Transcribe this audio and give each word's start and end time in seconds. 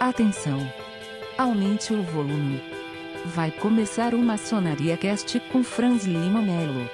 Atenção! 0.00 0.60
Aumente 1.36 1.92
o 1.92 2.00
volume. 2.04 2.62
Vai 3.24 3.50
começar 3.50 4.14
o 4.14 4.18
Maçonaria 4.18 4.96
Cast 4.96 5.40
com 5.50 5.64
Franz 5.64 6.04
Lima 6.04 6.40
Melo. 6.40 6.88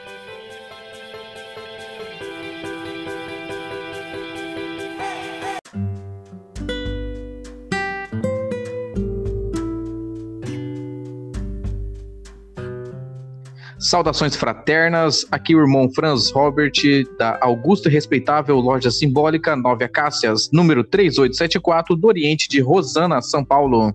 Saudações 13.94 14.34
fraternas, 14.34 15.24
aqui 15.30 15.54
o 15.54 15.60
irmão 15.60 15.88
Franz 15.88 16.28
Robert, 16.32 16.72
da 17.16 17.38
Augusta 17.40 17.88
e 17.88 17.92
Respeitável 17.92 18.56
Loja 18.56 18.90
Simbólica 18.90 19.54
Nove 19.54 19.84
Acácias, 19.84 20.50
número 20.52 20.82
3874, 20.82 21.94
do 21.94 22.08
Oriente 22.08 22.48
de 22.48 22.58
Rosana, 22.58 23.22
São 23.22 23.44
Paulo. 23.44 23.94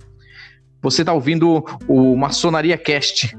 Você 0.81 1.01
está 1.01 1.11
ouvindo 1.11 1.65
o 1.85 2.15
Maçonaria 2.15 2.77
Cast. 2.77 3.37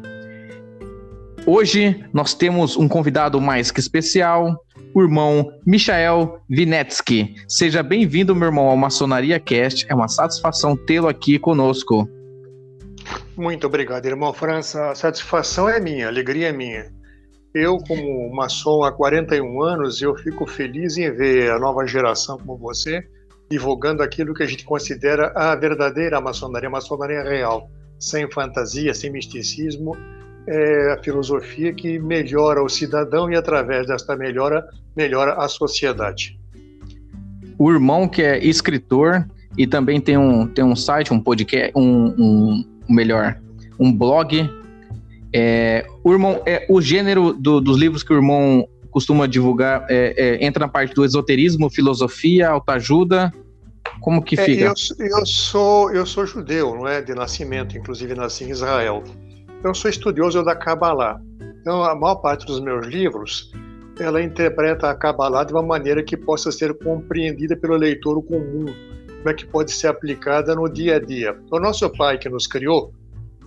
Hoje 1.46 2.04
nós 2.12 2.34
temos 2.34 2.76
um 2.76 2.86
convidado 2.86 3.40
mais 3.40 3.70
que 3.70 3.80
especial, 3.80 4.54
o 4.94 5.00
irmão 5.00 5.50
Michael 5.66 6.42
Vinetsky. 6.46 7.36
Seja 7.48 7.82
bem-vindo, 7.82 8.36
meu 8.36 8.48
irmão, 8.48 8.66
ao 8.66 8.76
Maçonaria 8.76 9.40
Cast. 9.40 9.86
É 9.88 9.94
uma 9.94 10.08
satisfação 10.08 10.76
tê-lo 10.76 11.08
aqui 11.08 11.38
conosco. 11.38 12.06
Muito 13.36 13.66
obrigado, 13.66 14.06
irmão 14.06 14.32
França. 14.32 14.90
A 14.90 14.94
satisfação 14.94 15.68
é 15.68 15.80
minha, 15.80 16.06
a 16.06 16.08
alegria 16.08 16.48
é 16.48 16.52
minha. 16.52 16.92
Eu, 17.54 17.78
como 17.78 18.32
maçom 18.32 18.84
há 18.84 18.92
41 18.92 19.62
anos, 19.62 20.00
eu 20.00 20.14
fico 20.16 20.46
feliz 20.46 20.96
em 20.96 21.10
ver 21.10 21.50
a 21.50 21.58
nova 21.58 21.86
geração 21.86 22.38
como 22.38 22.56
você 22.56 23.04
divulgando 23.50 24.02
aquilo 24.02 24.32
que 24.32 24.44
a 24.44 24.46
gente 24.46 24.64
considera 24.64 25.32
a 25.34 25.56
verdadeira 25.56 26.20
maçonaria, 26.20 26.68
a 26.68 26.72
maçonaria 26.72 27.22
real, 27.24 27.68
sem 27.98 28.30
fantasia, 28.30 28.94
sem 28.94 29.10
misticismo, 29.10 29.96
é 30.46 30.92
a 30.92 31.02
filosofia 31.02 31.74
que 31.74 31.98
melhora 31.98 32.62
o 32.62 32.68
cidadão 32.68 33.30
e 33.30 33.34
através 33.34 33.88
desta 33.88 34.16
melhora, 34.16 34.64
melhora 34.96 35.34
a 35.34 35.48
sociedade. 35.48 36.38
O 37.58 37.70
irmão 37.70 38.08
que 38.08 38.22
é 38.22 38.38
escritor 38.38 39.26
e 39.58 39.66
também 39.66 40.00
tem 40.00 40.16
um, 40.16 40.46
tem 40.46 40.64
um 40.64 40.76
site, 40.76 41.12
um 41.12 41.20
podcast, 41.20 41.72
um, 41.74 42.14
um 42.16 42.64
melhor, 42.92 43.38
um 43.78 43.92
blog. 43.92 44.48
É, 45.32 45.86
o 46.02 46.12
irmão, 46.12 46.42
é, 46.44 46.66
o 46.68 46.80
gênero 46.80 47.32
do, 47.32 47.60
dos 47.60 47.78
livros 47.78 48.02
que 48.02 48.12
o 48.12 48.16
irmão 48.16 48.68
costuma 48.90 49.26
divulgar 49.26 49.86
é, 49.88 50.14
é, 50.16 50.44
entra 50.44 50.66
na 50.66 50.72
parte 50.72 50.94
do 50.94 51.04
esoterismo, 51.04 51.70
filosofia, 51.70 52.48
autoajuda. 52.48 53.32
Como 54.00 54.22
que 54.22 54.38
é, 54.38 54.44
fica? 54.44 54.64
Eu, 54.64 55.18
eu, 55.18 55.26
sou 55.26 55.92
eu 55.92 56.04
sou 56.04 56.26
judeu, 56.26 56.74
não 56.74 56.88
é 56.88 57.00
de 57.00 57.14
nascimento, 57.14 57.76
inclusive 57.76 58.14
nasci 58.14 58.44
em 58.44 58.50
Israel. 58.50 59.04
Eu 59.62 59.74
sou 59.74 59.90
estudioso 59.90 60.42
da 60.42 60.56
Kabbalah. 60.56 61.20
Então 61.60 61.84
a 61.84 61.94
maior 61.94 62.16
parte 62.16 62.46
dos 62.46 62.60
meus 62.60 62.86
livros 62.86 63.52
ela 63.98 64.22
interpreta 64.22 64.88
a 64.88 64.94
Kabbalah 64.94 65.44
de 65.44 65.52
uma 65.52 65.62
maneira 65.62 66.02
que 66.02 66.16
possa 66.16 66.50
ser 66.50 66.72
compreendida 66.78 67.54
pelo 67.54 67.76
leitor 67.76 68.22
comum 68.22 68.66
como 69.20 69.30
é 69.30 69.34
que 69.34 69.46
pode 69.46 69.70
ser 69.70 69.88
aplicada 69.88 70.54
no 70.54 70.66
dia 70.66 70.96
a 70.96 70.98
dia. 70.98 71.36
O 71.50 71.60
nosso 71.60 71.88
Pai 71.90 72.16
que 72.16 72.28
nos 72.28 72.46
criou, 72.46 72.92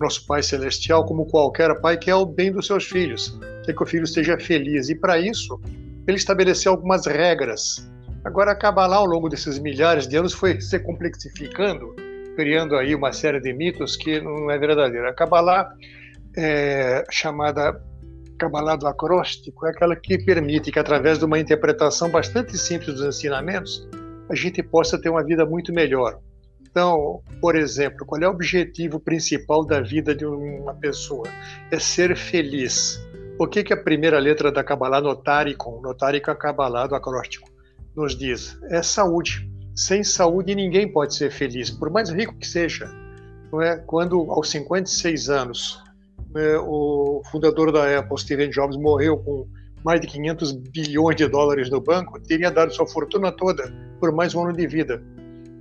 nosso 0.00 0.24
Pai 0.24 0.42
Celestial, 0.42 1.04
como 1.04 1.26
qualquer 1.26 1.80
pai, 1.80 1.96
quer 1.96 2.14
o 2.14 2.24
bem 2.24 2.52
dos 2.52 2.66
seus 2.66 2.84
filhos, 2.84 3.38
quer 3.64 3.74
que 3.74 3.82
o 3.82 3.86
filho 3.86 4.04
esteja 4.04 4.38
feliz. 4.38 4.88
E 4.88 4.94
para 4.94 5.18
isso, 5.18 5.60
ele 6.06 6.16
estabeleceu 6.16 6.72
algumas 6.72 7.06
regras. 7.06 7.90
Agora, 8.24 8.52
a 8.52 8.54
Kabbalah, 8.54 8.96
ao 8.96 9.04
longo 9.04 9.28
desses 9.28 9.58
milhares 9.58 10.06
de 10.06 10.16
anos, 10.16 10.32
foi 10.32 10.60
se 10.60 10.78
complexificando, 10.78 11.94
criando 12.36 12.76
aí 12.76 12.94
uma 12.94 13.12
série 13.12 13.40
de 13.40 13.52
mitos 13.52 13.96
que 13.96 14.20
não 14.20 14.50
é 14.50 14.58
verdadeira. 14.58 15.10
A 15.10 15.14
Kabbalah, 15.14 15.72
é, 16.36 17.04
chamada 17.10 17.80
Kabbalah 18.38 18.76
do 18.76 18.86
acróstico, 18.86 19.66
é 19.66 19.70
aquela 19.70 19.96
que 19.96 20.18
permite 20.18 20.70
que, 20.70 20.78
através 20.78 21.18
de 21.18 21.24
uma 21.24 21.38
interpretação 21.38 22.10
bastante 22.10 22.56
simples 22.56 22.94
dos 22.94 23.04
ensinamentos, 23.04 23.88
a 24.28 24.34
gente 24.34 24.62
possa 24.62 25.00
ter 25.00 25.08
uma 25.08 25.24
vida 25.24 25.44
muito 25.44 25.72
melhor. 25.72 26.18
Então, 26.60 27.22
por 27.40 27.54
exemplo, 27.54 28.04
qual 28.04 28.20
é 28.20 28.26
o 28.26 28.32
objetivo 28.32 28.98
principal 28.98 29.64
da 29.64 29.80
vida 29.80 30.14
de 30.14 30.26
uma 30.26 30.74
pessoa? 30.74 31.28
É 31.70 31.78
ser 31.78 32.16
feliz. 32.16 32.98
O 33.38 33.46
que, 33.46 33.62
que 33.62 33.72
a 33.72 33.76
primeira 33.76 34.18
letra 34.18 34.50
da 34.50 34.64
Kabbalah, 34.64 35.00
Notaricon, 35.00 35.80
Notaricon 35.80 36.34
Kabbalah 36.34 36.86
do 36.86 36.94
acróstico, 36.94 37.48
nos 37.94 38.16
diz? 38.16 38.58
É 38.70 38.82
saúde. 38.82 39.48
Sem 39.74 40.02
saúde 40.02 40.54
ninguém 40.54 40.90
pode 40.90 41.14
ser 41.14 41.30
feliz, 41.30 41.70
por 41.70 41.90
mais 41.90 42.10
rico 42.10 42.36
que 42.36 42.46
seja. 42.46 42.90
Não 43.52 43.60
é? 43.60 43.76
Quando, 43.76 44.30
aos 44.30 44.50
56 44.50 45.30
anos, 45.30 45.82
né, 46.34 46.56
o 46.58 47.22
fundador 47.30 47.70
da 47.70 47.98
Apple, 47.98 48.18
Steve 48.18 48.48
Jobs, 48.48 48.76
morreu 48.76 49.16
com 49.18 49.46
mais 49.84 50.00
de 50.00 50.06
500 50.06 50.52
bilhões 50.52 51.16
de 51.16 51.28
dólares 51.28 51.68
no 51.68 51.80
banco, 51.80 52.18
teria 52.18 52.50
dado 52.50 52.72
sua 52.72 52.86
fortuna 52.86 53.30
toda 53.30 53.70
por 54.00 54.10
mais 54.10 54.34
um 54.34 54.42
ano 54.42 54.56
de 54.56 54.66
vida. 54.66 55.02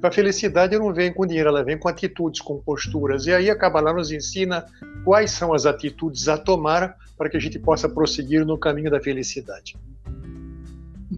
A 0.02 0.12
felicidade 0.12 0.78
não 0.78 0.94
vem 0.94 1.14
com 1.14 1.26
dinheiro, 1.26 1.50
ela 1.50 1.64
vem 1.64 1.78
com 1.78 1.88
atitudes, 1.88 2.42
com 2.42 2.58
posturas. 2.58 3.26
E 3.26 3.34
aí 3.34 3.50
a 3.50 3.58
Kabbalah 3.58 3.94
nos 3.94 4.12
ensina 4.12 4.66
quais 5.06 5.32
são 5.32 5.54
as 5.54 5.66
atitudes 5.66 6.28
a 6.28 6.38
tomar 6.38 6.96
para 7.18 7.30
que 7.30 7.38
a 7.38 7.40
gente 7.40 7.58
possa 7.58 7.88
prosseguir 7.88 8.46
no 8.46 8.58
caminho 8.58 8.92
da 8.92 9.00
felicidade. 9.00 9.78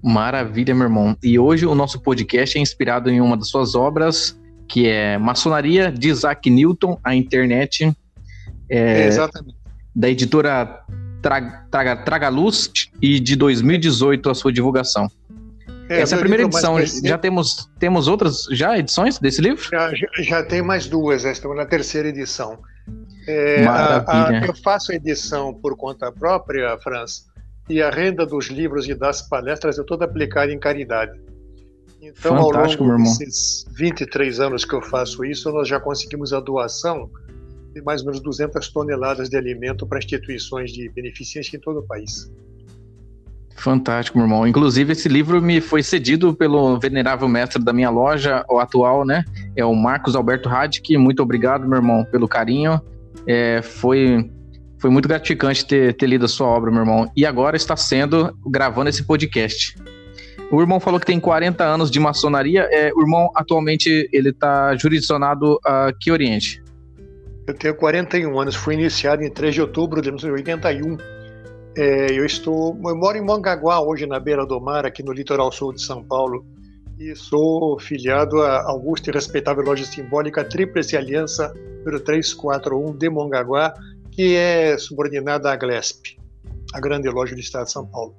Maravilha, 0.04 0.76
meu 0.76 0.84
irmão. 0.84 1.18
E 1.24 1.40
hoje 1.40 1.66
o 1.66 1.74
nosso 1.74 2.00
podcast 2.00 2.58
é 2.58 2.62
inspirado 2.62 3.10
em 3.10 3.22
uma 3.22 3.38
das 3.38 3.48
suas 3.48 3.74
obras, 3.74 4.40
que 4.68 4.88
é 4.88 5.18
Maçonaria 5.18 5.92
de 5.92 6.10
Isaac 6.10 6.48
Newton, 6.50 7.00
a 7.04 7.16
internet. 7.16 7.92
É, 8.70 9.08
exatamente. 9.08 9.58
Da 9.96 10.10
editora 10.10 10.86
Traga, 11.26 11.66
Traga, 11.72 11.96
Traga 11.96 12.30
Luz 12.30 12.72
e 13.02 13.20
de 13.20 13.36
2018 13.36 14.30
a 14.30 14.36
sua 14.36 14.54
divulgação. 14.54 15.08
É, 15.90 16.02
Essa 16.02 16.14
é 16.14 16.18
a 16.18 16.20
primeira 16.20 16.44
edição. 16.44 16.78
Já 17.04 17.18
temos, 17.18 17.68
temos 17.80 18.08
outras 18.08 18.44
já 18.52 18.78
edições 18.78 19.18
desse 19.18 19.42
livro? 19.42 19.64
Já, 19.64 19.92
já, 20.20 20.44
tem 20.44 20.62
mais 20.62 20.86
duas, 20.86 21.26
estamos 21.26 21.58
na 21.58 21.66
terceira 21.66 22.10
edição. 22.10 22.60
É. 23.28 23.66
A, 23.66 24.28
a, 24.28 24.46
eu 24.46 24.56
faço 24.58 24.92
a 24.92 24.96
edição 24.96 25.52
por 25.52 25.76
conta 25.76 26.12
própria, 26.12 26.78
Franz, 26.78 27.26
e 27.68 27.82
a 27.82 27.90
renda 27.90 28.24
dos 28.24 28.50
livros 28.50 28.88
e 28.88 28.94
das 28.94 29.24
palestras 29.28 29.80
é 29.80 29.84
toda 29.84 30.06
aplicada 30.06 30.54
em 30.54 30.60
caridade. 30.60 31.20
Então, 32.04 32.38
Fantástico, 32.38 32.84
ao 32.84 32.90
longo 32.92 33.02
desses 33.02 33.66
23 33.76 34.40
anos 34.40 34.64
que 34.64 34.76
eu 34.76 34.82
faço 34.84 35.26
isso, 35.26 35.52
nós 35.52 35.68
já 35.68 35.80
conseguimos 35.80 36.34
a 36.34 36.40
doação 36.40 37.10
mais 37.82 38.02
ou 38.02 38.08
menos 38.08 38.22
200 38.22 38.68
toneladas 38.70 39.30
de 39.30 39.38
alimento 39.38 39.86
para 39.86 40.00
instituições 40.00 40.72
de 40.72 40.90
beneficência 40.90 41.58
em 41.58 41.60
todo 41.60 41.80
o 41.80 41.84
país. 41.84 42.32
Fantástico, 43.56 44.18
meu 44.18 44.28
irmão. 44.28 44.46
Inclusive, 44.46 44.92
esse 44.92 45.08
livro 45.08 45.42
me 45.42 45.62
foi 45.62 45.82
cedido 45.82 46.34
pelo 46.34 46.78
venerável 46.78 47.28
mestre 47.28 47.64
da 47.64 47.72
minha 47.72 47.90
loja, 47.90 48.46
o 48.50 48.60
atual, 48.60 49.06
né? 49.06 49.24
É 49.56 49.64
o 49.64 49.74
Marcos 49.74 50.16
Alberto 50.16 50.50
Radic. 50.50 50.98
Muito 50.98 51.24
obrigado, 51.24 51.68
meu 51.68 51.78
irmão, 51.78 52.06
pelo 52.06 52.28
carinho. 52.28 52.82
É, 53.26 53.62
foi, 53.62 54.30
foi 54.78 54.90
muito 54.90 55.08
gratificante 55.08 55.66
ter, 55.66 55.94
ter 55.94 56.06
lido 56.06 56.26
a 56.26 56.28
sua 56.28 56.48
obra, 56.48 56.70
meu 56.70 56.82
irmão. 56.82 57.10
E 57.16 57.26
agora 57.26 57.56
está 57.56 57.78
sendo 57.78 58.38
gravando 58.46 58.90
esse 58.90 59.04
podcast. 59.04 59.76
O 60.52 60.62
irmão 60.62 60.80
falou 60.80 61.00
que 61.00 61.06
tem 61.06 61.20
40 61.20 61.64
anos 61.64 61.90
de 61.90 62.00
maçonaria. 62.00 62.68
É, 62.72 62.92
o 62.94 63.02
irmão, 63.02 63.32
atualmente, 63.34 64.10
ele 64.12 64.30
está 64.30 64.76
jurisdicionado 64.76 65.60
a 65.66 65.92
que 66.00 66.12
Oriente? 66.12 66.62
Eu 67.48 67.54
tenho 67.54 67.76
41 67.76 68.40
anos. 68.40 68.56
Fui 68.56 68.74
iniciado 68.74 69.24
em 69.24 69.30
3 69.30 69.54
de 69.54 69.62
outubro 69.62 70.02
de 70.02 70.12
1981 70.12 70.98
é, 71.78 72.10
eu 72.10 72.26
estou, 72.26 72.80
eu 72.86 72.96
moro 72.96 73.18
em 73.18 73.22
Mongaguá 73.22 73.82
hoje 73.82 74.06
na 74.06 74.18
beira 74.18 74.46
do 74.46 74.62
mar, 74.62 74.86
aqui 74.86 75.04
no 75.04 75.12
litoral 75.12 75.52
sul 75.52 75.74
de 75.74 75.82
São 75.82 76.02
Paulo, 76.02 76.46
e 76.98 77.14
sou 77.16 77.78
filiado 77.78 78.42
à 78.42 78.62
Augusta 78.70 79.10
e 79.10 79.14
respeitável 79.14 79.62
loja 79.62 79.84
simbólica 79.84 80.46
Tríplice 80.46 80.96
Aliança 80.96 81.54
número 81.80 82.00
341 82.00 82.98
de 82.98 83.10
Mongaguá, 83.10 83.74
que 84.10 84.36
é 84.36 84.78
subordinada 84.78 85.52
à 85.52 85.56
Glesp, 85.58 86.18
a 86.74 86.80
grande 86.80 87.10
loja 87.10 87.36
do 87.36 87.42
estado 87.42 87.66
de 87.66 87.74
São 87.74 87.86
Paulo. 87.86 88.16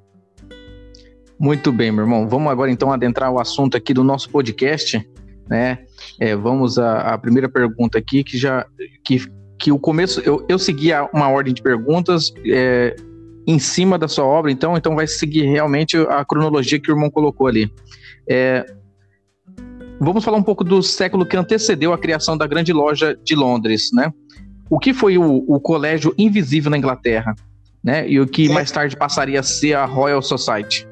Muito 1.38 1.72
bem, 1.72 1.90
meu 1.90 2.05
irmão. 2.05 2.29
Vamos 2.29 2.52
agora 2.52 2.70
então 2.70 2.93
adentrar 2.93 3.32
o 3.32 3.40
assunto 3.40 3.75
aqui 3.75 3.94
do 3.94 4.05
nosso 4.05 4.29
podcast, 4.29 5.08
né? 5.48 5.78
É, 6.20 6.34
vamos 6.34 6.78
à, 6.78 7.14
à, 7.14 7.19
primeira 7.19 7.48
pergunta 7.48 7.98
aqui, 7.98 8.25
que 8.25 8.37
já 8.37 8.66
que, 9.04 9.25
que 9.58 9.72
o 9.72 9.78
começo 9.78 10.20
eu, 10.20 10.44
eu 10.48 10.58
segui 10.58 10.90
uma 11.12 11.28
ordem 11.28 11.54
de 11.54 11.62
perguntas. 11.62 12.32
É, 12.46 12.96
em 13.46 13.60
cima 13.60 13.96
da 13.96 14.08
sua 14.08 14.25
obra, 14.25 14.50
então, 14.50 14.76
então 14.76 14.96
vai 14.96 15.06
seguir 15.06 15.44
realmente 15.44 15.96
a 15.96 16.25
cronologia 16.25 16.81
que 16.81 16.90
o 16.90 16.94
irmão 16.94 17.08
colocou 17.08 17.46
ali. 17.46 17.72
É, 18.28 18.66
vamos 20.00 20.25
falar 20.25 20.37
um 20.37 20.43
pouco 20.43 20.64
do 20.64 20.82
século 20.82 21.25
que 21.25 21.37
antecedeu 21.37 21.93
a 21.93 21.98
criação 21.98 22.37
da 22.37 22.46
grande 22.46 22.72
loja 22.72 23.16
de 23.22 23.37
Londres, 23.37 23.90
né? 23.93 24.12
O 24.69 24.81
que 24.81 24.93
foi 24.93 25.16
o, 25.16 25.44
o 25.46 25.60
colégio 25.60 26.12
invisível 26.19 26.72
na 26.72 26.76
Inglaterra, 26.76 27.37
né? 27.84 28.08
E 28.08 28.19
o 28.19 28.26
que 28.26 28.50
é. 28.50 28.52
mais 28.52 28.72
tarde 28.72 28.96
passaria 28.96 29.38
a 29.38 29.44
ser 29.44 29.75
a 29.75 29.84
Royal 29.84 30.20
Society. 30.20 30.87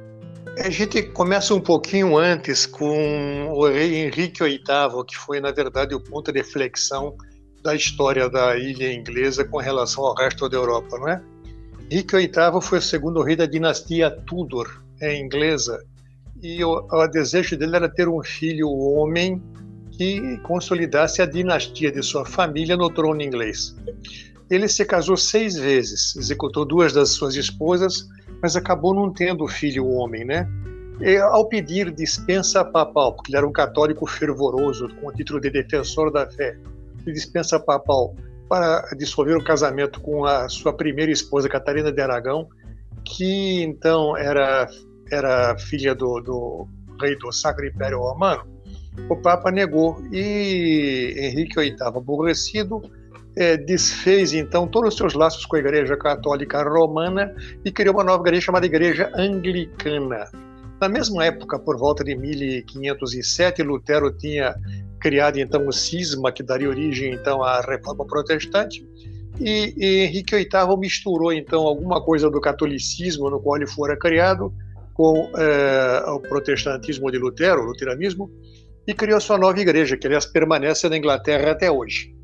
A 0.58 0.70
gente 0.70 1.02
começa 1.02 1.52
um 1.52 1.60
pouquinho 1.60 2.16
antes 2.16 2.64
com 2.64 3.48
o 3.50 3.66
rei 3.66 4.06
Henrique 4.06 4.44
VIII, 4.44 4.62
que 5.06 5.16
foi, 5.16 5.40
na 5.40 5.50
verdade, 5.50 5.94
o 5.94 6.00
ponto 6.00 6.30
de 6.30 6.38
reflexão 6.38 7.16
da 7.62 7.74
história 7.74 8.30
da 8.30 8.56
ilha 8.56 8.92
inglesa 8.92 9.44
com 9.44 9.58
relação 9.58 10.04
ao 10.04 10.14
resto 10.14 10.48
da 10.48 10.56
Europa, 10.56 10.96
não 10.98 11.08
é? 11.08 11.20
Henrique 11.90 12.16
VIII 12.16 12.62
foi 12.62 12.78
o 12.78 12.82
segundo 12.82 13.22
rei 13.22 13.34
da 13.34 13.46
dinastia 13.46 14.10
Tudor, 14.10 14.82
é 15.00 15.18
inglesa, 15.18 15.84
e 16.40 16.62
o, 16.62 16.86
o 16.90 17.06
desejo 17.08 17.56
dele 17.56 17.74
era 17.76 17.88
ter 17.88 18.08
um 18.08 18.22
filho 18.22 18.68
homem 18.70 19.42
que 19.90 20.38
consolidasse 20.38 21.20
a 21.20 21.26
dinastia 21.26 21.90
de 21.90 22.02
sua 22.02 22.24
família 22.24 22.76
no 22.76 22.90
trono 22.90 23.22
inglês. 23.22 23.74
Ele 24.48 24.68
se 24.68 24.84
casou 24.84 25.16
seis 25.16 25.56
vezes, 25.56 26.14
executou 26.16 26.64
duas 26.64 26.92
das 26.92 27.10
suas 27.10 27.34
esposas, 27.34 28.08
mas 28.44 28.56
acabou 28.56 28.92
não 28.92 29.10
tendo 29.10 29.48
filho 29.48 29.88
homem, 29.88 30.22
né? 30.22 30.46
E, 31.00 31.16
ao 31.16 31.48
pedir 31.48 31.90
dispensa 31.90 32.62
papal, 32.62 33.14
porque 33.14 33.30
ele 33.30 33.38
era 33.38 33.48
um 33.48 33.52
católico 33.52 34.06
fervoroso, 34.06 34.86
com 35.00 35.08
o 35.08 35.12
título 35.12 35.40
de 35.40 35.48
defensor 35.48 36.12
da 36.12 36.28
fé, 36.28 36.54
dispensa 37.06 37.58
papal 37.58 38.14
para 38.46 38.82
dissolver 38.98 39.34
o 39.34 39.42
casamento 39.42 39.98
com 39.98 40.26
a 40.26 40.46
sua 40.50 40.74
primeira 40.74 41.10
esposa, 41.10 41.48
Catarina 41.48 41.90
de 41.90 41.98
Aragão, 42.02 42.46
que 43.02 43.62
então 43.62 44.14
era, 44.14 44.68
era 45.10 45.56
filha 45.56 45.94
do, 45.94 46.20
do 46.20 46.68
rei 47.00 47.16
do 47.16 47.32
Sacro 47.32 47.66
Império 47.66 48.00
Romano, 48.00 48.44
o 49.08 49.16
Papa 49.16 49.50
negou. 49.50 49.96
E 50.12 51.14
Henrique 51.16 51.58
VIII, 51.58 51.76
aborrecido, 51.80 52.82
é, 53.36 53.56
desfez 53.56 54.32
então 54.32 54.66
todos 54.66 54.90
os 54.90 54.96
seus 54.96 55.14
laços 55.14 55.44
com 55.44 55.56
a 55.56 55.58
Igreja 55.58 55.96
Católica 55.96 56.62
Romana 56.62 57.34
e 57.64 57.72
criou 57.72 57.94
uma 57.94 58.04
nova 58.04 58.22
igreja 58.22 58.46
chamada 58.46 58.66
Igreja 58.66 59.10
Anglicana. 59.14 60.26
Na 60.80 60.88
mesma 60.88 61.24
época, 61.24 61.58
por 61.58 61.78
volta 61.78 62.04
de 62.04 62.14
1507, 62.14 63.62
Lutero 63.62 64.12
tinha 64.12 64.54
criado 65.00 65.38
então 65.38 65.66
o 65.66 65.72
cisma 65.72 66.32
que 66.32 66.42
daria 66.42 66.68
origem 66.68 67.12
então 67.12 67.42
à 67.42 67.60
Reforma 67.60 68.04
Protestante. 68.06 68.86
E, 69.40 69.74
e 69.76 70.04
Henrique 70.04 70.36
VIII 70.36 70.78
misturou 70.78 71.32
então 71.32 71.62
alguma 71.62 72.02
coisa 72.02 72.30
do 72.30 72.40
catolicismo 72.40 73.28
no 73.28 73.40
qual 73.40 73.56
ele 73.56 73.66
fora 73.66 73.96
criado 73.96 74.52
com 74.92 75.28
é, 75.36 76.10
o 76.10 76.20
protestantismo 76.20 77.10
de 77.10 77.18
Lutero, 77.18 77.62
o 77.62 77.64
luteranismo, 77.64 78.30
e 78.86 78.94
criou 78.94 79.20
sua 79.20 79.36
nova 79.36 79.58
igreja, 79.58 79.96
que 79.96 80.06
aliás 80.06 80.24
permanece 80.24 80.88
na 80.88 80.96
Inglaterra 80.96 81.50
até 81.50 81.70
hoje. 81.70 82.14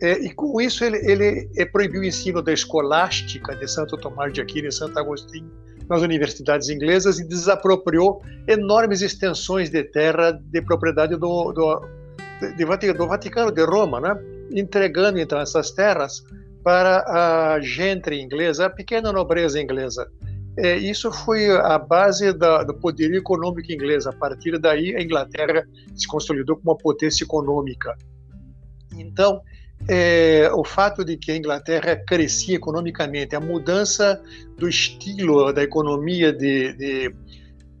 É, 0.00 0.12
e 0.24 0.32
com 0.32 0.60
isso 0.60 0.84
ele, 0.84 0.98
ele 1.10 1.50
é, 1.56 1.64
proibiu 1.64 2.02
o 2.02 2.04
ensino 2.04 2.40
da 2.40 2.52
escolástica 2.52 3.56
de 3.56 3.66
Santo 3.66 3.96
Tomás 3.96 4.32
de 4.32 4.40
Aquino 4.40 4.68
e 4.68 4.72
Santo 4.72 4.98
Agostinho 4.98 5.50
nas 5.88 6.02
universidades 6.02 6.68
inglesas 6.68 7.18
e 7.18 7.26
desapropriou 7.26 8.22
enormes 8.46 9.00
extensões 9.00 9.70
de 9.70 9.82
terra 9.84 10.32
de 10.32 10.62
propriedade 10.62 11.16
do, 11.16 11.52
do, 11.52 11.80
de, 12.56 12.92
do 12.92 13.08
Vaticano, 13.08 13.50
de 13.50 13.64
Roma, 13.64 14.00
né? 14.00 14.16
entregando 14.52 15.18
então 15.18 15.40
essas 15.40 15.70
terras 15.70 16.22
para 16.62 17.54
a 17.54 17.60
gente 17.60 18.14
inglesa, 18.14 18.66
a 18.66 18.70
pequena 18.70 19.12
nobreza 19.12 19.60
inglesa. 19.60 20.08
É, 20.58 20.76
isso 20.76 21.10
foi 21.12 21.48
a 21.50 21.78
base 21.78 22.32
da, 22.32 22.64
do 22.64 22.74
poderio 22.74 23.16
econômico 23.16 23.72
inglês. 23.72 24.06
A 24.06 24.12
partir 24.12 24.58
daí, 24.58 24.94
a 24.96 25.00
Inglaterra 25.00 25.64
se 25.94 26.06
consolidou 26.08 26.56
como 26.56 26.72
uma 26.72 26.76
potência 26.76 27.24
econômica. 27.24 27.96
Então, 28.96 29.40
é, 29.86 30.50
o 30.52 30.64
fato 30.64 31.04
de 31.04 31.16
que 31.16 31.30
a 31.30 31.36
Inglaterra 31.36 31.96
crescia 31.96 32.56
economicamente, 32.56 33.36
a 33.36 33.40
mudança 33.40 34.20
do 34.56 34.68
estilo 34.68 35.52
da 35.52 35.62
economia 35.62 36.32
de, 36.32 36.72
de 36.74 37.14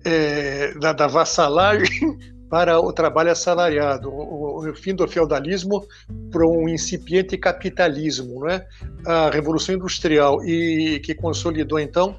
é, 0.04 0.74
da, 0.74 0.92
da 0.92 1.06
vassalagem 1.06 2.18
para 2.48 2.80
o 2.80 2.92
trabalho 2.92 3.30
assalariado, 3.30 4.10
o, 4.10 4.70
o 4.70 4.74
fim 4.74 4.94
do 4.94 5.06
feudalismo 5.06 5.84
para 6.30 6.46
um 6.46 6.68
incipiente 6.68 7.36
capitalismo, 7.36 8.44
né? 8.44 8.64
a 9.04 9.28
revolução 9.30 9.74
industrial 9.74 10.42
e 10.44 11.00
que 11.00 11.14
consolidou 11.14 11.78
então 11.78 12.18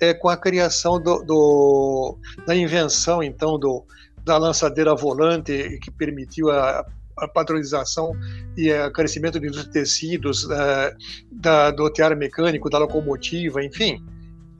é, 0.00 0.14
com 0.14 0.28
a 0.28 0.36
criação 0.36 1.00
do, 1.00 1.22
do, 1.22 2.18
da 2.46 2.54
invenção 2.54 3.22
então 3.22 3.58
do, 3.58 3.84
da 4.24 4.38
lançadeira 4.38 4.94
volante 4.94 5.78
que 5.82 5.90
permitiu 5.90 6.50
a, 6.50 6.86
a 7.18 7.28
padronização 7.28 8.12
e 8.56 8.72
o 8.72 8.92
crescimento 8.92 9.40
dos 9.40 9.66
tecidos, 9.68 10.48
é, 10.50 10.94
da, 11.32 11.70
do 11.70 11.90
tear 11.90 12.16
mecânico, 12.16 12.68
da 12.68 12.78
locomotiva, 12.78 13.62
enfim, 13.64 14.04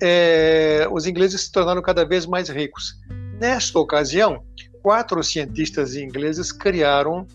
é, 0.01 0.87
os 0.91 1.07
ingleses 1.07 1.43
se 1.43 1.53
tornaram 1.53 1.83
cada 1.83 2.05
vez 2.05 2.27
mais 2.27 2.49
ricos. 2.49 2.95
Nesta 3.41 3.79
ocasião, 3.79 4.43
quatro 4.83 5.23
cientistas 5.23 5.95
ingleses 5.97 6.53
criaram 6.53 7.27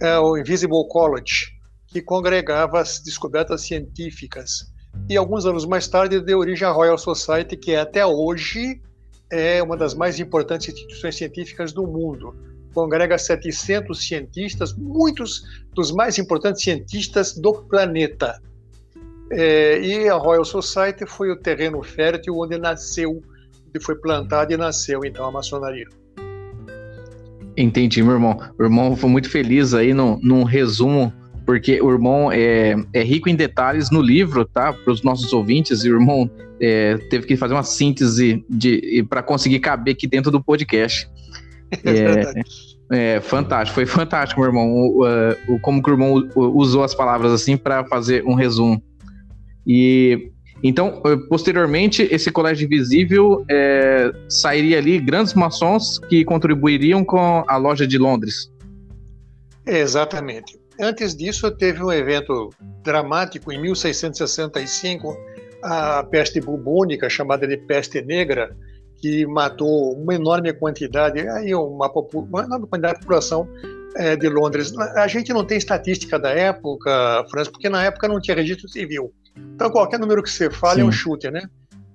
é, 0.00 0.18
o 0.18 0.36
Invisible 0.36 0.86
College, 0.88 1.46
que 1.86 2.00
congregava 2.00 2.80
as 2.80 3.00
descobertas 3.00 3.62
científicas. 3.62 4.70
E 5.08 5.16
alguns 5.16 5.44
anos 5.44 5.66
mais 5.66 5.88
tarde 5.88 6.20
deu 6.20 6.38
origem 6.38 6.66
à 6.66 6.70
Royal 6.70 6.98
Society, 6.98 7.56
que 7.56 7.74
até 7.74 8.04
hoje 8.04 8.80
é 9.30 9.62
uma 9.62 9.76
das 9.76 9.94
mais 9.94 10.18
importantes 10.18 10.68
instituições 10.68 11.16
científicas 11.16 11.72
do 11.72 11.86
mundo. 11.86 12.34
Congrega 12.72 13.18
700 13.18 14.06
cientistas, 14.06 14.74
muitos 14.74 15.42
dos 15.74 15.90
mais 15.92 16.18
importantes 16.18 16.62
cientistas 16.62 17.36
do 17.36 17.52
planeta. 17.52 18.40
É, 19.32 19.80
e 19.80 20.08
a 20.08 20.14
Royal 20.14 20.44
Society 20.44 21.06
foi 21.06 21.30
o 21.30 21.36
terreno 21.36 21.82
fértil 21.82 22.36
onde 22.38 22.58
nasceu, 22.58 23.22
onde 23.68 23.84
foi 23.84 23.94
plantada 23.94 24.52
e 24.52 24.56
nasceu 24.56 25.04
então 25.04 25.26
a 25.26 25.30
maçonaria. 25.30 25.86
Entendi, 27.56 28.02
meu 28.02 28.12
irmão. 28.12 28.38
O 28.58 28.62
irmão 28.62 28.96
foi 28.96 29.10
muito 29.10 29.28
feliz 29.28 29.74
aí 29.74 29.92
no, 29.92 30.44
resumo, 30.44 31.12
porque 31.44 31.80
o 31.80 31.90
irmão 31.90 32.30
é, 32.32 32.74
é 32.92 33.02
rico 33.02 33.28
em 33.28 33.36
detalhes 33.36 33.90
no 33.90 34.00
livro, 34.00 34.44
tá? 34.44 34.72
Para 34.72 34.92
os 34.92 35.02
nossos 35.02 35.32
ouvintes, 35.32 35.84
e 35.84 35.90
o 35.90 35.94
irmão 35.94 36.30
é, 36.60 36.96
teve 37.08 37.26
que 37.26 37.36
fazer 37.36 37.54
uma 37.54 37.62
síntese 37.62 38.44
de, 38.48 39.04
para 39.08 39.22
conseguir 39.22 39.60
caber 39.60 39.94
aqui 39.94 40.06
dentro 40.06 40.30
do 40.30 40.42
podcast. 40.42 41.08
É, 42.92 43.16
é, 43.16 43.20
fantástico, 43.20 43.76
foi 43.76 43.86
fantástico, 43.86 44.40
meu 44.40 44.50
irmão. 44.50 44.68
O, 44.68 45.04
o, 45.04 45.54
o 45.54 45.60
como 45.60 45.80
que 45.80 45.88
o 45.90 45.94
irmão 45.94 46.28
usou 46.34 46.82
as 46.82 46.92
palavras 46.92 47.30
assim 47.30 47.56
para 47.56 47.84
fazer 47.84 48.24
um 48.24 48.34
resumo. 48.34 48.82
E 49.64 50.32
então, 50.62 51.00
eh, 51.06 51.16
posteriormente, 51.28 52.02
esse 52.10 52.30
colégio 52.30 52.66
invisível 52.66 53.44
é, 53.48 54.12
sairia 54.28 54.78
ali 54.78 54.98
grandes 54.98 55.34
maçons 55.34 55.98
que 56.08 56.24
contribuiriam 56.24 57.04
com 57.04 57.44
a 57.46 57.56
loja 57.56 57.86
de 57.86 57.96
Londres. 57.96 58.50
Exatamente. 59.66 60.58
Antes 60.78 61.14
disso, 61.14 61.50
teve 61.50 61.82
um 61.82 61.92
evento 61.92 62.50
dramático 62.82 63.52
em 63.52 63.60
1665, 63.60 65.16
a 65.62 66.02
peste 66.04 66.40
bubônica, 66.40 67.08
chamada 67.08 67.46
de 67.46 67.56
peste 67.56 68.02
negra, 68.02 68.56
que 69.00 69.26
matou 69.26 69.94
uma 69.94 70.14
enorme 70.14 70.52
quantidade, 70.52 71.20
aí 71.20 71.54
uma, 71.54 71.90
uma 71.90 72.44
enorme 72.44 72.66
quantidade 72.66 72.94
da 72.94 73.00
população 73.00 73.48
é, 73.96 74.14
de 74.14 74.28
Londres. 74.28 74.76
A 74.76 75.06
gente 75.06 75.32
não 75.32 75.44
tem 75.44 75.58
estatística 75.58 76.18
da 76.18 76.30
época, 76.30 77.24
França, 77.30 77.50
porque 77.50 77.68
na 77.68 77.84
época 77.84 78.06
não 78.06 78.20
tinha 78.20 78.36
registro 78.36 78.68
civil. 78.68 79.12
Então, 79.54 79.70
qualquer 79.70 79.98
número 79.98 80.22
que 80.22 80.30
você 80.30 80.50
fale 80.50 80.80
Sim. 80.80 80.82
é 80.82 80.84
um 80.84 80.92
chute, 80.92 81.30
né? 81.30 81.42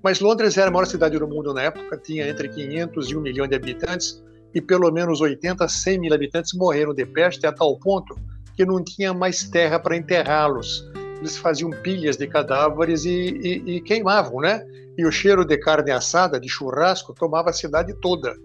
Mas 0.03 0.19
Londres 0.19 0.57
era 0.57 0.67
a 0.69 0.71
maior 0.71 0.85
cidade 0.85 1.17
do 1.17 1.27
mundo 1.27 1.53
na 1.53 1.63
época, 1.63 1.97
tinha 1.97 2.27
entre 2.27 2.49
500 2.49 3.09
e 3.09 3.15
1 3.15 3.21
milhão 3.21 3.47
de 3.47 3.55
habitantes, 3.55 4.23
e 4.53 4.61
pelo 4.61 4.91
menos 4.91 5.19
80 5.19 5.65
a 5.65 5.67
100 5.67 5.99
mil 5.99 6.13
habitantes 6.13 6.53
morreram 6.53 6.93
de 6.93 7.05
peste, 7.05 7.45
a 7.45 7.51
tal 7.51 7.77
ponto 7.79 8.15
que 8.55 8.65
não 8.65 8.83
tinha 8.83 9.13
mais 9.13 9.49
terra 9.49 9.79
para 9.79 9.97
enterrá-los. 9.97 10.89
Eles 11.19 11.37
faziam 11.37 11.69
pilhas 11.69 12.17
de 12.17 12.27
cadáveres 12.27 13.05
e, 13.05 13.09
e, 13.09 13.75
e, 13.75 13.81
queimavam, 13.81 14.41
né? 14.41 14.65
E 14.97 15.05
o 15.05 15.11
cheiro 15.11 15.45
de 15.45 15.57
carne 15.57 15.91
assada, 15.91 16.39
de 16.39 16.47
churrasco, 16.47 17.13
tomava 17.13 17.49
a 17.49 17.53
cidade 17.53 17.93
toda. 18.01 18.35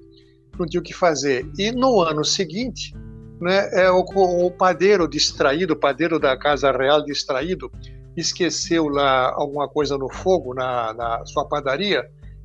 Não 0.58 0.66
tinha 0.66 0.80
o 0.80 0.84
que 0.84 0.94
fazer. 0.94 1.48
E 1.58 1.70
no 1.72 2.00
ano 2.00 2.24
seguinte, 2.24 2.94
né, 3.40 3.70
é 3.72 3.90
o, 3.90 4.00
o 4.00 4.50
padeiro 4.50 5.08
distraído, 5.08 5.74
o 5.74 5.76
padeiro 5.76 6.18
da 6.18 6.36
Casa 6.36 6.70
Real 6.70 7.04
distraído, 7.04 7.70
esqueceu 8.16 8.88
lá 8.88 9.32
alguma 9.32 9.68
coisa 9.68 9.96
no 9.96 10.12
fogo 10.12 10.52
na, 10.54 10.92
na 10.92 11.24
sua 11.26 11.46
padaria, 11.46 12.04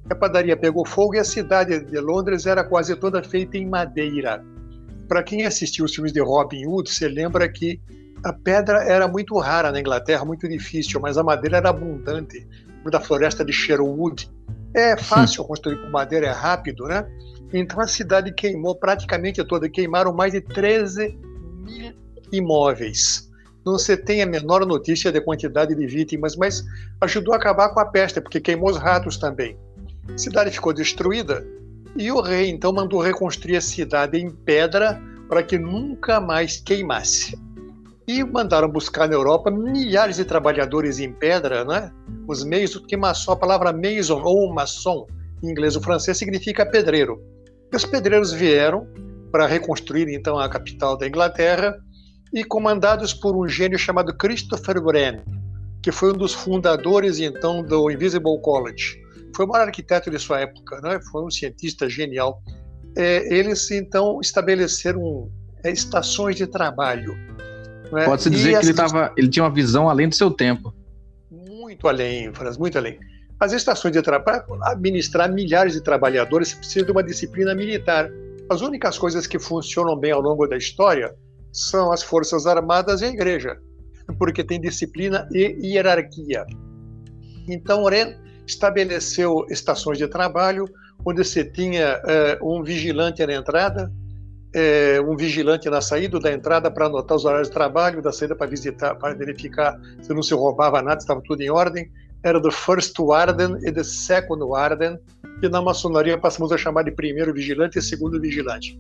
a 0.10 0.14
padaria 0.14 0.56
pegou 0.56 0.86
fogo 0.86 1.16
e 1.16 1.20
a 1.20 1.24
cidade 1.24 1.80
de 1.80 2.00
Londres 2.00 2.46
era 2.46 2.64
quase 2.64 2.96
toda 2.96 3.24
feita 3.24 3.58
em 3.58 3.68
madeira. 3.68 4.44
Para 5.08 5.24
quem 5.24 5.46
assistiu 5.46 5.86
os 5.86 5.96
filmes 5.96 6.14
de 6.14 6.22
Robin 6.22 6.66
Hood, 6.68 6.90
você 6.90 7.08
lembra 7.08 7.50
que 7.50 7.80
a 8.26 8.34
pedra 8.34 8.84
era 8.84 9.08
muito 9.08 9.38
rara 9.38 9.72
na 9.72 9.80
Inglaterra, 9.80 10.26
muito 10.26 10.48
difícil, 10.50 11.00
mas 11.00 11.18
a 11.18 11.24
madeira 11.24 11.58
era 11.58 11.70
abundante. 11.70 12.46
Da 12.92 13.00
floresta 13.00 13.44
de 13.44 13.52
Sherwood. 13.52 14.30
É 14.74 14.96
fácil 14.96 15.42
Sim. 15.42 15.48
construir 15.48 15.82
com 15.82 15.90
madeira, 15.90 16.28
é 16.28 16.32
rápido, 16.32 16.86
né? 16.86 17.04
Então 17.52 17.80
a 17.80 17.88
cidade 17.88 18.32
queimou 18.32 18.76
praticamente 18.76 19.44
toda, 19.44 19.68
queimaram 19.68 20.14
mais 20.14 20.34
de 20.34 20.42
13 20.42 21.18
mil 21.64 21.94
imóveis 22.32 23.26
não 23.66 23.80
se 23.80 23.98
tem 23.98 24.22
a 24.22 24.26
menor 24.28 24.66
notícia 24.66 25.12
da 25.12 25.20
quantidade 25.20 25.74
de 25.74 25.88
vítimas, 25.88 26.36
mas 26.36 26.64
ajudou 27.02 27.34
a 27.34 27.38
acabar 27.38 27.70
com 27.70 27.80
a 27.80 27.86
peste, 27.86 28.22
porque 28.22 28.40
queimou 28.40 28.70
os 28.70 28.78
ratos 28.78 29.18
também. 29.18 29.58
A 30.14 30.18
cidade 30.18 30.52
ficou 30.52 30.72
destruída 30.72 31.44
E 31.98 32.12
o 32.12 32.22
rei 32.22 32.50
então 32.50 32.72
mandou 32.72 33.02
reconstruir 33.02 33.56
a 33.56 33.62
cidade 33.62 34.20
em 34.20 34.30
pedra 34.30 35.02
para 35.28 35.42
que 35.42 35.58
nunca 35.58 36.22
mais 36.22 36.58
queimasse. 36.58 37.36
E 38.08 38.24
mandaram 38.24 38.70
buscar 38.70 39.08
na 39.08 39.16
Europa 39.16 39.50
milhares 39.50 40.18
de 40.18 40.26
trabalhadores 40.26 41.00
em 41.00 41.12
pedra, 41.12 41.66
né? 41.66 41.92
Os 42.28 42.44
meios, 42.44 42.76
que 42.78 42.96
maçom, 42.96 43.32
a 43.32 43.36
palavra 43.36 43.74
mason 43.74 44.22
ou 44.24 44.54
maçom, 44.54 45.08
em 45.44 45.50
inglês 45.50 45.76
ou 45.76 45.82
francês, 45.82 46.18
significa 46.18 46.66
pedreiro. 46.66 47.20
E 47.72 47.76
os 47.76 47.84
pedreiros 47.84 48.32
vieram 48.32 48.88
para 49.32 49.48
reconstruir 49.48 50.08
então 50.14 50.38
a 50.38 50.48
capital 50.48 50.96
da 50.96 51.08
Inglaterra 51.08 51.76
e 52.32 52.44
comandados 52.44 53.14
por 53.14 53.36
um 53.36 53.48
gênio 53.48 53.78
chamado 53.78 54.16
Christopher 54.16 54.82
Wren, 54.84 55.22
que 55.82 55.92
foi 55.92 56.12
um 56.12 56.18
dos 56.18 56.34
fundadores 56.34 57.20
então 57.20 57.64
do 57.64 57.90
Invisible 57.90 58.40
College. 58.42 59.02
Foi 59.36 59.46
o 59.46 59.50
maior 59.50 59.68
arquiteto 59.68 60.12
de 60.12 60.20
sua 60.20 60.42
época, 60.42 60.80
né? 60.82 61.00
Foi 61.12 61.24
um 61.24 61.30
cientista 61.30 61.90
genial. 61.90 62.42
É, 62.96 63.34
eles 63.34 63.70
então 63.72 64.20
estabeleceram 64.22 65.30
é, 65.64 65.72
estações 65.72 66.36
de 66.36 66.48
trabalho 66.48 67.14
né? 67.92 68.06
Pode-se 68.06 68.30
dizer 68.30 68.52
e 68.52 68.60
que 68.60 68.66
ele, 68.66 68.74
tava, 68.74 69.12
ele 69.18 69.30
tinha 69.30 69.44
uma 69.44 69.52
visão 69.52 69.90
além 69.90 70.10
do 70.10 70.16
seu 70.16 70.32
tempo. 70.32 70.74
Muito 71.32 71.88
além, 71.88 72.34
Franz, 72.34 72.58
muito 72.58 72.78
além. 72.78 73.00
As 73.40 73.52
estações 73.52 73.94
de 73.94 74.02
trabalho, 74.02 74.44
para 74.48 74.72
administrar 74.72 75.32
milhares 75.32 75.74
de 75.74 75.82
trabalhadores, 75.82 76.50
você 76.50 76.56
precisa 76.56 76.86
de 76.86 76.92
uma 76.92 77.04
disciplina 77.04 77.54
militar. 77.54 78.10
As 78.50 78.62
únicas 78.62 78.98
coisas 78.98 79.28
que 79.28 79.38
funcionam 79.38 79.98
bem 79.98 80.12
ao 80.12 80.22
longo 80.22 80.48
da 80.48 80.56
história 80.56 81.14
são 81.52 81.92
as 81.92 82.02
Forças 82.02 82.46
Armadas 82.46 83.02
e 83.02 83.06
a 83.06 83.10
Igreja, 83.10 83.58
porque 84.18 84.44
tem 84.44 84.60
disciplina 84.60 85.28
e 85.34 85.74
hierarquia. 85.74 86.46
Então, 87.48 87.86
Ren 87.86 88.16
estabeleceu 88.48 89.46
estações 89.50 89.98
de 89.98 90.08
trabalho 90.08 90.66
onde 91.06 91.24
você 91.24 91.44
tinha 91.44 92.02
uh, 92.42 92.58
um 92.58 92.64
vigilante 92.64 93.26
na 93.26 93.34
entrada, 93.34 93.92
é, 94.56 95.02
um 95.02 95.18
vigilante 95.18 95.70
na 95.70 95.82
saída 95.82 96.18
da 96.18 96.32
entrada 96.32 96.72
para 96.72 96.86
anotar 96.86 97.18
os 97.18 97.26
horários 97.26 97.50
de 97.50 97.54
trabalho, 97.54 98.02
da 98.02 98.14
saída 98.14 98.34
para 98.34 98.48
visitar, 98.48 98.96
para 98.96 99.14
verificar 99.14 99.78
se 100.02 100.14
não 100.14 100.24
se 100.24 100.34
roubava 100.34 100.82
nada, 100.82 100.98
estava 100.98 101.22
tudo 101.22 101.42
em 101.42 101.52
ordem. 101.52 101.92
Era 102.24 102.40
do 102.40 102.50
First 102.50 102.98
Warden 102.98 103.58
e 103.64 103.70
do 103.70 103.84
Second 103.84 104.42
Warden, 104.42 104.98
que 105.42 105.50
na 105.50 105.62
maçonaria 105.62 106.18
passamos 106.18 106.54
a 106.54 106.58
chamar 106.58 106.84
de 106.84 106.92
primeiro 106.92 107.34
vigilante 107.34 107.78
e 107.78 107.82
segundo 107.82 108.20
vigilante. 108.20 108.80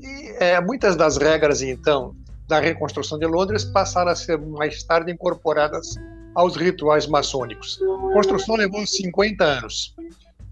E 0.00 0.36
é, 0.38 0.60
muitas 0.60 0.94
das 0.94 1.16
regras, 1.16 1.62
então, 1.62 2.14
da 2.46 2.60
reconstrução 2.60 3.18
de 3.18 3.26
Londres 3.26 3.64
passaram 3.64 4.12
a 4.12 4.14
ser 4.14 4.38
mais 4.38 4.84
tarde 4.84 5.10
incorporadas 5.10 5.96
aos 6.36 6.54
rituais 6.54 7.08
maçônicos. 7.08 7.80
A 7.82 8.12
construção 8.12 8.54
levou 8.54 8.86
50 8.86 9.44
anos. 9.44 9.96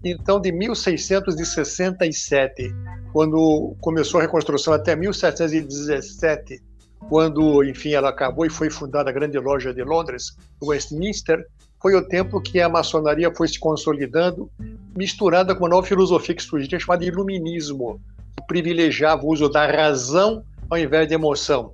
Então, 0.03 0.39
de 0.39 0.51
1667, 0.51 2.71
quando 3.11 3.75
começou 3.81 4.19
a 4.19 4.23
reconstrução, 4.23 4.73
até 4.73 4.95
1717, 4.95 6.61
quando, 7.09 7.63
enfim, 7.63 7.93
ela 7.93 8.09
acabou 8.09 8.45
e 8.45 8.49
foi 8.49 8.69
fundada 8.69 9.09
a 9.09 9.13
Grande 9.13 9.39
Loja 9.39 9.73
de 9.73 9.83
Londres, 9.83 10.37
Westminster, 10.61 11.43
foi 11.81 11.95
o 11.95 12.07
tempo 12.07 12.41
que 12.41 12.59
a 12.59 12.69
maçonaria 12.69 13.33
foi 13.33 13.47
se 13.47 13.59
consolidando, 13.59 14.49
misturada 14.95 15.55
com 15.55 15.63
uma 15.63 15.69
nova 15.69 15.87
filosofia 15.87 16.35
que 16.35 16.43
surgiu, 16.43 16.79
chamada 16.79 17.05
iluminismo, 17.05 17.99
que 18.35 18.45
privilegiava 18.47 19.23
o 19.23 19.31
uso 19.31 19.49
da 19.49 19.65
razão 19.65 20.43
ao 20.69 20.77
invés 20.77 21.07
de 21.07 21.13
emoção, 21.13 21.73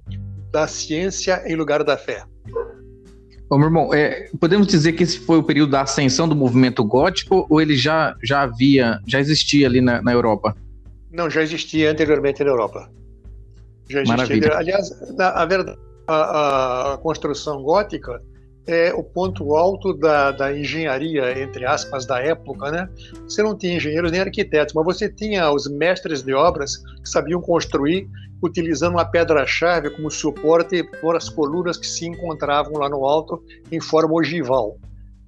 da 0.51 0.67
ciência 0.67 1.41
em 1.45 1.55
lugar 1.55 1.83
da 1.83 1.97
fé. 1.97 2.23
Ô, 3.53 3.57
meu 3.57 3.67
irmão, 3.67 3.93
é, 3.93 4.31
podemos 4.39 4.65
dizer 4.65 4.93
que 4.93 5.03
esse 5.03 5.19
foi 5.19 5.37
o 5.37 5.43
período 5.43 5.69
da 5.69 5.81
ascensão 5.81 6.27
do 6.27 6.35
movimento 6.35 6.83
gótico 6.83 7.45
ou 7.47 7.61
ele 7.61 7.75
já, 7.75 8.15
já 8.23 8.41
havia, 8.41 8.99
já 9.05 9.19
existia 9.19 9.67
ali 9.67 9.79
na, 9.79 10.01
na 10.01 10.11
Europa? 10.11 10.57
Não, 11.11 11.29
já 11.29 11.43
existia 11.43 11.91
anteriormente 11.91 12.43
na 12.43 12.49
Europa. 12.49 12.89
Já 13.87 14.01
existia. 14.01 14.17
Maravilha. 14.17 14.57
Aliás, 14.57 14.89
na, 15.15 15.29
a, 15.29 15.45
verdade, 15.45 15.77
a, 16.07 16.93
a, 16.93 16.97
construção 16.97 17.61
gótica 17.61 18.19
é 18.65 18.93
o 18.93 19.03
ponto 19.03 19.55
alto 19.55 19.93
da, 19.93 20.31
da 20.31 20.57
engenharia, 20.57 21.41
entre 21.41 21.65
aspas, 21.65 22.05
da 22.05 22.19
época, 22.19 22.71
né? 22.71 22.89
Você 23.27 23.43
não 23.43 23.57
tinha 23.57 23.75
engenheiros 23.75 24.11
nem 24.11 24.21
arquitetos, 24.21 24.73
mas 24.73 24.85
você 24.85 25.09
tinha 25.09 25.51
os 25.51 25.69
mestres 25.69 26.23
de 26.23 26.33
obras 26.33 26.77
que 26.77 27.09
sabiam 27.09 27.41
construir 27.41 28.07
utilizando 28.41 28.93
uma 28.93 29.05
pedra-chave 29.05 29.89
como 29.89 30.11
suporte 30.11 30.83
por 30.99 31.15
as 31.15 31.29
colunas 31.29 31.77
que 31.77 31.87
se 31.87 32.05
encontravam 32.05 32.73
lá 32.73 32.89
no 32.89 33.05
alto 33.05 33.41
em 33.71 33.79
forma 33.79 34.13
ogival. 34.13 34.77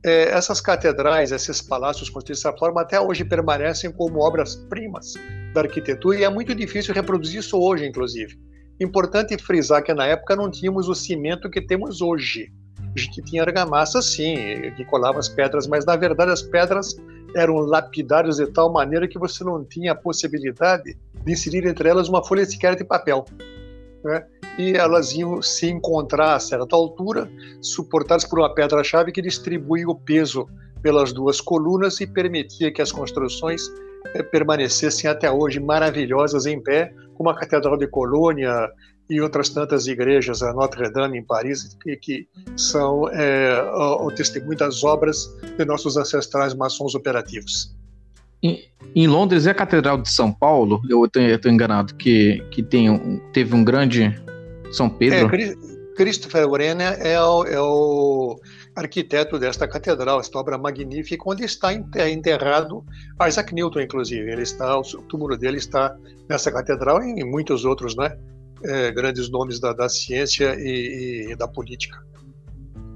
É, 0.03 0.29
essas 0.29 0.61
catedrais, 0.61 1.31
esses 1.31 1.61
palácios 1.61 2.09
construídos 2.09 2.43
dessa 2.43 2.55
forma, 2.57 2.81
até 2.81 2.99
hoje 2.99 3.23
permanecem 3.23 3.91
como 3.91 4.19
obras-primas 4.19 5.13
da 5.53 5.61
arquitetura 5.61 6.19
e 6.19 6.23
é 6.23 6.29
muito 6.29 6.53
difícil 6.53 6.93
reproduzir 6.93 7.39
isso 7.39 7.57
hoje, 7.57 7.87
inclusive. 7.87 8.37
Importante 8.79 9.37
frisar 9.37 9.81
que 9.81 9.93
na 9.93 10.05
época 10.05 10.35
não 10.35 10.51
tínhamos 10.51 10.89
o 10.89 10.93
cimento 10.93 11.49
que 11.49 11.61
temos 11.61 12.01
hoje. 12.01 12.51
Gente 12.95 13.21
tinha 13.23 13.43
argamassa, 13.43 14.01
sim, 14.01 14.35
que 14.75 14.85
colava 14.85 15.19
as 15.19 15.27
pedras, 15.27 15.67
mas 15.67 15.85
na 15.85 15.95
verdade 15.95 16.31
as 16.31 16.41
pedras 16.41 16.95
eram 17.35 17.57
lapidárias 17.57 18.37
de 18.37 18.47
tal 18.47 18.71
maneira 18.71 19.07
que 19.07 19.19
você 19.19 19.43
não 19.43 19.63
tinha 19.63 19.91
a 19.91 19.95
possibilidade 19.95 20.97
de 21.23 21.31
inserir 21.31 21.67
entre 21.67 21.89
elas 21.89 22.07
uma 22.07 22.23
folha 22.23 22.45
sequer 22.45 22.75
de 22.75 22.83
papel. 22.85 23.25
Né? 24.03 24.25
E 24.57 24.73
elas 24.73 25.11
iam 25.11 25.41
se 25.41 25.67
encontrar 25.67 26.35
a 26.35 26.39
certa 26.39 26.75
altura, 26.75 27.29
suportadas 27.61 28.23
por 28.23 28.39
uma 28.39 28.53
pedra-chave 28.53 29.11
que 29.11 29.21
distribuía 29.21 29.89
o 29.89 29.95
peso 29.95 30.47
pelas 30.81 31.11
duas 31.11 31.41
colunas 31.41 31.99
e 31.99 32.07
permitia 32.07 32.71
que 32.71 32.81
as 32.81 32.91
construções 32.91 33.69
eh, 34.13 34.23
permanecessem 34.23 35.09
até 35.09 35.29
hoje 35.29 35.59
maravilhosas 35.59 36.45
em 36.45 36.61
pé, 36.61 36.93
como 37.15 37.29
a 37.29 37.35
Catedral 37.35 37.75
de 37.75 37.87
Colônia 37.87 38.69
e 39.09 39.21
outras 39.21 39.49
tantas 39.49 39.87
igrejas, 39.87 40.41
a 40.41 40.53
Notre 40.53 40.89
Dame 40.89 41.19
em 41.19 41.23
Paris, 41.23 41.77
que, 41.81 41.95
que 41.95 42.27
são 42.57 43.07
é, 43.09 43.61
o, 43.73 44.07
o 44.07 44.11
testemunho 44.11 44.57
das 44.57 44.83
obras 44.83 45.27
de 45.57 45.65
nossos 45.65 45.97
ancestrais 45.97 46.53
maçons 46.53 46.95
operativos. 46.95 47.75
Em, 48.41 48.63
em, 48.95 49.07
Londres 49.07 49.47
é 49.47 49.51
a 49.51 49.53
Catedral 49.53 50.01
de 50.01 50.09
São 50.09 50.31
Paulo, 50.31 50.81
eu 50.89 51.05
estou 51.05 51.51
enganado, 51.51 51.95
que, 51.95 52.43
que 52.51 52.61
tem 52.61 52.89
um, 52.89 53.19
teve 53.31 53.55
um 53.55 53.63
grande 53.63 54.13
São 54.71 54.89
Pedro. 54.89 55.33
É, 55.35 55.55
Christopher 55.95 56.47
Wren 56.49 56.77
é 56.81 57.19
o, 57.21 57.43
é 57.45 57.59
o 57.59 58.39
arquiteto 58.75 59.39
desta 59.39 59.67
catedral, 59.67 60.19
esta 60.19 60.37
obra 60.37 60.57
magnífica, 60.57 61.23
onde 61.25 61.45
está 61.45 61.73
enterrado 61.73 62.83
Isaac 63.25 63.53
Newton, 63.53 63.81
inclusive. 63.81 64.29
Ele 64.29 64.43
está, 64.43 64.77
o 64.77 64.83
túmulo 64.83 65.37
dele 65.37 65.57
está 65.57 65.95
nessa 66.29 66.51
catedral 66.51 67.01
e 67.01 67.21
em 67.21 67.23
muitos 67.23 67.63
outros, 67.63 67.95
né? 67.95 68.17
É, 68.67 68.91
grandes 68.91 69.29
nomes 69.29 69.59
da, 69.59 69.73
da 69.73 69.87
ciência 69.87 70.55
e, 70.57 71.31
e, 71.31 71.35
da 71.35 71.47
política. 71.47 71.97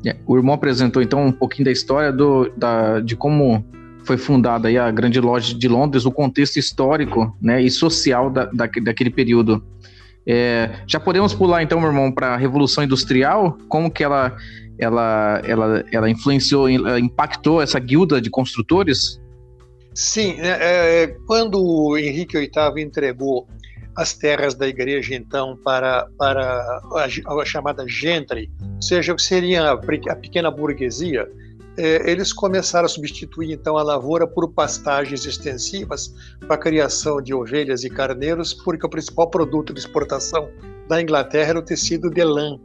É, 0.06 0.16
o 0.26 0.38
irmão 0.38 0.56
apresentou 0.56 1.02
então 1.02 1.26
um 1.26 1.32
pouquinho 1.32 1.66
da 1.66 1.72
história 1.72 2.12
do, 2.12 2.50
da, 2.56 3.00
de 3.00 3.16
como 3.16 3.64
foi 4.06 4.18
fundada 4.18 4.68
aí 4.68 4.78
a 4.78 4.90
Grande 4.90 5.20
Loja 5.20 5.54
de 5.54 5.68
Londres, 5.68 6.06
o 6.06 6.12
contexto 6.12 6.58
histórico 6.58 7.36
né, 7.42 7.62
e 7.62 7.70
social 7.70 8.30
da, 8.30 8.46
da 8.46 8.66
daquele 8.66 9.10
período. 9.10 9.64
É, 10.26 10.84
já 10.88 11.00
podemos 11.00 11.34
pular 11.34 11.64
então, 11.64 11.80
meu 11.80 11.90
irmão, 11.90 12.12
para 12.12 12.34
a 12.34 12.38
Revolução 12.38 12.84
Industrial? 12.84 13.58
Como 13.68 13.92
que 13.92 14.04
ela, 14.04 14.36
ela, 14.78 15.42
ela, 15.44 15.86
ela 15.92 16.10
influenciou, 16.10 16.70
ela 16.70 17.00
impactou 17.00 17.62
essa 17.62 17.80
guilda 17.80 18.22
de 18.22 18.30
construtores? 18.30 19.20
Sim, 19.94 20.36
é, 20.40 21.04
é 21.04 21.08
quando 21.26 21.62
o 21.62 21.98
Henrique 21.98 22.38
VIII 22.38 22.50
entregou 22.84 23.48
as 24.00 24.14
terras 24.14 24.56
da 24.56 24.66
igreja, 24.66 25.14
então, 25.14 25.58
para, 25.58 26.08
para 26.18 26.42
a, 26.94 27.06
a 27.42 27.46
chamada 27.46 27.86
gentry, 27.86 28.50
ou 28.76 28.82
seja, 28.82 29.12
o 29.12 29.18
que 29.18 29.22
seria 29.22 29.72
a, 29.72 30.16
pequena 30.16 30.50
burguesia, 30.50 31.30
é, 31.78 32.10
eles 32.10 32.32
começaram 32.32 32.86
a 32.86 32.90
substituir 32.90 33.52
então 33.52 33.78
a 33.78 33.84
lavoura 33.84 34.26
por 34.26 34.54
pastagens 34.54 35.26
extensivas 35.26 36.16
para 36.40 36.56
a 36.56 36.58
criação 36.58 37.22
de 37.22 37.34
ovelhas 37.34 37.84
e 37.84 37.90
carneiros, 37.90 38.54
porque 38.54 38.86
o 38.86 38.90
principal 38.90 39.30
produto 39.30 39.74
de 39.74 39.82
exportação 39.82 40.50
da 40.88 41.02
Inglaterra 41.02 41.50
era 41.50 41.60
o 41.60 41.62
tecido 41.62 42.10
de 42.10 42.24
lã. 42.24 42.58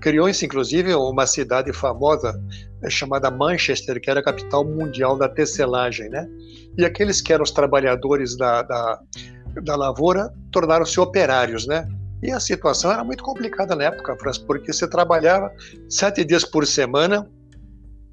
Criou-se 0.00 0.44
inclusive 0.44 0.92
uma 0.96 1.28
cidade 1.28 1.72
famosa 1.72 2.34
é, 2.82 2.90
chamada 2.90 3.30
Manchester, 3.30 4.00
que 4.00 4.10
era 4.10 4.18
a 4.18 4.24
capital 4.24 4.64
mundial 4.64 5.16
da 5.16 5.28
tecelagem, 5.28 6.08
né? 6.08 6.28
E 6.76 6.84
aqueles 6.84 7.20
que 7.20 7.32
eram 7.32 7.44
os 7.44 7.52
trabalhadores 7.52 8.36
da, 8.36 8.62
da, 8.62 8.98
da 9.60 9.76
lavoura 9.76 10.32
tornaram-se 10.50 10.98
operários, 11.00 11.66
né? 11.66 11.86
E 12.22 12.30
a 12.30 12.38
situação 12.38 12.92
era 12.92 13.02
muito 13.02 13.24
complicada 13.24 13.74
na 13.74 13.84
época, 13.84 14.16
porque 14.46 14.72
você 14.72 14.86
trabalhava 14.86 15.52
sete 15.88 16.24
dias 16.24 16.44
por 16.44 16.66
semana, 16.66 17.28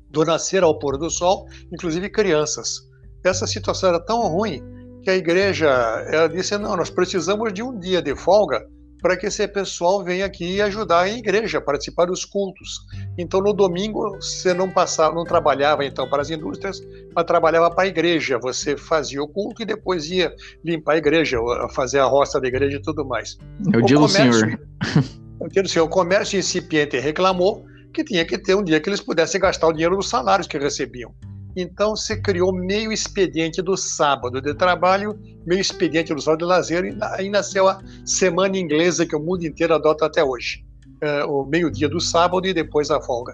do 0.10 0.26
nascer 0.26 0.64
ao 0.64 0.78
pôr 0.80 0.98
do 0.98 1.10
sol, 1.10 1.48
inclusive 1.72 2.10
crianças. 2.10 2.82
Essa 3.24 3.46
situação 3.46 3.90
era 3.90 4.00
tão 4.00 4.28
ruim 4.28 4.64
que 5.04 5.10
a 5.10 5.16
igreja 5.16 5.68
ela 6.08 6.28
disse: 6.28 6.58
não, 6.58 6.76
nós 6.76 6.90
precisamos 6.90 7.54
de 7.54 7.62
um 7.62 7.78
dia 7.78 8.02
de 8.02 8.16
folga 8.16 8.68
para 9.02 9.16
que 9.18 9.28
esse 9.28 9.48
pessoal 9.48 10.04
venha 10.04 10.26
aqui 10.26 10.62
ajudar 10.62 11.02
a 11.02 11.10
igreja, 11.10 11.62
participar 11.62 12.06
dos 12.06 12.26
cultos. 12.26 12.80
Então, 13.18 13.42
no 13.42 13.54
domingo, 13.54 14.18
você 14.20 14.54
não 14.54 14.70
passava, 14.70 15.16
não 15.16 15.24
trabalhava 15.24 15.86
então 15.86 16.10
para 16.10 16.22
as 16.22 16.30
indústrias, 16.30 16.82
mas 17.16 17.26
trabalhava 17.26 17.70
para 17.72 17.86
a 17.86 17.88
igreja. 17.88 18.38
Você 18.40 18.78
fazia 18.78 19.22
o 19.22 19.28
culto 19.28 19.62
e 19.62 19.66
depois 19.66 20.10
ia 20.10 20.34
limpar 20.64 20.94
a 20.94 20.98
igreja, 20.98 21.38
fazer 21.72 22.00
a 22.00 22.06
roça 22.06 22.40
da 22.40 22.48
igreja 22.48 22.78
e 22.78 22.82
tudo 22.82 23.06
mais. 23.06 23.38
Eu 23.74 23.80
o 23.80 23.86
digo, 23.86 24.02
comércio, 24.02 24.40
senhor. 24.40 24.60
Eu 25.40 25.48
digo, 25.48 25.68
senhor, 25.70 25.86
o 25.86 25.90
comércio 25.90 26.38
incipiente 26.38 27.00
reclamou 27.00 27.66
que 27.94 28.04
tinha 28.04 28.26
que 28.26 28.38
ter 28.38 28.56
um 28.56 28.64
dia 28.64 28.80
que 28.80 28.90
eles 28.90 29.02
pudessem 29.02 29.40
gastar 29.40 29.68
o 29.68 29.74
dinheiro 29.74 29.96
dos 29.96 30.10
salários 30.10 30.48
que 30.48 30.58
recebiam. 30.58 31.14
Então 31.56 31.96
se 31.96 32.22
criou 32.22 32.54
meio 32.54 32.92
expediente 32.92 33.62
do 33.62 33.76
sábado 33.76 34.42
de 34.42 34.54
trabalho, 34.54 35.20
meio 35.46 35.60
expediente 35.60 36.14
do 36.14 36.22
sábado 36.22 36.40
de 36.40 36.46
lazer, 36.46 36.86
e 36.86 36.98
aí 37.02 37.30
nasceu 37.30 37.68
a 37.68 37.80
semana 38.06 38.58
inglesa 38.58 39.06
que 39.06 39.16
o 39.16 39.20
mundo 39.20 39.46
inteiro 39.46 39.74
adota 39.74 40.06
até 40.06 40.24
hoje. 40.24 40.64
É, 41.02 41.24
o 41.24 41.46
meio-dia 41.46 41.88
do 41.88 42.00
sábado 42.00 42.46
e 42.46 42.54
depois 42.54 42.92
a 42.92 43.02
folga. 43.02 43.34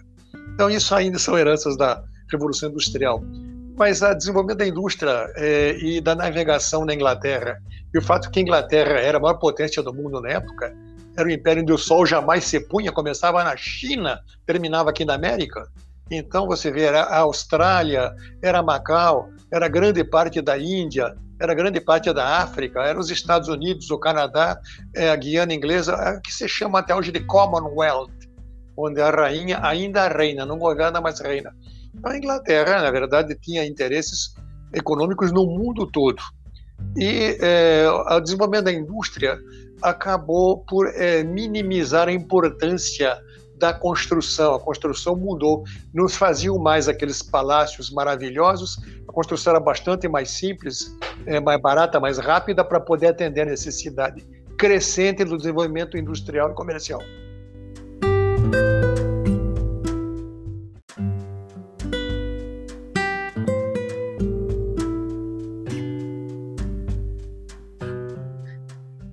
Então 0.54 0.70
isso 0.70 0.94
ainda 0.94 1.18
são 1.18 1.38
heranças 1.38 1.76
da 1.76 2.04
Revolução 2.32 2.70
Industrial. 2.70 3.22
Mas 3.78 4.02
o 4.02 4.14
desenvolvimento 4.14 4.60
da 4.60 4.68
indústria 4.68 5.28
é, 5.36 5.78
e 5.78 6.00
da 6.00 6.16
navegação 6.16 6.86
na 6.86 6.94
Inglaterra, 6.94 7.60
e 7.94 7.98
o 7.98 8.02
fato 8.02 8.32
que 8.32 8.40
a 8.40 8.42
Inglaterra 8.42 9.00
era 9.00 9.18
a 9.18 9.22
maior 9.22 9.36
potência 9.36 9.84
do 9.84 9.94
mundo 9.94 10.22
na 10.22 10.30
época, 10.30 10.74
era 11.18 11.28
o 11.28 11.32
império 11.32 11.62
onde 11.62 11.74
o 11.74 11.78
sol 11.78 12.06
jamais 12.06 12.46
se 12.46 12.60
punha, 12.60 12.92
começava 12.92 13.44
na 13.44 13.56
China, 13.56 14.20
terminava 14.46 14.90
aqui 14.90 15.06
na 15.06 15.16
América, 15.16 15.68
então 16.10 16.46
você 16.46 16.72
vê, 16.72 16.84
era 16.84 17.02
a 17.02 17.20
Austrália, 17.20 18.14
era 18.42 18.62
Macau, 18.62 19.30
era 19.52 19.68
grande 19.68 20.04
parte 20.04 20.42
da 20.42 20.58
Índia, 20.58 21.16
era 21.40 21.54
grande 21.54 21.82
parte 21.82 22.14
da 22.14 22.38
África, 22.40 22.82
eram 22.82 23.00
os 23.00 23.10
Estados 23.10 23.50
Unidos, 23.50 23.90
o 23.90 23.98
Canadá, 23.98 24.60
é, 24.96 25.10
a 25.10 25.16
Guiana 25.16 25.54
Inglesa, 25.54 25.94
é, 25.94 26.20
que 26.22 26.34
se 26.34 26.48
chama 26.48 26.80
até 26.80 26.96
hoje 26.96 27.12
de 27.12 27.20
Commonwealth, 27.22 28.12
onde 28.78 29.02
a 29.02 29.10
rainha 29.10 29.60
ainda 29.64 30.08
reina, 30.08 30.46
não 30.46 30.58
governa, 30.58 31.02
mas 31.02 31.20
reina. 31.20 31.54
A 32.04 32.16
Inglaterra, 32.16 32.82
na 32.82 32.92
verdade, 32.92 33.36
tinha 33.40 33.66
interesses 33.66 34.36
econômicos 34.74 35.32
no 35.32 35.46
mundo 35.46 35.90
todo. 35.90 36.22
E 36.96 37.38
é, 37.42 37.86
o 37.90 38.20
desenvolvimento 38.20 38.66
da 38.66 38.72
indústria 38.72 39.40
acabou 39.82 40.60
por 40.60 40.88
é, 40.88 41.24
minimizar 41.24 42.08
a 42.08 42.12
importância 42.12 43.18
da 43.58 43.74
construção. 43.74 44.56
A 44.56 44.60
construção 44.60 45.16
mudou. 45.16 45.64
Não 45.94 46.08
faziam 46.08 46.58
mais 46.58 46.88
aqueles 46.88 47.22
palácios 47.22 47.90
maravilhosos. 47.90 48.78
A 49.08 49.12
construção 49.12 49.52
era 49.52 49.60
bastante 49.60 50.08
mais 50.08 50.30
simples, 50.32 50.96
é, 51.26 51.40
mais 51.40 51.62
barata, 51.62 52.00
mais 52.00 52.18
rápida 52.18 52.64
para 52.64 52.80
poder 52.80 53.08
atender 53.08 53.42
a 53.42 53.46
necessidade 53.46 54.26
crescente 54.58 55.24
do 55.24 55.38
desenvolvimento 55.38 55.98
industrial 55.98 56.52
e 56.52 56.54
comercial. 56.54 57.02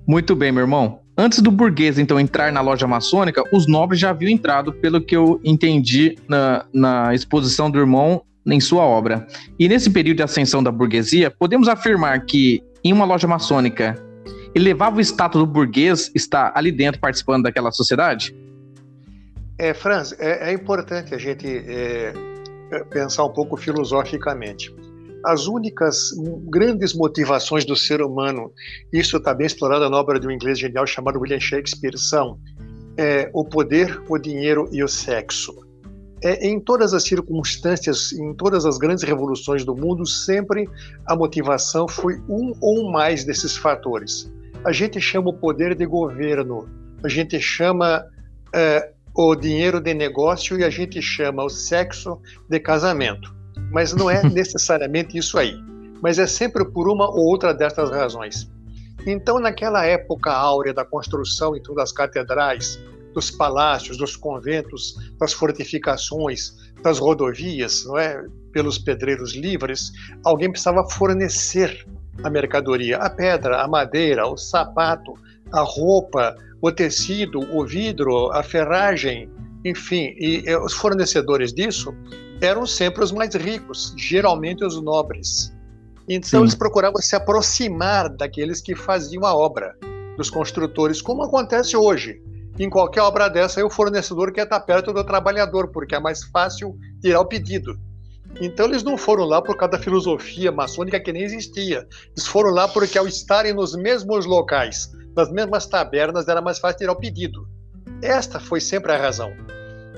Muito 0.06 0.36
bem, 0.36 0.52
meu 0.52 0.62
irmão. 0.62 1.01
Antes 1.16 1.40
do 1.40 1.50
burguês, 1.50 1.98
então, 1.98 2.18
entrar 2.18 2.50
na 2.50 2.60
loja 2.62 2.86
maçônica, 2.86 3.42
os 3.52 3.66
nobres 3.66 4.00
já 4.00 4.10
haviam 4.10 4.30
entrado, 4.30 4.72
pelo 4.72 5.00
que 5.00 5.14
eu 5.14 5.40
entendi 5.44 6.16
na, 6.26 6.64
na 6.72 7.14
exposição 7.14 7.70
do 7.70 7.78
irmão 7.78 8.22
em 8.46 8.60
sua 8.60 8.82
obra. 8.82 9.26
E 9.58 9.68
nesse 9.68 9.90
período 9.90 10.16
de 10.16 10.22
ascensão 10.22 10.62
da 10.62 10.72
burguesia, 10.72 11.30
podemos 11.30 11.68
afirmar 11.68 12.24
que, 12.24 12.62
em 12.82 12.92
uma 12.92 13.04
loja 13.04 13.28
maçônica, 13.28 13.94
elevava 14.54 14.96
o 14.96 15.00
status 15.00 15.40
do 15.40 15.46
burguês 15.46 16.10
estar 16.14 16.50
ali 16.54 16.72
dentro 16.72 17.00
participando 17.00 17.44
daquela 17.44 17.70
sociedade? 17.70 18.34
É, 19.58 19.74
Franz, 19.74 20.14
é, 20.18 20.50
é 20.50 20.52
importante 20.52 21.14
a 21.14 21.18
gente 21.18 21.46
é, 21.46 22.12
pensar 22.90 23.24
um 23.24 23.32
pouco 23.32 23.56
filosoficamente 23.56 24.74
as 25.24 25.46
únicas 25.46 26.10
grandes 26.48 26.94
motivações 26.94 27.64
do 27.64 27.76
ser 27.76 28.02
humano, 28.02 28.52
isso 28.92 29.16
está 29.16 29.32
bem 29.32 29.46
explorado 29.46 29.88
na 29.88 29.96
obra 29.96 30.18
de 30.18 30.26
um 30.26 30.30
inglês 30.30 30.58
genial 30.58 30.86
chamado 30.86 31.20
William 31.20 31.40
Shakespeare, 31.40 31.96
são 31.98 32.38
é, 32.96 33.30
o 33.32 33.44
poder, 33.44 34.02
o 34.08 34.18
dinheiro 34.18 34.68
e 34.72 34.82
o 34.82 34.88
sexo. 34.88 35.54
É, 36.22 36.46
em 36.46 36.60
todas 36.60 36.94
as 36.94 37.02
circunstâncias, 37.04 38.12
em 38.12 38.32
todas 38.34 38.64
as 38.64 38.78
grandes 38.78 39.02
revoluções 39.02 39.64
do 39.64 39.74
mundo, 39.74 40.06
sempre 40.06 40.68
a 41.06 41.16
motivação 41.16 41.88
foi 41.88 42.16
um 42.28 42.52
ou 42.60 42.90
mais 42.92 43.24
desses 43.24 43.56
fatores. 43.56 44.32
A 44.64 44.70
gente 44.70 45.00
chama 45.00 45.30
o 45.30 45.34
poder 45.34 45.74
de 45.74 45.84
governo, 45.84 46.68
a 47.02 47.08
gente 47.08 47.40
chama 47.40 48.04
é, 48.54 48.92
o 49.14 49.34
dinheiro 49.34 49.80
de 49.80 49.92
negócio 49.94 50.58
e 50.58 50.64
a 50.64 50.70
gente 50.70 51.02
chama 51.02 51.44
o 51.44 51.48
sexo 51.48 52.20
de 52.48 52.60
casamento 52.60 53.41
mas 53.72 53.92
não 53.92 54.10
é 54.10 54.22
necessariamente 54.28 55.16
isso 55.16 55.38
aí. 55.38 55.56
Mas 56.00 56.18
é 56.18 56.26
sempre 56.26 56.64
por 56.64 56.88
uma 56.88 57.08
ou 57.08 57.26
outra 57.26 57.52
destas 57.52 57.90
razões. 57.90 58.50
Então, 59.06 59.40
naquela 59.40 59.84
época 59.84 60.30
áurea 60.30 60.72
da 60.72 60.84
construção 60.84 61.56
então, 61.56 61.74
das 61.74 61.90
catedrais, 61.90 62.78
dos 63.12 63.30
palácios, 63.30 63.96
dos 63.96 64.16
conventos, 64.16 64.94
das 65.18 65.32
fortificações, 65.32 66.52
das 66.82 66.98
rodovias, 66.98 67.84
não 67.84 67.98
é? 67.98 68.24
pelos 68.52 68.78
pedreiros 68.78 69.34
livres, 69.34 69.92
alguém 70.24 70.50
precisava 70.50 70.88
fornecer 70.88 71.86
a 72.22 72.30
mercadoria, 72.30 72.98
a 72.98 73.08
pedra, 73.08 73.62
a 73.62 73.68
madeira, 73.68 74.26
o 74.26 74.36
sapato, 74.36 75.14
a 75.52 75.60
roupa, 75.60 76.36
o 76.60 76.70
tecido, 76.70 77.40
o 77.54 77.64
vidro, 77.64 78.30
a 78.32 78.42
ferragem, 78.42 79.30
enfim, 79.64 80.14
e 80.18 80.42
eh, 80.46 80.58
os 80.58 80.72
fornecedores 80.72 81.52
disso 81.52 81.94
eram 82.42 82.66
sempre 82.66 83.04
os 83.04 83.12
mais 83.12 83.34
ricos, 83.34 83.94
geralmente 83.96 84.64
os 84.64 84.82
nobres. 84.82 85.52
Então 86.08 86.40
Sim. 86.40 86.44
eles 86.44 86.54
procuravam 86.54 87.00
se 87.00 87.14
aproximar 87.14 88.08
daqueles 88.08 88.60
que 88.60 88.74
faziam 88.74 89.24
a 89.24 89.34
obra, 89.34 89.76
dos 90.16 90.28
construtores, 90.28 91.00
como 91.00 91.22
acontece 91.22 91.76
hoje. 91.76 92.20
Em 92.58 92.68
qualquer 92.68 93.00
obra 93.00 93.28
dessa, 93.28 93.64
o 93.64 93.70
fornecedor 93.70 94.32
quer 94.32 94.42
estar 94.42 94.60
perto 94.60 94.92
do 94.92 95.04
trabalhador, 95.04 95.68
porque 95.68 95.94
é 95.94 96.00
mais 96.00 96.24
fácil 96.24 96.76
tirar 97.00 97.20
o 97.20 97.26
pedido. 97.26 97.78
Então 98.40 98.66
eles 98.66 98.82
não 98.82 98.98
foram 98.98 99.24
lá 99.24 99.40
por 99.40 99.56
causa 99.56 99.72
da 99.72 99.78
filosofia 99.78 100.50
maçônica 100.50 101.00
que 101.00 101.12
nem 101.12 101.22
existia. 101.22 101.86
Eles 102.14 102.26
foram 102.26 102.50
lá 102.50 102.66
porque 102.66 102.98
ao 102.98 103.06
estarem 103.06 103.54
nos 103.54 103.74
mesmos 103.76 104.26
locais, 104.26 104.90
nas 105.16 105.30
mesmas 105.30 105.66
tabernas, 105.66 106.26
era 106.28 106.42
mais 106.42 106.58
fácil 106.58 106.78
tirar 106.78 106.92
o 106.92 106.96
pedido. 106.96 107.46
Esta 108.02 108.40
foi 108.40 108.60
sempre 108.60 108.92
a 108.92 108.98
razão. 108.98 109.30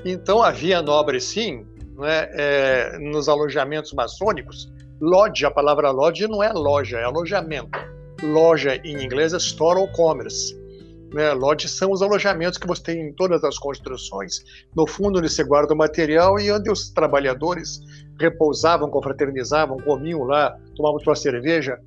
Então 0.03 0.43
havia 0.43 0.81
nobres, 0.81 1.23
sim, 1.23 1.65
né, 1.97 2.29
é, 2.33 2.97
nos 2.99 3.27
alojamentos 3.29 3.93
maçônicos, 3.93 4.71
lodge, 4.99 5.45
a 5.45 5.51
palavra 5.51 5.91
lodge 5.91 6.27
não 6.27 6.43
é 6.43 6.51
loja, 6.51 6.99
é 6.99 7.03
alojamento. 7.03 7.77
Loja 8.23 8.75
em 8.83 9.03
inglês 9.03 9.33
é 9.33 9.37
store 9.37 9.79
ou 9.79 9.87
commerce. 9.89 10.55
Né? 11.13 11.31
Lodge 11.33 11.67
são 11.67 11.91
os 11.91 12.01
alojamentos 12.01 12.57
que 12.57 12.67
você 12.67 12.83
tem 12.83 13.01
em 13.07 13.13
todas 13.13 13.43
as 13.43 13.57
construções, 13.57 14.43
no 14.75 14.87
fundo 14.87 15.19
onde 15.19 15.29
você 15.29 15.43
guarda 15.43 15.73
o 15.73 15.77
material 15.77 16.39
e 16.39 16.51
onde 16.51 16.69
os 16.69 16.89
trabalhadores 16.89 17.79
repousavam, 18.19 18.89
confraternizavam, 18.89 19.77
comiam 19.77 20.23
lá, 20.23 20.57
tomavam 20.75 20.99
sua 20.99 21.15
cerveja. 21.15 21.79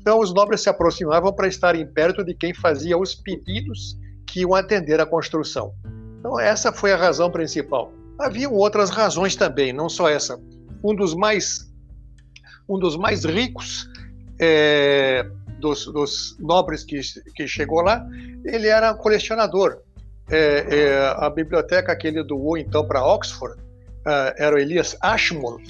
Então 0.00 0.18
os 0.18 0.34
nobres 0.34 0.62
se 0.62 0.68
aproximavam 0.68 1.32
para 1.32 1.46
estarem 1.46 1.86
perto 1.86 2.24
de 2.24 2.34
quem 2.34 2.52
fazia 2.52 2.98
os 2.98 3.14
pedidos 3.14 3.96
que 4.26 4.40
iam 4.40 4.54
atender 4.54 5.00
a 5.00 5.06
construção. 5.06 5.72
Então 6.18 6.40
essa 6.40 6.72
foi 6.72 6.92
a 6.92 6.96
razão 6.96 7.30
principal. 7.30 7.92
Haviam 8.22 8.52
outras 8.52 8.90
razões 8.90 9.34
também, 9.34 9.72
não 9.72 9.88
só 9.88 10.08
essa. 10.08 10.38
Um 10.82 10.94
dos 10.94 11.14
mais, 11.14 11.70
um 12.68 12.78
dos 12.78 12.96
mais 12.96 13.24
ricos 13.24 13.88
é, 14.40 15.26
dos, 15.58 15.86
dos, 15.86 16.36
nobres 16.38 16.84
que, 16.84 17.00
que 17.34 17.46
chegou 17.46 17.82
lá, 17.82 18.06
ele 18.44 18.68
era 18.68 18.94
colecionador. 18.94 19.78
É, 20.30 20.66
é, 20.70 21.14
a 21.16 21.28
biblioteca 21.28 21.94
que 21.96 22.06
ele 22.06 22.22
doou 22.22 22.56
então 22.56 22.86
para 22.86 23.04
Oxford 23.04 23.60
é, 24.06 24.44
era 24.44 24.56
o 24.56 24.58
Elias 24.58 24.96
Ashmole, 25.00 25.62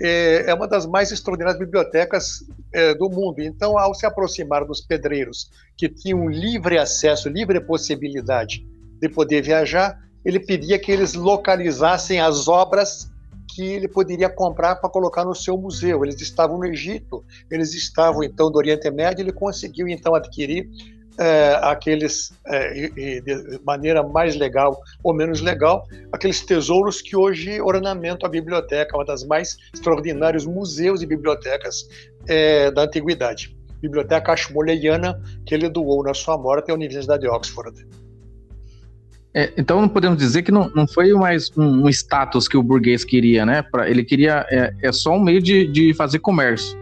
é, 0.00 0.50
é 0.50 0.54
uma 0.54 0.68
das 0.68 0.86
mais 0.86 1.10
extraordinárias 1.10 1.58
bibliotecas 1.58 2.44
é, 2.72 2.94
do 2.94 3.08
mundo. 3.08 3.40
Então, 3.40 3.78
ao 3.78 3.94
se 3.94 4.06
aproximar 4.06 4.64
dos 4.64 4.80
pedreiros 4.80 5.50
que 5.76 5.88
tinham 5.88 6.28
livre 6.28 6.78
acesso, 6.78 7.28
livre 7.28 7.60
possibilidade 7.60 8.66
de 9.00 9.08
poder 9.08 9.42
viajar, 9.42 9.98
ele 10.26 10.40
pedia 10.40 10.76
que 10.76 10.90
eles 10.90 11.14
localizassem 11.14 12.20
as 12.20 12.48
obras 12.48 13.08
que 13.54 13.62
ele 13.62 13.86
poderia 13.86 14.28
comprar 14.28 14.74
para 14.74 14.90
colocar 14.90 15.24
no 15.24 15.36
seu 15.36 15.56
museu. 15.56 16.04
Eles 16.04 16.20
estavam 16.20 16.58
no 16.58 16.66
Egito, 16.66 17.24
eles 17.48 17.72
estavam 17.74 18.24
então 18.24 18.50
do 18.50 18.58
Oriente 18.58 18.90
Médio, 18.90 19.22
ele 19.22 19.32
conseguiu 19.32 19.86
então 19.86 20.16
adquirir 20.16 20.68
é, 21.16 21.56
aqueles, 21.62 22.32
é, 22.44 22.88
de 23.20 23.60
maneira 23.64 24.02
mais 24.02 24.34
legal 24.34 24.76
ou 25.02 25.14
menos 25.14 25.40
legal, 25.40 25.86
aqueles 26.12 26.44
tesouros 26.44 27.00
que 27.00 27.16
hoje 27.16 27.60
ornamentam 27.60 28.26
a 28.26 28.30
biblioteca, 28.30 28.96
uma 28.96 29.04
das 29.04 29.22
mais 29.22 29.56
extraordinários 29.72 30.44
museus 30.44 31.02
e 31.02 31.06
bibliotecas 31.06 31.88
é, 32.26 32.68
da 32.72 32.82
antiguidade. 32.82 33.56
biblioteca 33.80 34.32
ashmoleyana 34.32 35.22
que 35.46 35.54
ele 35.54 35.68
doou 35.68 36.02
na 36.02 36.12
sua 36.12 36.36
morte 36.36 36.72
à 36.72 36.74
Universidade 36.74 37.22
de 37.22 37.28
Oxford. 37.28 37.86
É, 39.36 39.52
então 39.54 39.82
não 39.82 39.88
podemos 39.88 40.16
dizer 40.16 40.42
que 40.42 40.50
não, 40.50 40.70
não 40.74 40.88
foi 40.88 41.12
mais 41.12 41.50
um, 41.58 41.84
um 41.84 41.88
status 41.90 42.48
que 42.48 42.56
o 42.56 42.62
burguês 42.62 43.04
queria, 43.04 43.44
né? 43.44 43.60
Pra, 43.60 43.86
ele 43.86 44.02
queria 44.02 44.46
é, 44.50 44.72
é 44.80 44.90
só 44.90 45.14
um 45.14 45.20
meio 45.22 45.42
de, 45.42 45.66
de 45.66 45.92
fazer 45.92 46.20
comércio. 46.20 46.74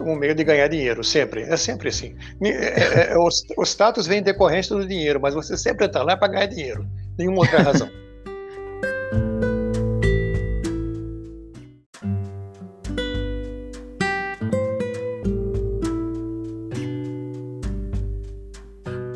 Um 0.00 0.16
meio 0.16 0.34
de 0.34 0.42
ganhar 0.42 0.66
dinheiro, 0.68 1.04
sempre. 1.04 1.42
É 1.42 1.58
sempre 1.58 1.90
assim. 1.90 2.14
É, 2.42 2.48
é, 2.48 3.12
é, 3.12 3.18
o, 3.18 3.28
o 3.58 3.62
status 3.64 4.06
vem 4.06 4.20
em 4.20 4.22
decorrência 4.22 4.74
do 4.74 4.88
dinheiro, 4.88 5.20
mas 5.20 5.34
você 5.34 5.58
sempre 5.58 5.84
está 5.84 6.02
lá 6.02 6.16
para 6.16 6.28
ganhar 6.28 6.46
dinheiro. 6.46 6.86
Nenhuma 7.18 7.40
outra 7.40 7.60
razão. 7.60 7.90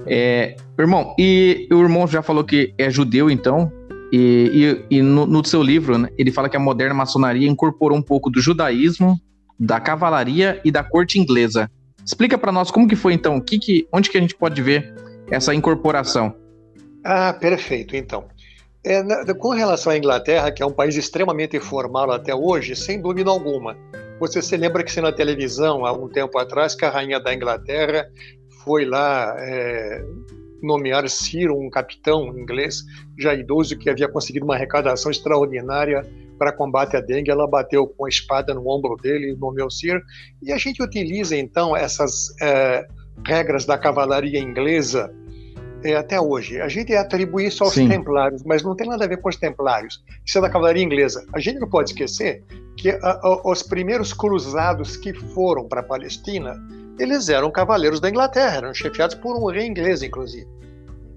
É, 0.06 0.54
irmão, 0.82 1.14
e 1.18 1.68
o 1.70 1.80
irmão 1.80 2.06
já 2.06 2.22
falou 2.22 2.42
que 2.42 2.74
é 2.76 2.90
judeu, 2.90 3.30
então, 3.30 3.70
e, 4.12 4.84
e, 4.90 4.96
e 4.98 5.02
no, 5.02 5.26
no, 5.26 5.44
seu 5.44 5.62
livro, 5.62 5.98
né, 5.98 6.08
ele 6.18 6.30
fala 6.30 6.48
que 6.48 6.56
a 6.56 6.60
moderna 6.60 6.94
maçonaria 6.94 7.48
incorporou 7.48 7.96
um 7.96 8.02
pouco 8.02 8.30
do 8.30 8.40
judaísmo, 8.40 9.18
da 9.58 9.80
cavalaria 9.80 10.60
e 10.64 10.70
da 10.70 10.82
corte 10.82 11.18
inglesa. 11.18 11.70
Explica 12.04 12.36
para 12.36 12.52
nós 12.52 12.70
como 12.70 12.88
que 12.88 12.96
foi, 12.96 13.14
então, 13.14 13.40
que 13.40 13.58
que, 13.58 13.88
onde 13.92 14.10
que 14.10 14.18
a 14.18 14.20
gente 14.20 14.34
pode 14.34 14.60
ver 14.60 14.94
essa 15.30 15.54
incorporação? 15.54 16.34
Ah, 17.04 17.32
perfeito, 17.32 17.96
então. 17.96 18.24
É, 18.84 19.02
na, 19.02 19.34
com 19.34 19.50
relação 19.50 19.92
à 19.92 19.96
Inglaterra, 19.96 20.52
que 20.52 20.62
é 20.62 20.66
um 20.66 20.72
país 20.72 20.96
extremamente 20.96 21.58
formal 21.58 22.10
até 22.10 22.34
hoje, 22.34 22.76
sem 22.76 23.00
dúvida 23.00 23.30
alguma. 23.30 23.76
Você 24.20 24.42
se 24.42 24.56
lembra 24.56 24.84
que 24.84 24.92
se 24.92 25.00
na 25.00 25.12
televisão, 25.12 25.86
há 25.86 25.92
um 25.92 26.08
tempo 26.08 26.38
atrás, 26.38 26.74
que 26.74 26.84
a 26.84 26.90
rainha 26.90 27.18
da 27.18 27.34
Inglaterra 27.34 28.06
foi 28.62 28.84
lá 28.84 29.34
é, 29.38 30.04
nomear 30.64 31.08
Sir, 31.08 31.50
um 31.50 31.68
capitão 31.70 32.36
inglês 32.36 32.82
já 33.18 33.34
idoso 33.34 33.78
que 33.78 33.90
havia 33.90 34.08
conseguido 34.08 34.44
uma 34.44 34.54
arrecadação 34.54 35.10
extraordinária 35.10 36.02
para 36.38 36.52
combate 36.52 36.96
à 36.96 37.00
dengue. 37.00 37.30
Ela 37.30 37.46
bateu 37.46 37.86
com 37.86 38.06
a 38.06 38.08
espada 38.08 38.54
no 38.54 38.68
ombro 38.68 38.96
dele 38.96 39.32
e 39.32 39.36
nomeou 39.36 39.70
Sir. 39.70 40.00
E 40.42 40.52
a 40.52 40.58
gente 40.58 40.82
utiliza 40.82 41.36
então 41.36 41.76
essas 41.76 42.34
é, 42.40 42.86
regras 43.26 43.64
da 43.64 43.78
cavalaria 43.78 44.38
inglesa 44.38 45.12
é, 45.84 45.94
até 45.94 46.20
hoje. 46.20 46.60
A 46.60 46.68
gente 46.68 46.94
atribui 46.94 47.46
isso 47.46 47.62
aos 47.62 47.74
Sim. 47.74 47.88
templários, 47.88 48.42
mas 48.42 48.62
não 48.62 48.74
tem 48.74 48.88
nada 48.88 49.04
a 49.04 49.08
ver 49.08 49.18
com 49.18 49.28
os 49.28 49.36
templários. 49.36 50.02
Isso 50.24 50.38
é 50.38 50.40
da 50.40 50.48
cavalaria 50.48 50.82
inglesa. 50.82 51.24
A 51.34 51.38
gente 51.38 51.60
não 51.60 51.68
pode 51.68 51.90
esquecer 51.90 52.42
que 52.76 52.90
a, 52.90 53.20
a, 53.22 53.42
os 53.44 53.62
primeiros 53.62 54.12
cruzados 54.12 54.96
que 54.96 55.12
foram 55.12 55.68
para 55.68 55.80
a 55.80 55.84
Palestina 55.84 56.56
eles 56.98 57.28
eram 57.28 57.50
cavaleiros 57.50 58.00
da 58.00 58.08
Inglaterra, 58.08 58.56
eram 58.58 58.74
chefiados 58.74 59.14
por 59.16 59.36
um 59.36 59.46
rei 59.50 59.66
inglês, 59.66 60.02
inclusive. 60.02 60.48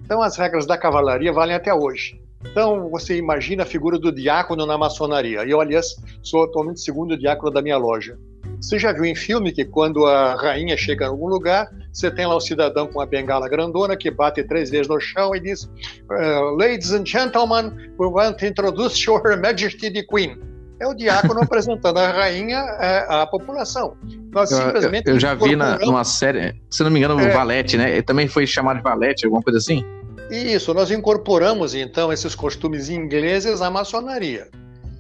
Então 0.04 0.22
as 0.22 0.38
regras 0.38 0.66
da 0.66 0.78
cavalaria 0.78 1.34
valem 1.34 1.56
até 1.56 1.74
hoje. 1.74 2.20
Então 2.46 2.90
você 2.90 3.18
imagina 3.18 3.64
a 3.64 3.66
figura 3.66 3.98
do 4.00 4.12
diácono 4.12 4.66
na 4.66 4.78
maçonaria. 4.78 5.44
E 5.44 5.52
eu, 5.52 5.60
aliás, 5.60 5.96
sou 6.22 6.44
atualmente 6.44 6.80
segundo 6.80 7.18
diácono 7.18 7.52
da 7.52 7.62
minha 7.62 7.78
loja. 7.78 8.18
Você 8.62 8.80
já 8.80 8.92
viu 8.92 9.06
em 9.06 9.16
filme 9.16 9.52
que 9.52 9.66
quando 9.66 10.06
a 10.06 10.36
rainha 10.36 10.76
chega 10.76 11.06
em 11.06 11.10
algum 11.10 11.28
lugar, 11.28 11.70
você 11.92 12.10
tem 12.10 12.26
lá 12.26 12.36
um 12.36 12.40
cidadão 12.40 12.88
com 12.88 13.00
uma 13.00 13.06
bengala 13.06 13.48
grandona 13.48 13.96
que 13.96 14.10
bate 14.10 14.44
três 14.44 14.70
vezes 14.70 14.88
no 14.88 15.00
chão 15.00 15.36
e 15.36 15.40
diz: 15.40 15.64
uh, 16.10 16.56
Ladies 16.56 16.92
and 16.92 17.06
gentlemen, 17.06 17.72
we 18.00 18.08
want 18.08 18.38
to 18.38 18.48
introduce 18.48 19.06
Her 19.08 19.38
Majesty 19.40 19.92
the 19.92 20.04
Queen 20.04 20.57
é 20.80 20.88
o 20.88 20.94
diácono 20.94 21.42
apresentando 21.42 21.98
a 21.98 22.12
rainha 22.12 22.58
é, 22.58 23.06
à 23.10 23.26
população. 23.26 23.98
Nós 24.32 24.50
simplesmente. 24.50 25.08
Eu, 25.08 25.16
eu 25.16 25.20
já 25.20 25.34
vi 25.34 25.56
na, 25.56 25.78
numa 25.80 26.04
série, 26.04 26.62
se 26.70 26.84
não 26.84 26.92
me 26.92 27.00
engano, 27.00 27.20
é, 27.20 27.30
Valete, 27.30 27.78
né? 27.78 27.92
Ele 27.92 28.04
também 28.04 28.28
foi 28.28 28.46
chamado 28.46 28.78
de 28.78 28.84
Valete, 28.84 29.26
alguma 29.26 29.42
coisa 29.42 29.58
assim? 29.58 29.84
Isso, 30.30 30.74
nós 30.74 30.92
incorporamos 30.92 31.74
então 31.74 32.12
esses 32.12 32.36
costumes 32.36 32.90
ingleses 32.90 33.62
à 33.62 33.70
maçonaria. 33.70 34.48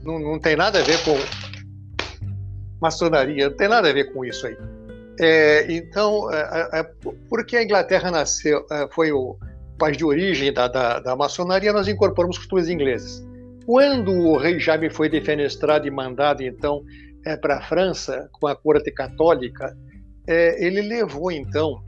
Não, 0.04 0.18
não 0.18 0.40
tem 0.40 0.56
nada 0.56 0.80
a 0.80 0.84
ver 0.84 1.04
com 1.04 1.18
maçonaria, 2.80 3.50
não 3.50 3.58
tem 3.58 3.68
nada 3.68 3.90
a 3.90 3.94
ver 3.94 4.13
com 4.13 4.24
isso 4.24 4.48
aí. 4.48 4.58
É, 5.20 5.66
então, 5.70 6.32
é, 6.32 6.70
é, 6.74 6.80
é 6.80 6.90
porque 7.30 7.58
a 7.58 7.63
Inglaterra 7.63 8.10
nasceu, 8.10 8.66
é, 8.72 8.88
foi 8.92 9.12
o 9.12 9.36
país 9.78 9.98
de 9.98 10.06
origem 10.06 10.54
da, 10.54 10.68
da, 10.68 11.00
da 11.00 11.16
maçonaria, 11.16 11.74
nós 11.74 11.88
incorporamos 11.88 12.38
costumes 12.38 12.70
ingleses. 12.70 13.27
Quando 13.67 14.13
o 14.13 14.38
rei 14.38 14.62
Jaime 14.62 14.89
foi 14.89 15.10
defenestrado 15.10 15.86
e 15.86 15.91
mandado, 15.91 16.41
então, 16.41 16.86
é, 17.25 17.36
para 17.36 17.58
a 17.58 17.62
França, 17.62 18.30
com 18.32 18.47
a 18.47 18.56
corte 18.56 18.89
católica, 18.91 19.77
é, 20.25 20.65
ele 20.65 20.82
levou, 20.82 21.30
então, 21.30 21.84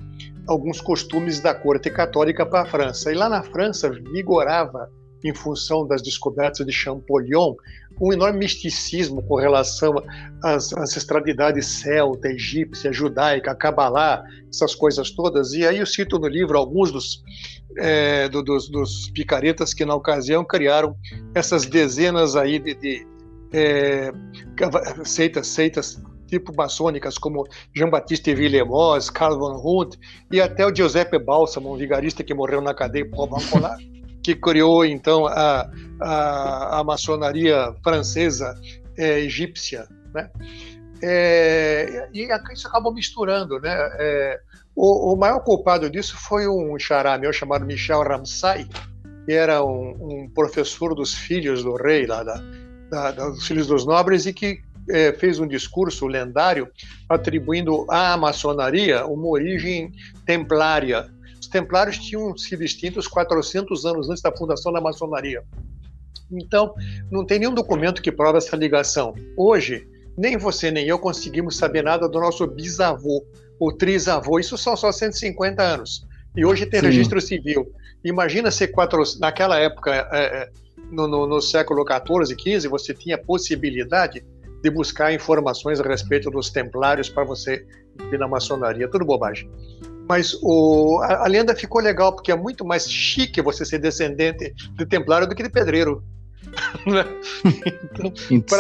alguns 0.46 0.82
costumes 0.82 1.40
da 1.40 1.56
corte 1.56 1.90
católica 1.90 2.46
para 2.46 2.64
a 2.64 2.66
França. 2.66 3.14
E 3.14 3.16
lá 3.16 3.30
na 3.30 3.42
França 3.44 3.90
vigorava, 3.90 4.92
em 5.24 5.34
função 5.34 5.88
das 5.88 6.02
descobertas 6.02 6.66
de 6.66 6.72
Champollion, 6.74 7.56
um 8.02 8.12
enorme 8.12 8.40
misticismo 8.40 9.24
com 9.24 9.36
relação 9.36 10.04
às 10.44 10.74
ancestralidades 10.74 11.66
celta, 11.66 12.28
egípcia, 12.28 12.92
judaica, 12.92 13.56
cabalá, 13.56 14.22
essas 14.50 14.76
coisas 14.76 15.12
todas. 15.12 15.54
E 15.54 15.66
aí 15.66 15.78
eu 15.78 15.86
cito 15.86 16.20
no 16.20 16.28
livro 16.28 16.58
alguns 16.58 16.92
dos 16.92 17.24
é, 17.78 18.28
do, 18.30 18.42
dos, 18.42 18.70
dos, 18.70 19.10
picaretas 19.12 19.74
que 19.74 19.86
na 19.86 19.96
ocasião 19.96 20.44
criaram 20.44 20.96
essas 21.34 21.66
dezenas 21.66 22.36
aí 22.36 22.60
de, 22.60 22.74
de 22.76 23.08
é, 23.54 24.12
seitas, 25.04 25.48
seitas 25.48 26.02
tipo 26.28 26.56
maçônicas 26.56 27.18
como 27.18 27.48
Jean-Baptiste 27.76 28.34
Villemoz, 28.34 29.10
Carl 29.10 29.38
von 29.38 29.62
Hund 29.64 29.96
e 30.32 30.40
até 30.40 30.66
o 30.66 30.76
Giuseppe 30.76 31.18
Balsamo, 31.18 31.74
um 31.74 31.78
vigarista 31.78 32.24
que 32.24 32.34
morreu 32.34 32.62
na 32.62 32.74
cadeia 32.74 33.10
por 33.10 33.28
Bancolar, 33.28 33.78
que 34.24 34.36
criou 34.36 34.86
então 34.86 35.26
a, 35.26 35.70
a, 36.02 36.80
a 36.80 36.84
maçonaria 36.84 37.74
francesa 37.84 38.54
é, 38.98 39.20
egípcia, 39.20 39.88
né? 40.14 40.30
É, 41.02 42.10
e 42.14 42.28
isso 42.52 42.68
acabou 42.68 42.94
misturando, 42.94 43.60
né? 43.60 43.74
É, 44.00 44.40
o, 44.82 45.14
o, 45.14 45.18
maior 45.18 45.42
culpado 45.42 45.90
disso 45.90 46.16
foi 46.18 46.48
um 46.48 46.80
xará 46.80 47.18
meu 47.18 47.34
chamado 47.34 47.66
Michel 47.66 48.02
Ramsay, 48.02 48.66
que 49.26 49.34
era 49.34 49.62
um, 49.62 49.90
um 50.00 50.30
professor 50.30 50.96
dos 50.96 51.14
filhos 51.14 51.62
do 51.66 51.76
rei, 51.76 52.08
lá 52.08 52.24
da, 52.24 52.42
da, 52.90 53.12
dos 53.12 53.46
filhos 53.46 53.68
dos 53.68 53.86
nobres, 53.86 54.26
e 54.26 54.32
que 54.32 54.62
é, 54.90 55.12
fez 55.12 55.38
um 55.38 55.46
discurso 55.46 56.08
lendário 56.08 56.66
atribuindo 57.10 57.86
à 57.90 58.16
maçonaria 58.16 59.06
uma 59.06 59.28
origem 59.28 59.92
templária. 60.26 61.12
Os 61.38 61.48
templários 61.48 61.98
tinham 61.98 62.38
sido 62.38 62.64
extintos 62.64 63.06
400 63.06 63.86
anos 63.86 64.10
antes 64.10 64.24
da 64.24 64.32
fundação 64.32 64.72
da 64.72 64.80
maçonaria. 64.80 65.44
Então, 66.32 66.74
não 67.12 67.26
tem 67.26 67.40
nenhum 67.40 67.54
documento 67.54 68.02
que 68.02 68.14
prova 68.14 68.38
essa 68.38 68.56
ligação. 68.56 69.14
Hoje, 69.36 69.86
nem 70.18 70.38
você 70.38 70.72
nem 70.72 70.88
eu 70.88 70.98
conseguimos 70.98 71.58
saber 71.58 71.84
nada 71.84 72.08
do 72.08 72.18
nosso 72.18 72.48
bisavô, 72.48 73.26
o 73.60 73.72
trisavô, 73.72 74.40
isso 74.40 74.58
são 74.58 74.76
só 74.78 74.92
150 74.92 75.62
anos. 75.62 76.08
E 76.36 76.46
hoje 76.46 76.66
tem 76.66 76.80
Sim. 76.80 76.86
registro 76.88 77.20
civil. 77.20 77.72
Imagina 78.04 78.50
se 78.50 78.68
quatro, 78.68 79.04
naquela 79.20 79.60
época, 79.60 79.94
é, 79.94 80.20
é 80.20 80.50
no, 80.90 81.08
no, 81.08 81.28
no, 81.28 81.42
século 81.42 81.84
14, 81.84 82.36
15, 82.36 82.68
você 82.68 82.94
tinha 82.94 83.18
possibilidade 83.18 84.24
de 84.64 84.70
buscar 84.70 85.14
informações 85.14 85.80
a 85.80 85.84
respeito 85.84 86.30
dos 86.32 86.50
templários 86.50 87.10
para 87.10 87.24
você 87.24 87.66
ir 88.12 88.18
na 88.18 88.28
maçonaria. 88.28 88.88
Tudo 88.88 89.06
bobagem. 89.06 89.50
Mas 90.08 90.34
o, 90.42 91.00
a, 91.04 91.26
a, 91.26 91.28
lenda 91.28 91.56
ficou 91.56 91.82
legal, 91.82 92.14
porque 92.14 92.32
é 92.32 92.36
muito 92.36 92.66
mais 92.66 92.90
chique 92.90 93.42
você 93.42 93.66
ser 93.66 93.80
descendente 93.80 94.54
de 94.76 94.86
templário 94.86 95.28
do 95.28 95.36
que 95.36 95.44
de 95.44 95.50
pedreiro. 95.50 96.04
Né? 96.88 97.06
então, 98.32 98.58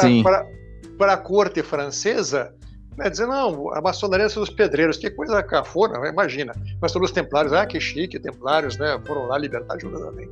para 0.97 1.13
a 1.13 1.17
corte 1.17 1.63
francesa, 1.63 2.53
né, 2.99 3.09
dizer, 3.09 3.27
não, 3.27 3.73
a 3.73 3.81
maçonaria 3.81 4.25
é 4.25 4.29
dos 4.29 4.49
pedreiros, 4.49 4.97
que 4.97 5.09
coisa 5.09 5.41
cafona, 5.41 6.07
imagina. 6.07 6.53
Mas 6.81 6.91
todos 6.91 7.09
os 7.09 7.13
templários, 7.13 7.53
ah, 7.53 7.65
que 7.65 7.79
chique, 7.79 8.19
templários, 8.19 8.77
né, 8.77 8.99
foram 9.05 9.25
lá 9.25 9.38
libertar 9.38 9.79
Júlia 9.79 9.99
também. 9.99 10.29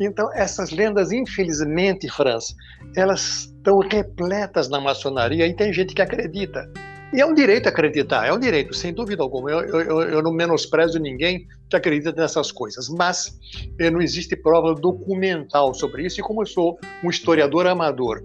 Então, 0.00 0.28
essas 0.34 0.72
lendas, 0.72 1.12
infelizmente, 1.12 2.08
França, 2.08 2.54
elas 2.96 3.52
estão 3.56 3.78
repletas 3.78 4.68
na 4.68 4.80
maçonaria 4.80 5.46
e 5.46 5.54
tem 5.54 5.72
gente 5.72 5.94
que 5.94 6.02
acredita. 6.02 6.68
E 7.12 7.20
é 7.20 7.26
um 7.26 7.34
direito 7.34 7.68
acreditar, 7.68 8.26
é 8.26 8.32
um 8.32 8.38
direito, 8.38 8.74
sem 8.74 8.92
dúvida 8.92 9.22
alguma. 9.22 9.50
Eu, 9.50 9.80
eu, 9.80 10.00
eu 10.00 10.22
não 10.22 10.32
menosprezo 10.32 10.98
ninguém 10.98 11.46
que 11.68 11.76
acredita 11.76 12.10
nessas 12.10 12.50
coisas, 12.50 12.88
mas 12.88 13.38
eh, 13.78 13.90
não 13.90 14.00
existe 14.00 14.34
prova 14.34 14.74
documental 14.74 15.74
sobre 15.74 16.06
isso. 16.06 16.20
E 16.20 16.22
como 16.22 16.42
eu 16.42 16.46
sou 16.46 16.78
um 17.04 17.10
historiador 17.10 17.66
amador 17.66 18.24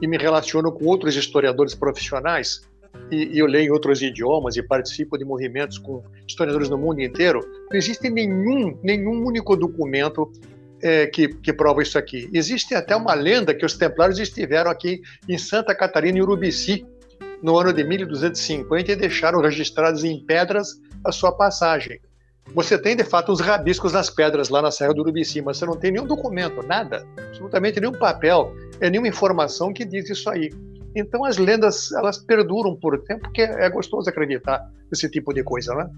e 0.00 0.06
me 0.06 0.16
relaciono 0.16 0.70
com 0.70 0.86
outros 0.86 1.16
historiadores 1.16 1.74
profissionais, 1.74 2.62
e, 3.10 3.36
e 3.36 3.38
eu 3.38 3.46
leio 3.46 3.72
outros 3.72 4.02
idiomas 4.02 4.56
e 4.56 4.62
participo 4.62 5.16
de 5.16 5.24
movimentos 5.24 5.78
com 5.78 6.02
historiadores 6.26 6.68
no 6.68 6.78
mundo 6.78 7.00
inteiro, 7.00 7.40
não 7.70 7.76
existe 7.76 8.08
nenhum, 8.10 8.78
nenhum 8.82 9.24
único 9.24 9.56
documento 9.56 10.30
é, 10.82 11.06
que, 11.06 11.28
que, 11.28 11.52
prova 11.52 11.82
isso 11.82 11.98
aqui. 11.98 12.28
Existe 12.32 12.74
até 12.74 12.94
uma 12.94 13.14
lenda 13.14 13.54
que 13.54 13.66
os 13.66 13.76
templários 13.76 14.18
estiveram 14.18 14.70
aqui 14.70 15.02
em 15.28 15.38
Santa 15.38 15.74
Catarina 15.74 16.18
e 16.18 16.22
Urubici, 16.22 16.86
no 17.42 17.56
ano 17.56 17.72
de 17.72 17.84
1250 17.84 18.92
e 18.92 18.96
deixaram 18.96 19.40
registrados 19.40 20.04
em 20.04 20.24
pedras 20.24 20.80
a 21.04 21.12
sua 21.12 21.32
passagem. 21.32 22.00
Você 22.54 22.78
tem, 22.78 22.96
de 22.96 23.04
fato, 23.04 23.30
os 23.30 23.40
rabiscos 23.40 23.92
nas 23.92 24.08
pedras 24.08 24.48
lá 24.48 24.62
na 24.62 24.70
Serra 24.70 24.94
do 24.94 25.02
Urubici, 25.02 25.42
mas 25.42 25.58
você 25.58 25.66
não 25.66 25.76
tem 25.76 25.92
nenhum 25.92 26.06
documento, 26.06 26.66
nada, 26.66 27.06
absolutamente 27.18 27.78
nenhum 27.78 27.92
papel, 27.92 28.54
é 28.80 28.88
nenhuma 28.88 29.08
informação 29.08 29.72
que 29.72 29.84
diz 29.84 30.08
isso 30.08 30.30
aí. 30.30 30.50
Então 30.94 31.24
as 31.24 31.38
lendas, 31.38 31.92
elas 31.92 32.18
perduram 32.18 32.76
por 32.76 32.98
tempo, 33.02 33.22
porque 33.22 33.42
é 33.42 33.68
gostoso 33.70 34.08
acreditar 34.08 34.70
nesse 34.90 35.10
tipo 35.10 35.32
de 35.32 35.42
coisa, 35.42 35.74
né? 35.74 35.88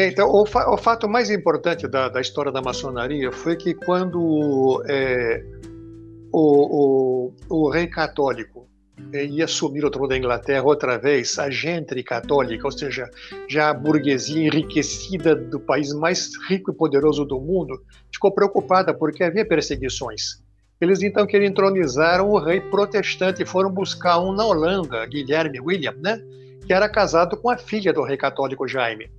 Então, 0.00 0.30
o, 0.32 0.46
fa 0.46 0.70
o, 0.70 0.76
fato 0.76 1.08
mais 1.08 1.28
importante 1.28 1.88
da, 1.88 2.08
da, 2.08 2.20
história 2.20 2.52
da 2.52 2.62
maçonaria 2.62 3.32
foi 3.32 3.56
que 3.56 3.74
quando 3.74 4.80
é, 4.86 5.44
o, 6.32 7.32
o, 7.32 7.34
o, 7.48 7.68
rei 7.68 7.88
católico 7.88 8.68
ia 9.12 9.44
assumir 9.44 9.84
o 9.84 9.90
trono 9.90 10.08
da 10.08 10.16
Inglaterra 10.16 10.64
outra 10.64 10.98
vez, 10.98 11.38
a 11.38 11.48
gente 11.50 12.02
católica, 12.02 12.66
ou 12.66 12.72
seja, 12.72 13.10
já 13.48 13.70
a 13.70 13.74
burguesia 13.74 14.46
enriquecida 14.46 15.34
do 15.34 15.58
país 15.58 15.92
mais 15.92 16.30
rico 16.48 16.70
e 16.70 16.74
poderoso 16.74 17.24
do 17.24 17.40
mundo, 17.40 17.80
ficou 18.12 18.30
preocupada 18.32 18.92
porque 18.92 19.24
havia 19.24 19.46
perseguições. 19.46 20.42
Eles 20.80 21.02
então 21.02 21.26
queriam 21.26 21.48
entronizar 21.48 22.24
o 22.24 22.38
rei 22.38 22.60
protestante 22.60 23.42
e 23.42 23.46
foram 23.46 23.70
buscar 23.70 24.20
um 24.20 24.32
na 24.32 24.44
Holanda, 24.44 25.04
Guilherme 25.06 25.60
William, 25.60 25.94
né, 25.98 26.22
que 26.66 26.72
era 26.72 26.88
casado 26.88 27.36
com 27.36 27.50
a 27.50 27.56
filha 27.56 27.92
do 27.92 28.02
rei 28.02 28.16
católico 28.16 28.68
Jaime. 28.68 29.10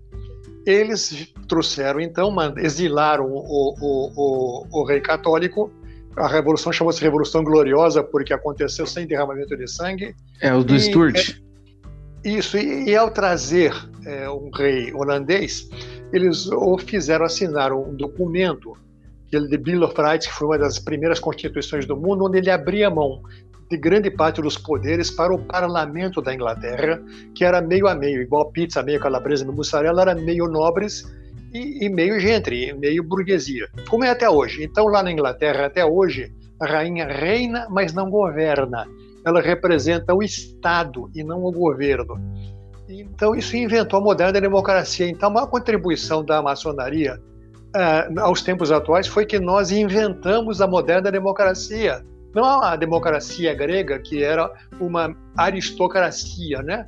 Eles 0.65 1.33
trouxeram, 1.47 1.99
então, 1.99 2.33
exilaram 2.57 3.25
o, 3.25 3.75
o, 3.81 4.11
o, 4.15 4.67
o 4.71 4.83
rei 4.85 5.01
católico. 5.01 5.71
A 6.15 6.27
revolução 6.27 6.71
chamou-se 6.71 7.01
Revolução 7.01 7.43
Gloriosa 7.43 8.03
porque 8.03 8.33
aconteceu 8.33 8.85
sem 8.85 9.07
derramamento 9.07 9.55
de 9.55 9.67
sangue. 9.67 10.15
É, 10.41 10.53
o 10.53 10.63
do 10.63 10.75
e, 10.75 10.79
Stuart. 10.79 11.35
É, 12.23 12.29
isso, 12.29 12.57
e, 12.57 12.89
e, 12.89 12.95
ao 12.95 13.09
trazer 13.09 13.73
é, 14.05 14.29
um 14.29 14.49
rei 14.49 14.93
holandês, 14.93 15.69
eles 16.11 16.47
o 16.47 16.77
fizeram 16.77 17.25
assinar 17.25 17.71
um 17.71 17.95
documento, 17.95 18.75
de 19.31 19.57
Bill 19.57 19.83
of 19.83 19.93
Rights, 19.95 20.27
que 20.27 20.33
foi 20.33 20.47
uma 20.47 20.57
das 20.57 20.79
primeiras 20.79 21.19
constituições 21.19 21.85
do 21.85 21.95
mundo, 21.95 22.25
onde 22.25 22.39
ele 22.39 22.49
abria 22.49 22.89
mão 22.89 23.21
de 23.69 23.77
grande 23.77 24.09
parte 24.09 24.41
dos 24.41 24.57
poderes 24.57 25.11
para 25.11 25.33
o 25.33 25.37
parlamento 25.37 26.21
da 26.21 26.33
Inglaterra, 26.33 26.99
que 27.35 27.45
era 27.45 27.61
meio 27.61 27.87
a 27.87 27.93
meio, 27.93 28.21
igual 28.21 28.51
pizza, 28.51 28.81
meio 28.81 28.99
calabresa, 28.99 29.45
meio 29.45 29.55
mussarela, 29.55 30.01
era 30.01 30.15
meio 30.15 30.47
nobres 30.47 31.05
e, 31.53 31.85
e 31.85 31.89
meio 31.89 32.19
gente, 32.19 32.73
meio 32.73 33.03
burguesia, 33.03 33.67
como 33.89 34.03
é 34.03 34.09
até 34.09 34.29
hoje. 34.29 34.63
Então, 34.63 34.85
lá 34.85 35.03
na 35.03 35.11
Inglaterra, 35.11 35.65
até 35.65 35.85
hoje, 35.85 36.31
a 36.61 36.65
rainha 36.65 37.07
reina, 37.07 37.67
mas 37.69 37.93
não 37.93 38.09
governa. 38.09 38.87
Ela 39.25 39.41
representa 39.41 40.13
o 40.13 40.23
Estado 40.23 41.09
e 41.15 41.23
não 41.23 41.43
o 41.43 41.51
governo. 41.51 42.19
Então, 42.87 43.35
isso 43.35 43.55
inventou 43.55 43.99
a 43.99 44.03
moderna 44.03 44.41
democracia. 44.41 45.07
Então, 45.07 45.29
a 45.29 45.33
maior 45.33 45.47
contribuição 45.47 46.23
da 46.23 46.41
maçonaria 46.41 47.19
uh, 47.75 48.19
aos 48.19 48.41
tempos 48.41 48.71
atuais 48.71 49.07
foi 49.07 49.25
que 49.25 49.39
nós 49.39 49.71
inventamos 49.71 50.61
a 50.61 50.67
moderna 50.67 51.11
democracia 51.11 52.03
não 52.33 52.61
a 52.61 52.75
democracia 52.75 53.53
grega, 53.53 53.99
que 53.99 54.23
era 54.23 54.51
uma 54.79 55.15
aristocracia, 55.35 56.61
né? 56.61 56.87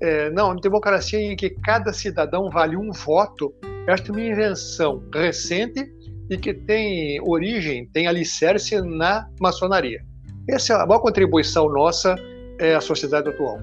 É, 0.00 0.30
não, 0.30 0.50
a 0.50 0.54
democracia 0.54 1.20
em 1.20 1.36
que 1.36 1.50
cada 1.50 1.92
cidadão 1.92 2.50
vale 2.50 2.76
um 2.76 2.90
voto, 2.90 3.54
esta 3.86 4.10
é 4.10 4.12
uma 4.12 4.20
invenção 4.20 5.02
recente 5.14 5.90
e 6.30 6.36
que 6.36 6.54
tem 6.54 7.20
origem, 7.22 7.86
tem 7.92 8.06
alicerce 8.06 8.80
na 8.80 9.26
maçonaria. 9.40 10.00
Essa 10.48 10.74
é 10.74 10.76
a 10.76 10.86
maior 10.86 11.00
contribuição 11.00 11.68
nossa 11.68 12.16
é, 12.58 12.74
à 12.74 12.80
sociedade 12.80 13.28
atual. 13.28 13.58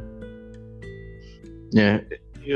É, 1.76 2.04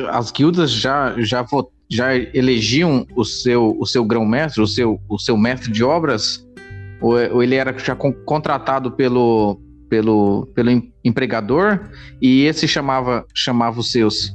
as 0.10 0.32
guildas 0.32 0.71
já, 0.71 1.13
já, 1.19 1.45
já 1.89 2.15
elegiam 2.15 3.06
o 3.15 3.23
seu, 3.23 3.76
o 3.80 3.86
seu 3.86 4.04
grão-mestre, 4.04 4.62
o 4.62 4.67
seu, 4.67 4.99
o 5.08 5.19
seu 5.19 5.38
mestre 5.38 5.71
de 5.71 5.84
obras 5.84 6.45
ou, 7.04 7.43
ele 7.43 7.56
era 7.56 7.78
já 7.78 7.95
contratado 7.95 8.91
pelo, 8.91 9.60
pelo, 9.89 10.47
pelo 10.56 10.69
empregador 11.04 11.89
e 12.21 12.45
esse 12.45 12.67
chamava, 12.67 13.26
chamava 13.34 13.80
os 13.80 13.91
seus? 13.91 14.34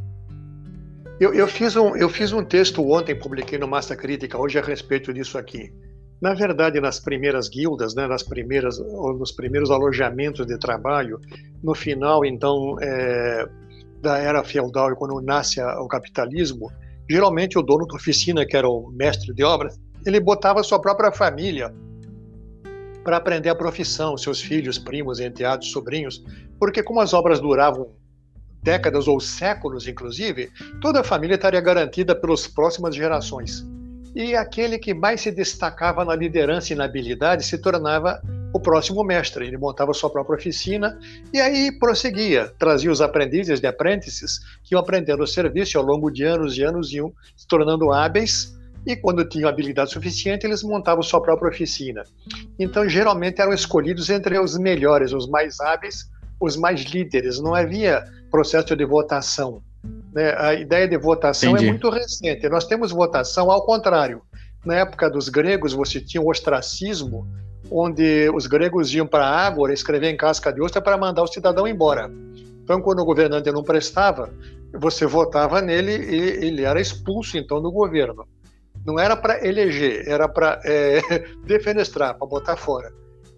Eu, 1.21 1.35
eu, 1.35 1.49
fiz 1.49 1.75
um, 1.75 1.97
eu 1.97 2.09
fiz 2.09 2.33
um 2.33 2.45
texto 2.45 2.81
ontem, 2.89 3.13
publiquei 3.13 3.59
no 3.59 3.67
Massa 3.67 3.97
Crítica, 3.97 4.39
hoje 4.39 4.57
a 4.57 4.63
respeito 4.63 5.13
disso 5.13 5.37
aqui. 5.37 5.73
Na 6.21 6.33
verdade, 6.33 6.81
nas 6.81 7.01
primeiras 7.01 7.49
guildas, 7.49 7.93
né, 7.95 8.07
nas 8.07 8.23
primeiras, 8.23 8.79
nos 8.79 9.33
primeiros 9.33 9.69
alojamentos 9.71 10.47
de 10.47 10.57
trabalho, 10.59 11.21
no 11.63 11.75
final, 11.75 12.25
então, 12.25 12.77
é, 12.81 13.49
da 14.01 14.19
era 14.19 14.45
feudal, 14.45 14.95
quando 14.95 15.21
nasce 15.21 15.61
o 15.61 15.89
capitalismo, 15.89 16.71
geralmente 17.11 17.59
o 17.59 17.63
dono 17.63 17.85
da 17.85 17.97
oficina, 17.97 18.47
que 18.47 18.57
era 18.57 18.69
o 18.69 18.89
mestre 18.93 19.35
de 19.35 19.43
obras, 19.43 19.77
ele 20.07 20.21
botava 20.21 20.63
sua 20.63 20.81
própria 20.81 21.11
família 21.11 21.75
para 23.03 23.17
aprender 23.17 23.49
a 23.49 23.57
profissão, 23.57 24.17
seus 24.17 24.41
filhos, 24.41 24.79
primos, 24.79 25.19
enteados, 25.19 25.73
sobrinhos, 25.73 26.25
porque 26.61 26.81
como 26.81 27.01
as 27.01 27.13
obras 27.13 27.41
duravam 27.41 27.98
décadas 28.63 29.09
ou 29.09 29.21
séculos, 29.21 29.87
inclusive, 29.87 30.51
toda 30.81 31.01
a 31.01 31.05
família 31.05 31.35
estaria 31.35 31.61
garantida 31.61 32.15
pelas 32.15 32.47
próximas 32.47 32.95
gerações. 32.95 33.67
E 34.15 34.35
aquele 34.35 34.79
que 34.79 34.95
mais 34.95 35.21
se 35.21 35.31
destacava 35.31 36.05
na 36.05 36.15
liderança 36.15 36.73
e 36.73 36.77
na 36.77 36.85
habilidade 36.85 37.45
se 37.45 37.59
tornava 37.59 38.21
o 38.53 38.59
próximo 38.59 39.05
mestre. 39.05 39.47
Ele 39.47 39.57
montava 39.57 39.93
sua 39.93 40.11
própria 40.11 40.37
oficina 40.37 40.99
e 41.33 41.41
aí 41.41 41.71
prosseguia, 41.79 42.53
trazia 42.59 42.91
os 42.91 43.01
aprendizes 43.01 43.61
de 43.61 43.67
aprendices 43.67 44.41
que 44.65 44.75
iam 44.75 44.81
aprendendo 44.81 45.23
o 45.23 45.27
serviço 45.27 45.79
ao 45.79 45.85
longo 45.85 46.11
de 46.11 46.25
anos 46.25 46.57
e 46.57 46.63
anos 46.63 46.93
iam 46.93 47.13
se 47.37 47.47
tornando 47.47 47.93
hábeis 47.93 48.59
e 48.87 48.97
quando 48.97 49.23
tinham 49.29 49.49
habilidade 49.49 49.91
suficiente, 49.91 50.47
eles 50.47 50.63
montavam 50.63 51.03
sua 51.03 51.21
própria 51.21 51.51
oficina. 51.51 52.05
Então, 52.59 52.89
geralmente 52.89 53.41
eram 53.41 53.53
escolhidos 53.53 54.09
entre 54.09 54.39
os 54.39 54.57
melhores, 54.57 55.13
os 55.13 55.29
mais 55.29 55.61
hábeis, 55.61 56.11
os 56.41 56.57
mais 56.57 56.83
líderes. 56.83 57.41
Não 57.41 57.55
havia 57.55 58.05
processo 58.31 58.77
de 58.77 58.85
votação. 58.85 59.63
Né? 60.13 60.35
A 60.37 60.55
ideia 60.55 60.89
de 60.89 60.97
votação 60.97 61.51
é 61.51 61.53
Entendi. 61.53 61.69
é 61.69 61.71
muito 61.71 61.91
recente. 61.91 62.49
Nós 62.49 62.65
temos 62.65 62.91
votação 62.91 63.51
ao 63.51 63.65
contrário. 63.65 64.23
Na 64.65 64.77
época 64.77 65.09
dos 65.09 65.29
gregos, 65.29 65.73
você 65.73 66.01
tinha 66.01 66.21
o 66.21 66.29
ostracismo, 66.29 67.27
onde 67.71 68.29
os 68.35 68.47
gregos 68.47 68.93
iam 68.93 69.07
para 69.07 69.25
a 69.25 69.47
Ágora 69.47 69.73
escrever 69.73 70.11
em 70.11 70.17
casca 70.17 70.53
de 70.53 70.61
ostra 70.61 70.83
para 70.83 70.97
mandar 70.97 71.23
o 71.23 71.27
cidadão 71.27 71.67
embora. 71.67 72.11
Então, 72.63 72.81
quando 72.83 73.01
o 73.01 73.05
governante 73.05 73.51
não 73.51 73.63
prestava, 73.63 74.31
você 74.75 75.07
votava 75.07 75.63
nele 75.63 75.93
e 75.93 76.47
ele 76.47 76.65
era 76.65 76.81
expulso, 76.81 77.39
então, 77.39 77.63
do 77.63 77.73
governo. 77.73 78.27
Não 78.85 78.99
era 78.99 79.17
para 79.17 79.47
eleger, 79.47 80.07
era 80.07 80.29
para 80.29 80.61
é, 80.65 81.01
defenestrar, 81.47 82.17
para 82.19 82.27
botar 82.27 82.57
fora. 82.57 82.93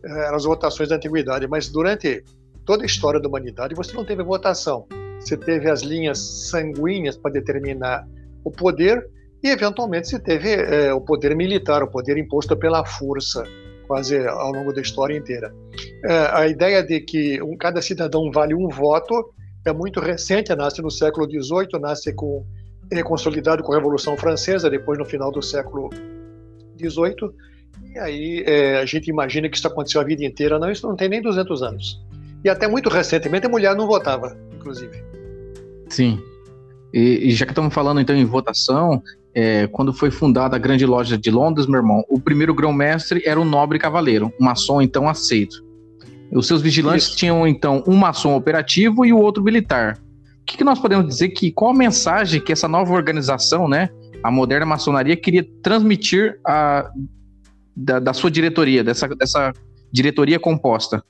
É, 0.05 0.27
eram 0.27 0.37
as 0.37 0.45
votações 0.45 0.89
da 0.89 0.97
antiguidade, 0.97 1.47
mas 1.47 1.69
durante 1.69 2.25
toda 2.71 2.85
a 2.85 2.87
história 2.87 3.19
da 3.19 3.29
humanidade 3.29 3.75
você 3.75 3.93
não 3.97 4.05
teve 4.05 4.23
votação. 4.23 4.87
Você 5.19 5.37
teve 5.37 5.69
as 5.69 5.83
linhas 5.83 6.21
sanguíneas 6.51 7.17
para 7.17 7.33
determinar 7.33 8.07
o 8.45 8.51
poder 8.53 9.05
e, 9.43 9.49
eventualmente, 9.49 10.07
se 10.07 10.21
teve 10.21 10.53
é, 10.53 10.95
o 10.95 11.01
poder 11.01 11.35
militar, 11.35 11.83
o 11.83 11.91
poder 11.91 12.17
imposto 12.17 12.57
pela 12.57 12.85
força, 12.85 13.43
quase 13.89 14.25
ao 14.25 14.53
longo 14.53 14.73
da 14.73 14.81
história 14.81 15.17
inteira. 15.17 15.53
É, 16.05 16.31
a 16.33 16.47
ideia 16.47 16.81
de 16.81 17.01
que 17.01 17.43
um, 17.43 17.57
cada 17.57 17.83
cidadão 17.83 18.31
vale 18.31 18.55
um 18.55 18.69
voto 18.69 19.35
é 19.67 19.73
muito 19.73 19.99
recente, 19.99 20.55
nasce 20.55 20.81
no 20.81 20.93
século 20.93 21.27
XVIII, 21.29 21.81
nasce 21.81 22.15
com 22.15 22.47
é 22.89 23.03
consolidado 23.03 23.65
com 23.65 23.73
a 23.73 23.77
Revolução 23.77 24.17
Francesa, 24.17 24.71
depois 24.71 24.97
no 24.97 25.05
final 25.05 25.33
do 25.33 25.43
século 25.43 25.91
XVIII. 26.79 27.33
E 27.95 27.99
aí 27.99 28.45
é, 28.47 28.77
a 28.77 28.85
gente 28.85 29.11
imagina 29.11 29.49
que 29.49 29.57
isso 29.57 29.67
aconteceu 29.67 30.01
a 30.01 30.05
vida 30.05 30.25
inteira. 30.25 30.57
Não, 30.57 30.71
isso 30.71 30.87
não 30.87 30.95
tem 30.95 31.09
nem 31.09 31.21
200 31.21 31.65
anos. 31.65 32.10
E 32.45 32.49
até 32.49 32.67
muito 32.67 32.89
recentemente 32.89 33.47
a 33.47 33.49
mulher 33.49 33.75
não 33.75 33.87
votava, 33.87 34.37
inclusive. 34.55 35.03
Sim. 35.89 36.21
E, 36.93 37.29
e 37.29 37.31
já 37.33 37.45
que 37.45 37.53
estamos 37.53 37.73
falando 37.73 38.01
então 38.01 38.17
em 38.17 38.25
votação, 38.25 39.03
é, 39.35 39.67
quando 39.69 39.93
foi 39.93 40.11
fundada 40.11 40.57
a 40.57 40.59
Grande 40.59 40.87
Loja 40.87 41.17
de 41.17 41.31
Londres, 41.31 41.67
meu 41.67 41.81
irmão, 41.81 42.05
o 42.09 42.21
primeiro 42.21 42.55
grão-mestre 42.55 43.23
era 43.25 43.41
o 43.41 43.45
nobre 43.45 43.79
cavaleiro, 43.79 44.33
um 44.41 44.45
maçom 44.45 44.81
então 44.81 45.09
aceito. 45.09 45.65
Os 46.33 46.47
seus 46.47 46.63
vigilantes 46.63 47.09
Isso. 47.09 47.17
tinham 47.17 47.47
então 47.47 47.83
um 47.87 47.97
maçom 47.97 48.37
operativo 48.37 49.05
e 49.05 49.13
o 49.13 49.19
outro 49.19 49.43
militar 49.43 49.99
que, 50.51 50.57
que 50.57 50.65
nós 50.65 50.79
podemos 50.79 51.07
dizer 51.07 51.29
que 51.29 51.53
qual 51.53 51.71
a 51.71 51.77
mensagem 51.77 52.41
que 52.41 52.53
essa 52.53 52.67
nova 52.67 52.93
organização, 52.93 53.69
né, 53.69 53.89
a 54.23 54.31
moderna 54.31 54.67
maçonaria 54.67 55.17
queria 55.17 55.47
transmitir 55.63 56.39
a, 56.45 56.91
da, 57.77 58.01
da 58.01 58.13
sua 58.13 58.31
diretoria, 58.31 58.83
dessa, 58.83 59.07
dessa 59.09 59.53
diretoria 59.93 60.41
composta? 60.41 61.03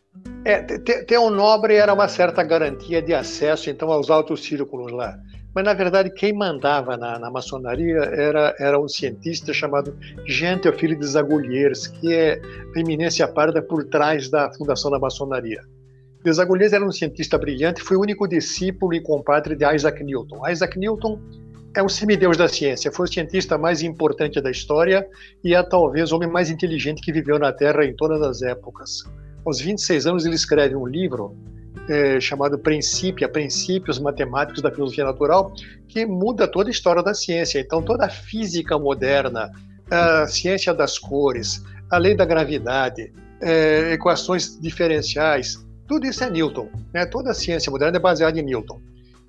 É, 0.44 0.62
ter, 0.62 1.18
um 1.18 1.28
nobre 1.28 1.74
era 1.74 1.92
uma 1.92 2.08
certa 2.08 2.42
garantia 2.42 3.02
de 3.02 3.12
acesso 3.12 3.68
então 3.68 3.92
aos 3.92 4.08
altos 4.08 4.42
círculos 4.42 4.90
lá. 4.90 5.18
Mas, 5.54 5.64
na 5.64 5.74
verdade, 5.74 6.10
quem 6.10 6.32
mandava 6.32 6.96
na, 6.96 7.18
na 7.18 7.30
maçonaria 7.30 7.98
era, 7.98 8.54
era 8.58 8.80
um 8.80 8.88
cientista 8.88 9.52
chamado 9.52 9.96
Jean 10.26 10.58
Théophile 10.58 10.94
des 10.94 11.16
Agulhers, 11.16 11.88
que 11.88 12.14
é 12.14 12.40
a 12.74 12.78
eminência 12.78 13.26
parda 13.26 13.60
por 13.60 13.84
trás 13.84 14.30
da 14.30 14.50
fundação 14.52 14.90
da 14.90 14.98
maçonaria. 14.98 15.60
Agulhers 16.38 16.72
era 16.72 16.84
um 16.84 16.92
cientista 16.92 17.36
brilhante, 17.36 17.82
foi 17.82 17.96
o 17.96 18.00
único 18.00 18.28
discípulo 18.28 18.94
e 18.94 19.00
compadre 19.00 19.56
de 19.56 19.64
Isaac 19.74 20.04
Newton. 20.04 20.48
Isaac 20.48 20.78
Newton 20.78 21.18
é 21.74 21.82
um 21.82 21.88
semideus 21.88 22.36
da 22.36 22.48
ciência, 22.48 22.92
foi 22.92 23.06
o 23.06 23.12
cientista 23.12 23.56
mais 23.56 23.82
importante 23.82 24.40
da 24.40 24.50
história 24.50 25.06
e 25.42 25.54
é 25.54 25.62
talvez 25.62 26.12
o 26.12 26.16
homem 26.16 26.28
mais 26.28 26.50
inteligente 26.50 27.02
que 27.02 27.12
viveu 27.12 27.38
na 27.38 27.52
Terra 27.52 27.84
em 27.84 27.94
todas 27.94 28.20
as 28.22 28.42
épocas. 28.42 29.04
Aos 29.44 29.60
26 29.60 30.06
anos 30.06 30.26
ele 30.26 30.34
escreve 30.34 30.76
um 30.76 30.86
livro 30.86 31.36
é, 31.88 32.20
chamado 32.20 32.58
Princípio, 32.58 33.28
Princípios 33.28 33.98
Matemáticos 33.98 34.62
da 34.62 34.70
Filosofia 34.70 35.04
Natural, 35.04 35.52
que 35.88 36.06
muda 36.06 36.46
toda 36.46 36.68
a 36.68 36.72
história 36.72 37.02
da 37.02 37.14
ciência. 37.14 37.58
Então 37.58 37.82
toda 37.82 38.06
a 38.06 38.10
física 38.10 38.78
moderna, 38.78 39.50
a 39.90 40.26
ciência 40.26 40.72
das 40.72 40.98
cores, 40.98 41.64
a 41.90 41.98
lei 41.98 42.14
da 42.14 42.24
gravidade, 42.24 43.12
é, 43.40 43.92
equações 43.92 44.58
diferenciais, 44.60 45.64
tudo 45.88 46.06
isso 46.06 46.22
é 46.22 46.30
Newton. 46.30 46.68
Né? 46.94 47.04
Toda 47.06 47.30
a 47.30 47.34
ciência 47.34 47.70
moderna 47.70 47.96
é 47.96 48.00
baseada 48.00 48.38
em 48.38 48.42
Newton. 48.42 48.80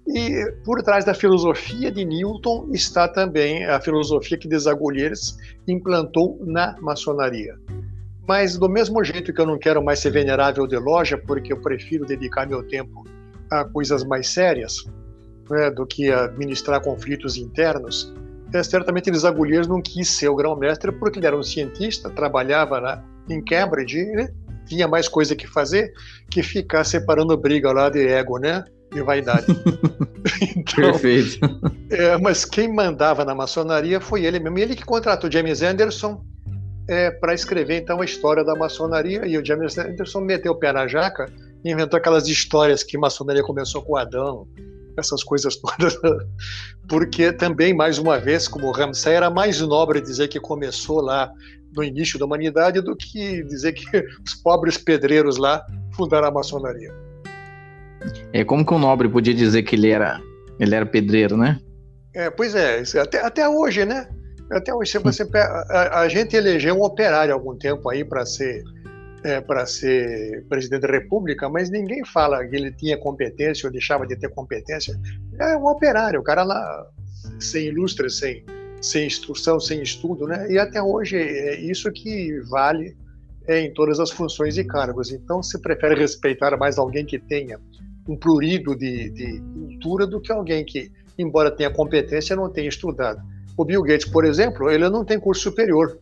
E 0.08 0.52
por 0.66 0.84
trás 0.84 1.06
da 1.06 1.14
filosofia 1.14 1.92
de 1.92 2.04
Newton 2.04 2.70
está 2.74 3.08
também 3.08 3.66
a 3.66 3.80
filosofia 3.80 4.38
que 4.38 4.48
Desagulheiros 4.48 5.38
implantou 5.68 6.40
na 6.46 6.76
maçonaria. 6.82 7.56
Mas 8.32 8.58
do 8.58 8.70
mesmo 8.70 9.04
jeito 9.04 9.34
que 9.34 9.42
eu 9.42 9.46
não 9.46 9.60
quero 9.60 9.84
mais 9.84 10.00
ser 10.00 10.10
venerável 10.10 10.66
de 10.66 10.78
loja, 10.78 11.18
porque 11.18 11.52
eu 11.52 11.58
prefiro 11.58 12.06
dedicar 12.06 12.48
meu 12.48 12.64
tempo 12.64 13.04
a 13.52 13.66
coisas 13.66 14.06
mais 14.06 14.30
sérias 14.30 14.86
né, 15.50 15.70
do 15.70 15.86
que 15.86 16.10
administrar 16.10 16.80
conflitos 16.80 17.36
internos, 17.36 18.14
é, 18.54 18.64
certamente 18.64 19.12
Desagulheiros 19.12 19.68
não 19.68 19.82
quis 19.82 20.08
ser 20.08 20.30
o 20.30 20.36
grão-mestre 20.38 20.94
porque 20.94 21.20
ele 21.20 21.28
era 21.28 21.38
um 21.38 21.44
cientista, 21.44 22.10
trabalhava 22.10 22.80
na, 22.80 23.04
em 23.30 23.44
Cambridge 23.44 24.00
e 24.00 24.30
tinha 24.66 24.88
mais 24.88 25.10
coisa 25.10 25.36
que 25.36 25.46
fazer 25.46 25.92
que 26.30 26.42
ficar 26.42 26.86
separando 26.86 27.36
briga 27.36 27.70
lá 27.74 27.90
de 27.90 28.08
ego, 28.08 28.38
né? 28.38 28.64
de 28.94 29.02
vaidade. 29.02 29.46
então, 30.56 30.92
Perfeito. 30.92 31.40
É, 31.90 32.18
mas 32.18 32.46
quem 32.46 32.74
mandava 32.74 33.26
na 33.26 33.36
maçonaria 33.36 34.00
foi 34.00 34.26
ele 34.26 34.40
mesmo. 34.40 34.58
Ele 34.58 34.76
que 34.76 34.86
contratou 34.86 35.32
James 35.32 35.62
Anderson 35.62 36.24
é, 36.92 37.10
para 37.10 37.34
escrever 37.34 37.78
então 37.78 38.02
a 38.02 38.06
história 38.06 38.44
da 38.44 38.54
maçonaria. 38.54 39.26
E 39.26 39.38
o 39.38 39.46
James 39.46 39.78
Anderson 39.78 40.20
meteu 40.20 40.52
o 40.52 40.56
pé 40.56 40.74
na 40.74 40.88
jaca 40.88 41.32
e 41.64 41.72
inventou 41.72 41.98
aquelas 41.98 42.28
histórias 42.28 42.84
que 42.84 42.98
a 42.98 43.00
maçonaria 43.00 43.42
começou 43.42 43.82
com 43.82 43.96
Adão, 43.96 44.46
essas 44.98 45.24
coisas 45.24 45.56
todas. 45.62 45.98
Porque 46.90 47.32
também, 47.32 47.74
mais 47.74 47.98
uma 47.98 48.20
vez, 48.20 48.48
como 48.48 48.72
Ramsay, 48.72 49.14
era 49.14 49.30
mais 49.30 49.62
nobre 49.62 50.02
dizer 50.02 50.28
que 50.28 50.40
começou 50.40 51.02
lá 51.02 51.32
no 51.74 51.82
início 51.82 52.20
da 52.20 52.26
humanidade 52.26 52.82
do 52.82 52.94
que 52.94 53.42
dizer 53.46 53.72
que 53.72 53.86
os 54.28 54.34
pobres 54.44 54.78
pedreiros 54.78 55.38
lá 55.38 55.66
fundaram 55.96 56.28
a 56.28 56.32
maçonaria. 56.32 56.94
É 58.34 58.44
como 58.44 58.66
que 58.66 58.74
um 58.74 58.80
nobre 58.80 59.08
podia 59.08 59.34
dizer 59.34 59.64
que 59.64 59.76
ele 59.76 59.90
era, 59.90 60.20
ele 60.60 60.76
era 60.76 60.86
pedreiro, 60.86 61.38
né? 61.38 61.58
É, 62.14 62.30
pois 62.30 62.54
é, 62.54 62.84
até, 63.00 63.22
até 63.24 63.48
hoje, 63.48 63.86
né? 63.86 64.10
Até 64.52 64.74
hoje, 64.74 64.98
você, 64.98 65.28
a, 65.34 66.02
a 66.02 66.10
gente 66.10 66.36
elegeu 66.36 66.76
um 66.76 66.84
operário 66.84 67.34
há 67.34 67.36
algum 67.36 67.56
tempo 67.56 67.90
aí 67.90 68.04
para 68.04 68.26
ser 68.26 68.64
é, 69.24 69.40
para 69.40 69.66
ser 69.66 70.46
presidente 70.48 70.82
da 70.82 70.88
República, 70.88 71.48
mas 71.48 71.70
ninguém 71.70 72.04
fala 72.04 72.46
que 72.46 72.56
ele 72.56 72.72
tinha 72.72 72.98
competência 72.98 73.68
ou 73.68 73.72
deixava 73.72 74.06
de 74.06 74.16
ter 74.16 74.30
competência. 74.30 75.00
É 75.40 75.56
um 75.56 75.68
operário, 75.68 76.20
o 76.20 76.24
cara 76.24 76.44
lá 76.44 76.88
sem 77.40 77.68
ilustre, 77.68 78.10
sem, 78.10 78.44
sem 78.82 79.06
instrução, 79.06 79.60
sem 79.60 79.82
estudo, 79.82 80.26
né? 80.26 80.52
E 80.52 80.58
até 80.58 80.82
hoje 80.82 81.18
é 81.18 81.60
isso 81.60 81.92
que 81.92 82.40
vale 82.50 82.96
é, 83.48 83.62
em 83.62 83.74
todas 83.74 84.00
as 84.00 84.10
funções 84.10 84.58
e 84.58 84.64
cargos. 84.64 85.12
Então, 85.12 85.42
se 85.44 85.60
prefere 85.62 85.96
respeitar 85.96 86.58
mais 86.58 86.78
alguém 86.78 87.06
que 87.06 87.20
tenha 87.20 87.60
um 88.08 88.18
prurido 88.18 88.76
de, 88.76 89.10
de 89.12 89.40
cultura 89.54 90.08
do 90.08 90.20
que 90.20 90.32
alguém 90.32 90.66
que, 90.66 90.92
embora 91.18 91.52
tenha 91.52 91.70
competência, 91.70 92.36
não 92.36 92.50
tenha 92.50 92.70
estudado. 92.70 93.22
O 93.62 93.66
Bill 93.66 93.84
Gates, 93.84 94.10
por 94.10 94.26
exemplo, 94.26 94.72
ele 94.72 94.90
não 94.90 95.06
tem 95.06 95.20
curso 95.20 95.44
superior. 95.44 95.96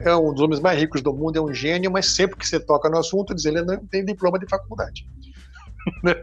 É 0.00 0.16
um 0.16 0.32
dos 0.32 0.40
homens 0.40 0.60
mais 0.60 0.80
ricos 0.80 1.02
do 1.02 1.12
mundo, 1.12 1.36
é 1.36 1.42
um 1.42 1.52
gênio, 1.52 1.90
mas 1.90 2.06
sempre 2.06 2.38
que 2.38 2.48
você 2.48 2.58
toca 2.58 2.88
no 2.88 2.96
assunto, 2.96 3.34
diz 3.34 3.44
ele 3.44 3.60
não 3.60 3.76
tem 3.86 4.02
diploma 4.02 4.38
de 4.38 4.46
faculdade. 4.46 5.06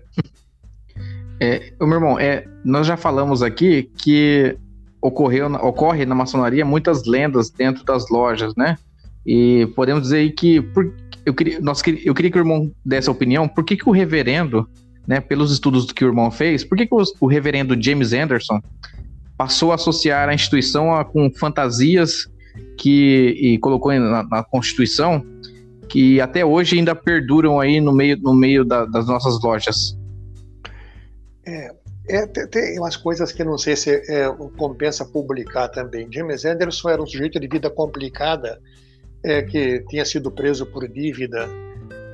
é, 1.40 1.72
meu 1.80 1.94
irmão, 1.94 2.20
é, 2.20 2.44
nós 2.66 2.88
já 2.88 2.98
falamos 2.98 3.44
aqui 3.44 3.84
que 3.84 4.58
ocorreu, 5.00 5.46
ocorre 5.62 6.08
na 6.08 6.16
maçonaria 6.16 6.66
muitas 6.66 7.06
lendas 7.06 7.52
dentro 7.52 7.84
das 7.84 8.10
lojas, 8.10 8.56
né? 8.56 8.76
E 9.24 9.68
podemos 9.76 10.02
dizer 10.02 10.28
que 10.32 10.60
por, 10.60 10.92
eu, 11.24 11.36
queria, 11.36 11.62
nós, 11.62 11.84
eu 12.04 12.16
queria 12.16 12.32
que 12.32 12.38
o 12.40 12.42
irmão 12.42 12.72
desse 12.84 13.08
a 13.08 13.12
opinião, 13.12 13.48
por 13.48 13.64
que, 13.64 13.78
que 13.78 13.88
o 13.88 13.92
reverendo 13.92 14.68
né, 15.08 15.20
pelos 15.20 15.52
estudos 15.52 15.92
que 15.92 16.04
o 16.04 16.08
irmão 16.08 16.32
fez, 16.32 16.64
por 16.64 16.76
que, 16.76 16.88
que 16.88 16.96
o, 16.96 17.04
o, 17.20 17.28
reverendo 17.28 17.80
James 17.80 18.12
Anderson 18.12 18.60
passou 19.40 19.72
a 19.72 19.76
associar 19.76 20.28
a 20.28 20.34
instituição 20.34 20.94
a, 20.94 21.06
com 21.06 21.32
fantasias 21.32 22.30
que 22.78 23.38
e 23.40 23.58
colocou 23.60 23.94
na, 23.94 24.22
na, 24.22 24.44
Constituição 24.44 25.26
que 25.88 26.20
até 26.20 26.44
hoje 26.44 26.78
ainda 26.78 26.94
perduram 26.94 27.58
aí 27.58 27.80
no 27.80 27.94
meio, 27.94 28.18
no 28.18 28.36
meio 28.36 28.66
da, 28.66 28.84
das 28.84 29.08
nossas 29.08 29.42
lojas? 29.42 29.98
É, 31.48 31.74
é, 32.10 32.28
tem 32.28 32.78
umas 32.80 32.98
coisas 32.98 33.32
que 33.32 33.42
não 33.46 33.58
sei 33.58 33.78
se 33.78 33.90
é, 34.12 34.28
compensa 34.58 35.06
publicar 35.06 35.70
também. 35.70 36.12
James 36.12 36.44
Anderson 36.44 36.90
era 36.90 37.02
um 37.02 37.08
sujeito 37.08 37.40
de 37.40 37.48
vida 37.48 37.70
complicada, 37.70 38.60
é, 39.24 39.42
que 39.42 39.86
tinha 39.88 40.04
sido 40.04 40.30
preso 40.30 40.66
por 40.66 40.86
dívida, 40.86 41.48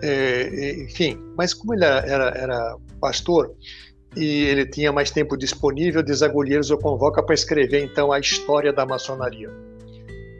é, 0.03 0.83
enfim. 0.83 1.19
Mas 1.35 1.55
como 1.55 1.73
ele 1.73 1.85
era, 1.85 2.29
era 2.38 2.77
pastor 3.01 3.51
e 4.15 4.45
ele 4.45 4.65
tinha 4.65 4.91
mais 4.91 5.12
tempo 5.12 5.38
disponível, 5.38 6.01
Desagulheiros 6.01 6.71
o 6.71 6.78
convoca 6.78 7.21
para 7.21 7.36
escrever 7.36 7.84
então 7.84 8.12
a 8.12 8.19
história 8.19 8.71
da 8.71 8.86
maçonaria. 8.86 9.49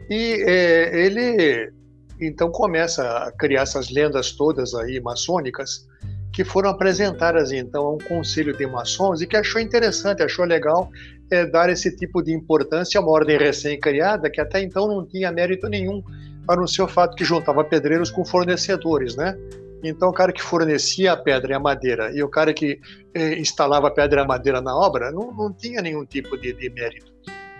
E 0.08 0.42
é, 0.46 1.04
ele 1.04 1.72
então 2.20 2.50
começa 2.50 3.02
a 3.02 3.32
criar 3.32 3.62
essas 3.62 3.90
lendas 3.90 4.32
todas 4.32 4.74
aí 4.74 5.00
maçônicas 5.00 5.86
que 6.32 6.44
foram 6.44 6.70
apresentadas 6.70 7.52
então 7.52 7.86
a 7.86 7.92
um 7.94 7.98
conselho 7.98 8.56
de 8.56 8.66
maçons 8.66 9.20
e 9.20 9.26
que 9.26 9.36
achou 9.36 9.60
interessante, 9.60 10.22
achou 10.22 10.44
legal 10.44 10.90
é, 11.30 11.44
dar 11.46 11.70
esse 11.70 11.94
tipo 11.96 12.22
de 12.22 12.32
importância 12.32 12.98
a 12.98 13.02
uma 13.02 13.10
ordem 13.10 13.38
recém-criada 13.38 14.30
que 14.30 14.40
até 14.40 14.62
então 14.62 14.86
não 14.86 15.06
tinha 15.06 15.32
mérito 15.32 15.68
nenhum, 15.68 16.02
a 16.48 16.54
não 16.54 16.66
ser 16.66 16.82
o 16.82 16.88
fato 16.88 17.16
que 17.16 17.24
juntava 17.24 17.64
pedreiros 17.64 18.10
com 18.10 18.24
fornecedores, 18.24 19.16
né? 19.16 19.36
Então, 19.82 20.08
o 20.08 20.12
cara 20.12 20.32
que 20.32 20.42
fornecia 20.42 21.12
a 21.12 21.16
pedra 21.16 21.52
e 21.52 21.54
a 21.54 21.60
madeira 21.60 22.10
e 22.12 22.22
o 22.22 22.28
cara 22.28 22.52
que 22.52 22.80
eh, 23.14 23.38
instalava 23.38 23.88
a 23.88 23.90
pedra 23.90 24.20
e 24.20 24.24
a 24.24 24.26
madeira 24.26 24.60
na 24.60 24.76
obra 24.76 25.10
não, 25.12 25.32
não 25.32 25.52
tinha 25.52 25.82
nenhum 25.82 26.04
tipo 26.04 26.36
de, 26.36 26.52
de 26.52 26.70
mérito. 26.70 27.12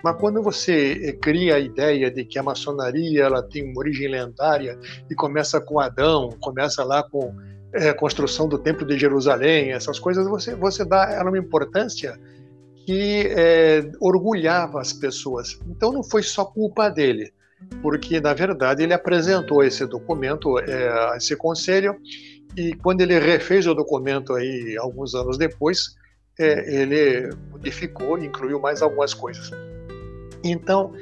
Mas 0.03 0.17
quando 0.17 0.43
você 0.43 1.01
eh, 1.03 1.13
cria 1.13 1.57
a 1.57 1.59
ideia 1.59 2.11
de 2.11 2.25
que 2.25 2.39
a 2.39 2.43
maçonaria 2.43 3.25
ela 3.25 3.43
tem 3.43 3.65
uma 3.65 3.79
origem 3.79 4.09
lendária 4.09 4.79
e 5.11 5.15
começa 5.15 5.61
com 5.61 5.79
Adão, 5.79 6.31
começa 6.41 6.83
lá 6.85 7.03
com 7.03 7.35
eh, 7.73 7.91
a 7.91 7.95
construção 7.95 8.49
do 8.49 8.59
Templo 8.59 8.87
de 8.87 8.99
Jerusalém, 8.99 9.73
essas 9.73 9.99
coisas, 9.99 10.27
você, 10.27 10.55
você 10.55 10.85
dá 10.85 11.11
ela 11.11 11.31
uma 11.31 11.39
importância 11.39 12.19
que 12.87 13.27
eh, 13.29 13.91
orgulhava 14.01 14.81
as 14.81 14.93
pessoas. 14.93 15.59
Então, 15.69 15.93
não 15.93 16.05
foi 16.05 16.23
só 16.23 16.45
culpa 16.45 16.89
dele 16.89 17.33
porque 17.83 18.21
na 18.21 18.35
verdade 18.35 18.83
ele 18.83 18.93
apresentou 18.93 19.63
esse 19.63 19.87
documento 19.87 20.59
é, 20.59 21.13
a 21.13 21.17
esse 21.17 21.35
conselho 21.37 21.97
e 22.57 22.75
quando 22.75 23.01
ele 23.01 23.19
refez 23.19 23.67
o 23.67 23.75
documento 23.75 24.35
aí 24.35 24.77
alguns 24.79 25.15
anos 25.15 25.37
depois 25.39 25.97
é, 26.39 26.83
ele 26.83 27.31
modificou, 27.51 28.19
incluiu 28.19 28.61
mais 28.61 28.83
algumas 28.83 29.15
coisas. 29.15 29.51
Então, 30.45 30.93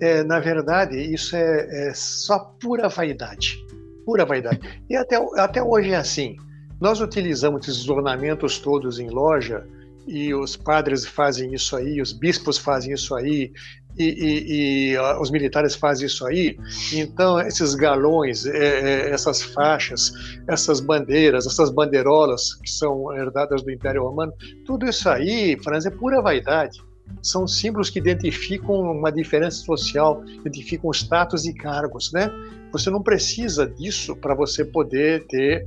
é, 0.00 0.22
na 0.22 0.40
verdade, 0.40 0.96
isso 0.96 1.36
é, 1.36 1.88
é, 1.88 1.94
só 1.94 2.38
pura 2.60 2.88
vaidade, 2.88 3.64
pura 4.04 4.24
vaidade. 4.24 4.60
E 4.88 4.96
até, 4.96 5.16
até 5.36 5.62
hoje 5.62 5.90
é 5.90 5.96
assim. 5.96 6.36
Nós 6.80 7.00
utilizamos 7.00 7.66
esses 7.66 7.88
ornamentos 7.88 8.58
todos 8.58 8.98
em 8.98 9.08
loja 9.08 9.66
e 10.06 10.34
os 10.34 10.56
padres 10.56 11.06
fazem 11.06 11.54
isso 11.54 11.76
aí, 11.76 12.00
os 12.00 12.12
bispos 12.12 12.58
fazem 12.58 12.92
isso 12.92 13.14
aí, 13.14 13.52
e, 13.96 14.04
e, 14.04 14.92
e 14.92 14.98
os 15.20 15.30
militares 15.30 15.74
fazem 15.74 16.06
isso 16.06 16.26
aí. 16.26 16.56
Então, 16.92 17.40
esses 17.40 17.74
galões, 17.74 18.46
é, 18.46 18.58
é, 18.58 19.10
essas 19.10 19.42
faixas, 19.42 20.12
essas 20.48 20.80
bandeiras, 20.80 21.46
essas 21.46 21.70
bandeirolas 21.70 22.54
que 22.54 22.70
são 22.70 23.12
herdadas 23.16 23.62
do 23.62 23.70
Império 23.70 24.02
Romano, 24.02 24.32
tudo 24.66 24.86
isso 24.86 25.08
aí, 25.08 25.58
Franz, 25.62 25.86
é 25.86 25.90
pura 25.90 26.20
vaidade. 26.20 26.82
São 27.22 27.46
símbolos 27.46 27.90
que 27.90 27.98
identificam 27.98 28.80
uma 28.80 29.12
diferença 29.12 29.58
social, 29.58 30.22
identificam 30.40 30.90
status 30.90 31.44
e 31.44 31.54
cargos, 31.54 32.12
né? 32.12 32.30
Você 32.72 32.90
não 32.90 33.02
precisa 33.02 33.66
disso 33.66 34.16
para 34.16 34.34
você 34.34 34.64
poder 34.64 35.26
ter 35.26 35.66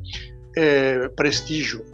é, 0.55 1.07
prestígio. 1.09 1.85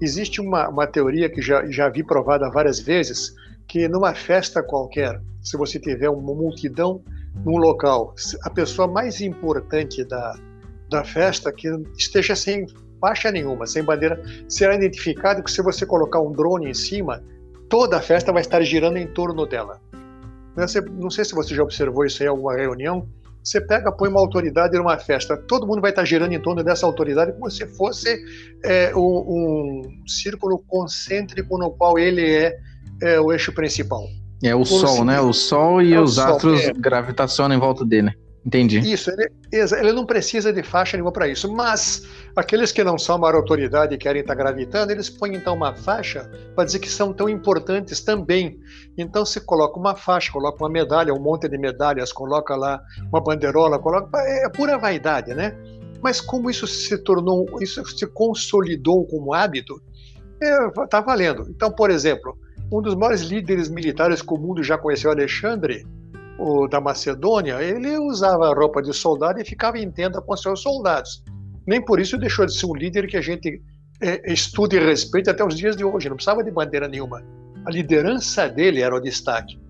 Existe 0.00 0.40
uma, 0.40 0.68
uma 0.68 0.86
teoria 0.86 1.28
que 1.28 1.42
já, 1.42 1.66
já 1.70 1.88
vi 1.88 2.02
provada 2.02 2.48
várias 2.50 2.78
vezes, 2.78 3.34
que 3.70 3.86
numa 3.86 4.12
festa 4.12 4.64
qualquer, 4.64 5.22
se 5.40 5.56
você 5.56 5.78
tiver 5.78 6.10
uma 6.10 6.34
multidão 6.34 7.00
num 7.44 7.56
local, 7.56 8.16
a 8.42 8.50
pessoa 8.50 8.88
mais 8.88 9.20
importante 9.20 10.04
da, 10.04 10.34
da 10.90 11.04
festa 11.04 11.52
que 11.52 11.68
esteja 11.96 12.34
sem 12.34 12.66
faixa 13.00 13.30
nenhuma, 13.30 13.68
sem 13.68 13.84
bandeira, 13.84 14.20
será 14.48 14.74
identificado 14.74 15.40
que 15.40 15.50
se 15.52 15.62
você 15.62 15.86
colocar 15.86 16.20
um 16.20 16.32
drone 16.32 16.68
em 16.68 16.74
cima, 16.74 17.22
toda 17.68 17.98
a 17.98 18.02
festa 18.02 18.32
vai 18.32 18.40
estar 18.40 18.60
girando 18.62 18.96
em 18.96 19.06
torno 19.06 19.46
dela. 19.46 19.80
Não 20.56 21.08
sei 21.08 21.24
se 21.24 21.32
você 21.32 21.54
já 21.54 21.62
observou 21.62 22.04
isso 22.04 22.24
em 22.24 22.26
alguma 22.26 22.56
reunião. 22.56 23.08
Você 23.42 23.60
pega, 23.60 23.92
põe 23.92 24.08
uma 24.08 24.20
autoridade 24.20 24.76
numa 24.76 24.98
festa, 24.98 25.36
todo 25.36 25.64
mundo 25.64 25.80
vai 25.80 25.90
estar 25.90 26.04
girando 26.04 26.32
em 26.32 26.42
torno 26.42 26.64
dessa 26.64 26.84
autoridade 26.84 27.32
como 27.34 27.48
se 27.48 27.64
fosse 27.68 28.20
é, 28.64 28.94
um, 28.96 29.00
um, 29.00 29.82
círculo 30.08 30.58
concêntrico 30.66 31.56
no 31.56 31.70
qual 31.70 31.96
ele 31.98 32.28
é, 32.34 32.58
é 33.02 33.20
o 33.20 33.32
eixo 33.32 33.52
principal. 33.52 34.04
É 34.42 34.54
o 34.54 34.64
Sol, 34.64 35.04
né? 35.04 35.20
O 35.20 35.32
Sol 35.32 35.82
e 35.82 35.92
é 35.92 36.00
os 36.00 36.18
astros 36.18 36.62
é. 36.62 36.72
gravitacionam 36.72 37.54
em 37.54 37.58
volta 37.58 37.84
dele. 37.84 38.14
Entendi. 38.44 38.78
Isso, 38.78 39.10
ele, 39.10 39.30
ele 39.52 39.92
não 39.92 40.06
precisa 40.06 40.50
de 40.50 40.62
faixa 40.62 40.96
nenhuma 40.96 41.12
para 41.12 41.28
isso, 41.28 41.52
mas 41.52 42.06
aqueles 42.34 42.72
que 42.72 42.82
não 42.82 42.96
são 42.96 43.16
uma 43.16 43.30
autoridade 43.30 43.94
e 43.94 43.98
querem 43.98 44.22
estar 44.22 44.34
gravitando, 44.34 44.92
eles 44.92 45.10
põem 45.10 45.34
então 45.34 45.54
uma 45.54 45.74
faixa 45.74 46.30
para 46.54 46.64
dizer 46.64 46.78
que 46.78 46.88
são 46.88 47.12
tão 47.12 47.28
importantes 47.28 48.00
também. 48.00 48.58
Então 48.96 49.26
se 49.26 49.40
coloca 49.42 49.78
uma 49.78 49.94
faixa, 49.94 50.32
coloca 50.32 50.62
uma 50.64 50.70
medalha, 50.70 51.12
um 51.12 51.20
monte 51.20 51.48
de 51.48 51.58
medalhas, 51.58 52.12
coloca 52.12 52.56
lá 52.56 52.80
uma 53.12 53.20
bandeirola, 53.20 53.78
coloca 53.78 54.18
é, 54.22 54.46
é 54.46 54.48
pura 54.48 54.78
vaidade, 54.78 55.34
né? 55.34 55.54
Mas 56.02 56.18
como 56.18 56.48
isso 56.48 56.66
se 56.66 56.96
tornou, 56.96 57.46
isso 57.60 57.84
se 57.84 58.06
consolidou 58.06 59.06
como 59.06 59.34
hábito, 59.34 59.82
está 60.82 60.98
é, 60.98 61.02
valendo. 61.02 61.46
Então, 61.50 61.70
por 61.70 61.90
exemplo, 61.90 62.38
um 62.72 62.80
dos 62.80 62.94
maiores 62.94 63.22
líderes 63.22 63.68
militares 63.68 64.22
que 64.22 64.32
o 64.32 64.38
mundo 64.38 64.62
já 64.62 64.78
conheceu, 64.78 65.10
Alexandre, 65.10 65.84
o 66.38 66.68
da 66.68 66.80
Macedônia, 66.80 67.62
ele 67.62 67.98
usava 67.98 68.54
roupa 68.54 68.80
de 68.80 68.94
soldado 68.94 69.40
e 69.40 69.44
ficava 69.44 69.78
em 69.78 69.90
tenda 69.90 70.22
com 70.22 70.36
seus 70.36 70.62
soldados. 70.62 71.22
Nem 71.66 71.84
por 71.84 72.00
isso 72.00 72.16
deixou 72.16 72.46
de 72.46 72.56
ser 72.56 72.66
um 72.66 72.74
líder 72.74 73.06
que 73.06 73.16
a 73.16 73.20
gente 73.20 73.60
é, 74.00 74.32
estuda 74.32 74.76
e 74.76 74.78
respeita 74.78 75.32
até 75.32 75.44
os 75.44 75.56
dias 75.56 75.76
de 75.76 75.84
hoje. 75.84 76.08
Não 76.08 76.16
precisava 76.16 76.42
de 76.42 76.50
bandeira 76.50 76.88
nenhuma. 76.88 77.22
A 77.66 77.70
liderança 77.70 78.48
dele 78.48 78.80
era 78.80 78.94
o 78.94 79.00
destaque. 79.00 79.60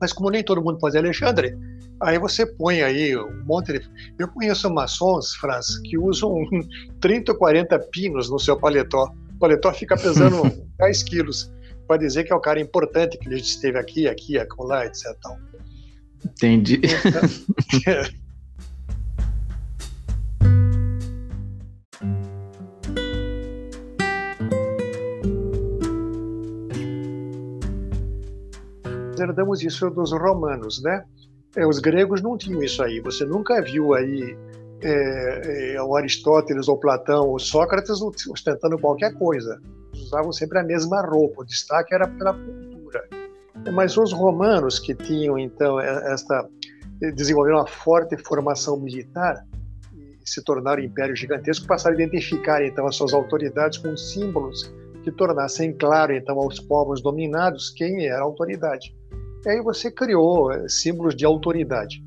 Mas 0.00 0.12
como 0.12 0.30
nem 0.30 0.42
todo 0.42 0.62
mundo 0.62 0.80
fazia 0.80 1.00
Alexandre, 1.00 1.54
aí 2.00 2.18
você 2.18 2.46
põe 2.46 2.82
aí 2.82 3.16
um 3.16 3.44
monte 3.44 3.78
de... 3.78 3.90
Eu 4.18 4.28
conheço 4.28 4.72
maçons, 4.72 5.34
Franz, 5.34 5.78
que 5.84 5.98
usam 5.98 6.34
30 7.00 7.34
40 7.34 7.78
pinos 7.90 8.30
no 8.30 8.38
seu 8.38 8.56
paletó. 8.58 9.12
O 9.34 9.38
paletó 9.38 9.72
fica 9.72 9.96
pesando 9.96 10.42
10 10.78 11.02
quilos 11.02 11.53
para 11.86 11.96
dizer 11.98 12.24
que 12.24 12.32
é 12.32 12.36
o 12.36 12.40
cara 12.40 12.60
importante, 12.60 13.18
que 13.18 13.28
ele 13.28 13.40
esteve 13.40 13.78
aqui, 13.78 14.08
aqui, 14.08 14.38
acolá, 14.38 14.86
etc. 14.86 15.06
Entendi. 16.24 16.80
herdamos 29.24 29.62
isso 29.62 29.90
dos 29.90 30.12
romanos, 30.12 30.82
né? 30.82 31.04
É, 31.56 31.66
os 31.66 31.78
gregos 31.78 32.22
não 32.22 32.36
tinham 32.36 32.62
isso 32.62 32.82
aí. 32.82 33.00
Você 33.00 33.24
nunca 33.24 33.60
viu 33.62 33.94
aí 33.94 34.36
é, 34.82 35.74
é, 35.74 35.82
o 35.82 35.96
Aristóteles 35.96 36.68
ou 36.68 36.78
Platão 36.78 37.28
ou 37.28 37.38
Sócrates 37.38 38.00
ostentando 38.28 38.78
qualquer 38.78 39.14
coisa. 39.14 39.60
Usavam 39.94 40.32
sempre 40.32 40.58
a 40.58 40.62
mesma 40.62 41.00
roupa. 41.02 41.42
O 41.42 41.44
destaque 41.44 41.94
era 41.94 42.06
pela 42.06 42.34
cultura. 42.34 43.08
Mas 43.72 43.96
os 43.96 44.12
romanos 44.12 44.78
que 44.78 44.94
tinham 44.94 45.38
então 45.38 45.80
esta 45.80 46.48
desenvolveram 47.14 47.58
uma 47.58 47.66
forte 47.66 48.16
formação 48.16 48.78
militar 48.78 49.44
e 49.92 50.28
se 50.28 50.42
tornaram 50.42 50.82
um 50.82 50.86
império 50.86 51.14
gigantesco, 51.14 51.66
passaram 51.66 51.96
a 51.96 52.02
identificar 52.02 52.64
então 52.64 52.86
as 52.86 52.96
suas 52.96 53.12
autoridades 53.12 53.78
com 53.78 53.96
símbolos 53.96 54.72
que 55.02 55.12
tornassem 55.12 55.72
claro 55.76 56.14
então 56.14 56.38
aos 56.38 56.58
povos 56.60 57.02
dominados 57.02 57.70
quem 57.70 58.06
era 58.06 58.20
a 58.20 58.24
autoridade. 58.24 58.94
E 59.44 59.48
aí 59.48 59.60
você 59.60 59.90
criou 59.90 60.50
é, 60.50 60.66
símbolos 60.68 61.14
de 61.14 61.26
autoridade, 61.26 62.02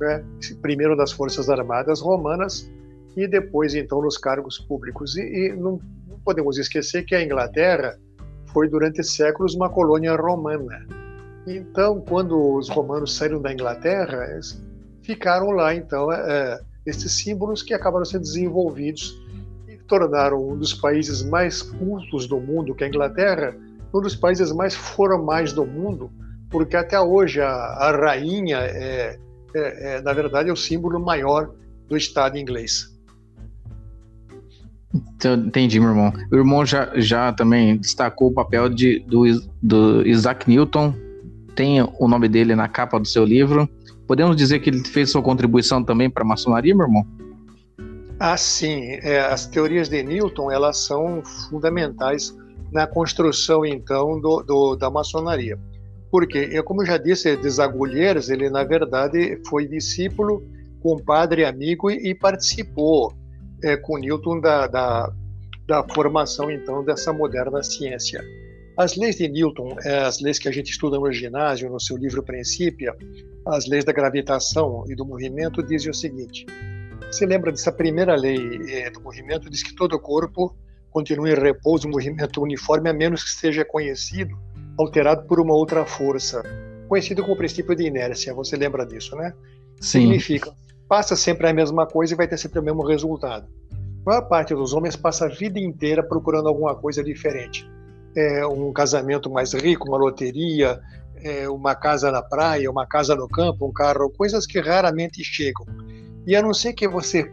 né? 0.00 0.24
primeiro 0.62 0.96
nas 0.96 1.12
forças 1.12 1.50
armadas 1.50 2.00
romanas 2.00 2.70
e 3.14 3.28
depois 3.28 3.74
então 3.74 4.00
nos 4.00 4.16
cargos 4.16 4.58
públicos. 4.58 5.16
E, 5.16 5.20
e 5.20 5.52
não 5.52 5.78
podemos 6.30 6.58
esquecer 6.58 7.04
que 7.04 7.14
a 7.14 7.22
Inglaterra 7.24 7.98
foi 8.52 8.68
durante 8.68 9.02
séculos 9.02 9.56
uma 9.56 9.68
colônia 9.68 10.14
romana. 10.14 10.86
Então, 11.44 12.00
quando 12.00 12.54
os 12.54 12.68
romanos 12.68 13.16
saíram 13.16 13.42
da 13.42 13.52
Inglaterra, 13.52 14.38
ficaram 15.02 15.50
lá, 15.50 15.74
então, 15.74 16.12
é, 16.12 16.60
esses 16.86 17.12
símbolos 17.12 17.64
que 17.64 17.74
acabaram 17.74 18.04
sendo 18.04 18.22
desenvolvidos 18.22 19.12
e 19.66 19.76
tornaram 19.88 20.50
um 20.50 20.56
dos 20.56 20.72
países 20.72 21.20
mais 21.24 21.62
cultos 21.62 22.28
do 22.28 22.38
mundo, 22.38 22.76
que 22.76 22.84
é 22.84 22.86
a 22.86 22.90
Inglaterra, 22.90 23.56
um 23.92 24.00
dos 24.00 24.14
países 24.14 24.52
mais 24.52 24.76
formais 24.76 25.52
do 25.52 25.66
mundo, 25.66 26.12
porque 26.48 26.76
até 26.76 27.00
hoje 27.00 27.40
a, 27.40 27.50
a 27.50 27.90
rainha 27.90 28.58
é, 28.58 29.18
é, 29.52 29.96
é, 29.96 30.00
na 30.00 30.12
verdade, 30.12 30.48
é 30.48 30.52
o 30.52 30.56
símbolo 30.56 31.00
maior 31.00 31.52
do 31.88 31.96
Estado 31.96 32.38
inglês. 32.38 32.89
Então, 35.20 35.34
entendi, 35.34 35.78
meu 35.78 35.90
irmão. 35.90 36.12
O 36.32 36.34
irmão 36.34 36.64
já, 36.64 36.90
já 36.94 37.30
também 37.30 37.76
destacou 37.76 38.28
o 38.28 38.32
papel 38.32 38.70
de, 38.70 39.00
do, 39.00 39.24
do 39.62 40.08
Isaac 40.08 40.48
Newton, 40.48 40.94
tem 41.54 41.82
o 41.82 42.08
nome 42.08 42.26
dele 42.26 42.54
na 42.54 42.66
capa 42.66 42.98
do 42.98 43.06
seu 43.06 43.22
livro. 43.22 43.68
Podemos 44.06 44.34
dizer 44.34 44.60
que 44.60 44.70
ele 44.70 44.82
fez 44.82 45.10
sua 45.10 45.20
contribuição 45.20 45.84
também 45.84 46.08
para 46.08 46.22
a 46.22 46.26
maçonaria, 46.26 46.74
meu 46.74 46.86
irmão? 46.86 47.06
Ah, 48.18 48.34
sim. 48.38 48.80
É, 49.02 49.20
as 49.20 49.46
teorias 49.46 49.90
de 49.90 50.02
Newton 50.02 50.50
elas 50.50 50.86
são 50.86 51.22
fundamentais 51.50 52.34
na 52.72 52.86
construção, 52.86 53.66
então, 53.66 54.18
do, 54.18 54.42
do 54.42 54.74
da 54.74 54.88
maçonaria. 54.88 55.58
Porque, 56.10 56.48
eu, 56.50 56.64
como 56.64 56.80
eu 56.80 56.86
já 56.86 56.96
disse, 56.96 57.36
Desagulheiros, 57.36 58.30
ele, 58.30 58.48
na 58.48 58.64
verdade, 58.64 59.38
foi 59.50 59.68
discípulo, 59.68 60.42
compadre, 60.82 61.44
amigo 61.44 61.90
e, 61.90 62.08
e 62.08 62.14
participou 62.14 63.19
é, 63.62 63.76
com 63.76 63.98
Newton 63.98 64.40
da, 64.40 64.66
da, 64.66 65.12
da 65.66 65.86
formação, 65.94 66.50
então, 66.50 66.84
dessa 66.84 67.12
moderna 67.12 67.62
ciência. 67.62 68.22
As 68.76 68.96
leis 68.96 69.16
de 69.16 69.28
Newton, 69.28 69.76
é, 69.84 69.98
as 69.98 70.20
leis 70.20 70.38
que 70.38 70.48
a 70.48 70.52
gente 70.52 70.70
estuda 70.70 70.98
no 70.98 71.12
ginásio, 71.12 71.70
no 71.70 71.80
seu 71.80 71.96
livro 71.96 72.22
Princípio, 72.22 72.94
as 73.46 73.66
leis 73.66 73.84
da 73.84 73.92
gravitação 73.92 74.84
e 74.88 74.94
do 74.94 75.04
movimento, 75.04 75.62
dizem 75.62 75.90
o 75.90 75.94
seguinte: 75.94 76.46
você 77.10 77.26
lembra 77.26 77.50
dessa 77.50 77.72
primeira 77.72 78.14
lei 78.14 78.38
é, 78.68 78.90
do 78.90 79.00
movimento? 79.00 79.50
Diz 79.50 79.62
que 79.62 79.74
todo 79.74 79.98
corpo 79.98 80.56
continua 80.90 81.30
em 81.30 81.34
repouso, 81.34 81.88
movimento 81.88 82.40
uniforme, 82.42 82.88
a 82.88 82.92
menos 82.92 83.22
que 83.22 83.30
seja 83.30 83.64
conhecido, 83.64 84.36
alterado 84.78 85.26
por 85.26 85.40
uma 85.40 85.54
outra 85.54 85.84
força, 85.84 86.42
conhecido 86.88 87.22
como 87.22 87.36
princípio 87.36 87.74
de 87.74 87.84
inércia. 87.84 88.32
Você 88.34 88.56
lembra 88.56 88.86
disso, 88.86 89.14
né? 89.16 89.34
Sim. 89.80 90.00
Significa 90.00 90.52
passa 90.90 91.14
sempre 91.14 91.48
a 91.48 91.54
mesma 91.54 91.86
coisa 91.86 92.12
e 92.12 92.16
vai 92.16 92.26
ter 92.26 92.36
sempre 92.36 92.58
o 92.58 92.62
mesmo 92.64 92.84
resultado. 92.84 93.46
A 94.04 94.10
maior 94.10 94.22
parte 94.22 94.52
dos 94.56 94.72
homens 94.72 94.96
passa 94.96 95.26
a 95.26 95.28
vida 95.28 95.60
inteira 95.60 96.02
procurando 96.02 96.48
alguma 96.48 96.74
coisa 96.74 97.04
diferente. 97.04 97.64
É, 98.16 98.44
um 98.44 98.72
casamento 98.72 99.30
mais 99.30 99.54
rico, 99.54 99.86
uma 99.86 99.96
loteria, 99.96 100.80
é, 101.22 101.48
uma 101.48 101.76
casa 101.76 102.10
na 102.10 102.20
praia, 102.20 102.68
uma 102.68 102.88
casa 102.88 103.14
no 103.14 103.28
campo, 103.28 103.68
um 103.68 103.72
carro, 103.72 104.10
coisas 104.10 104.44
que 104.46 104.58
raramente 104.58 105.22
chegam. 105.22 105.64
E 106.26 106.34
a 106.34 106.42
não 106.42 106.52
ser 106.52 106.72
que 106.72 106.88
você 106.88 107.32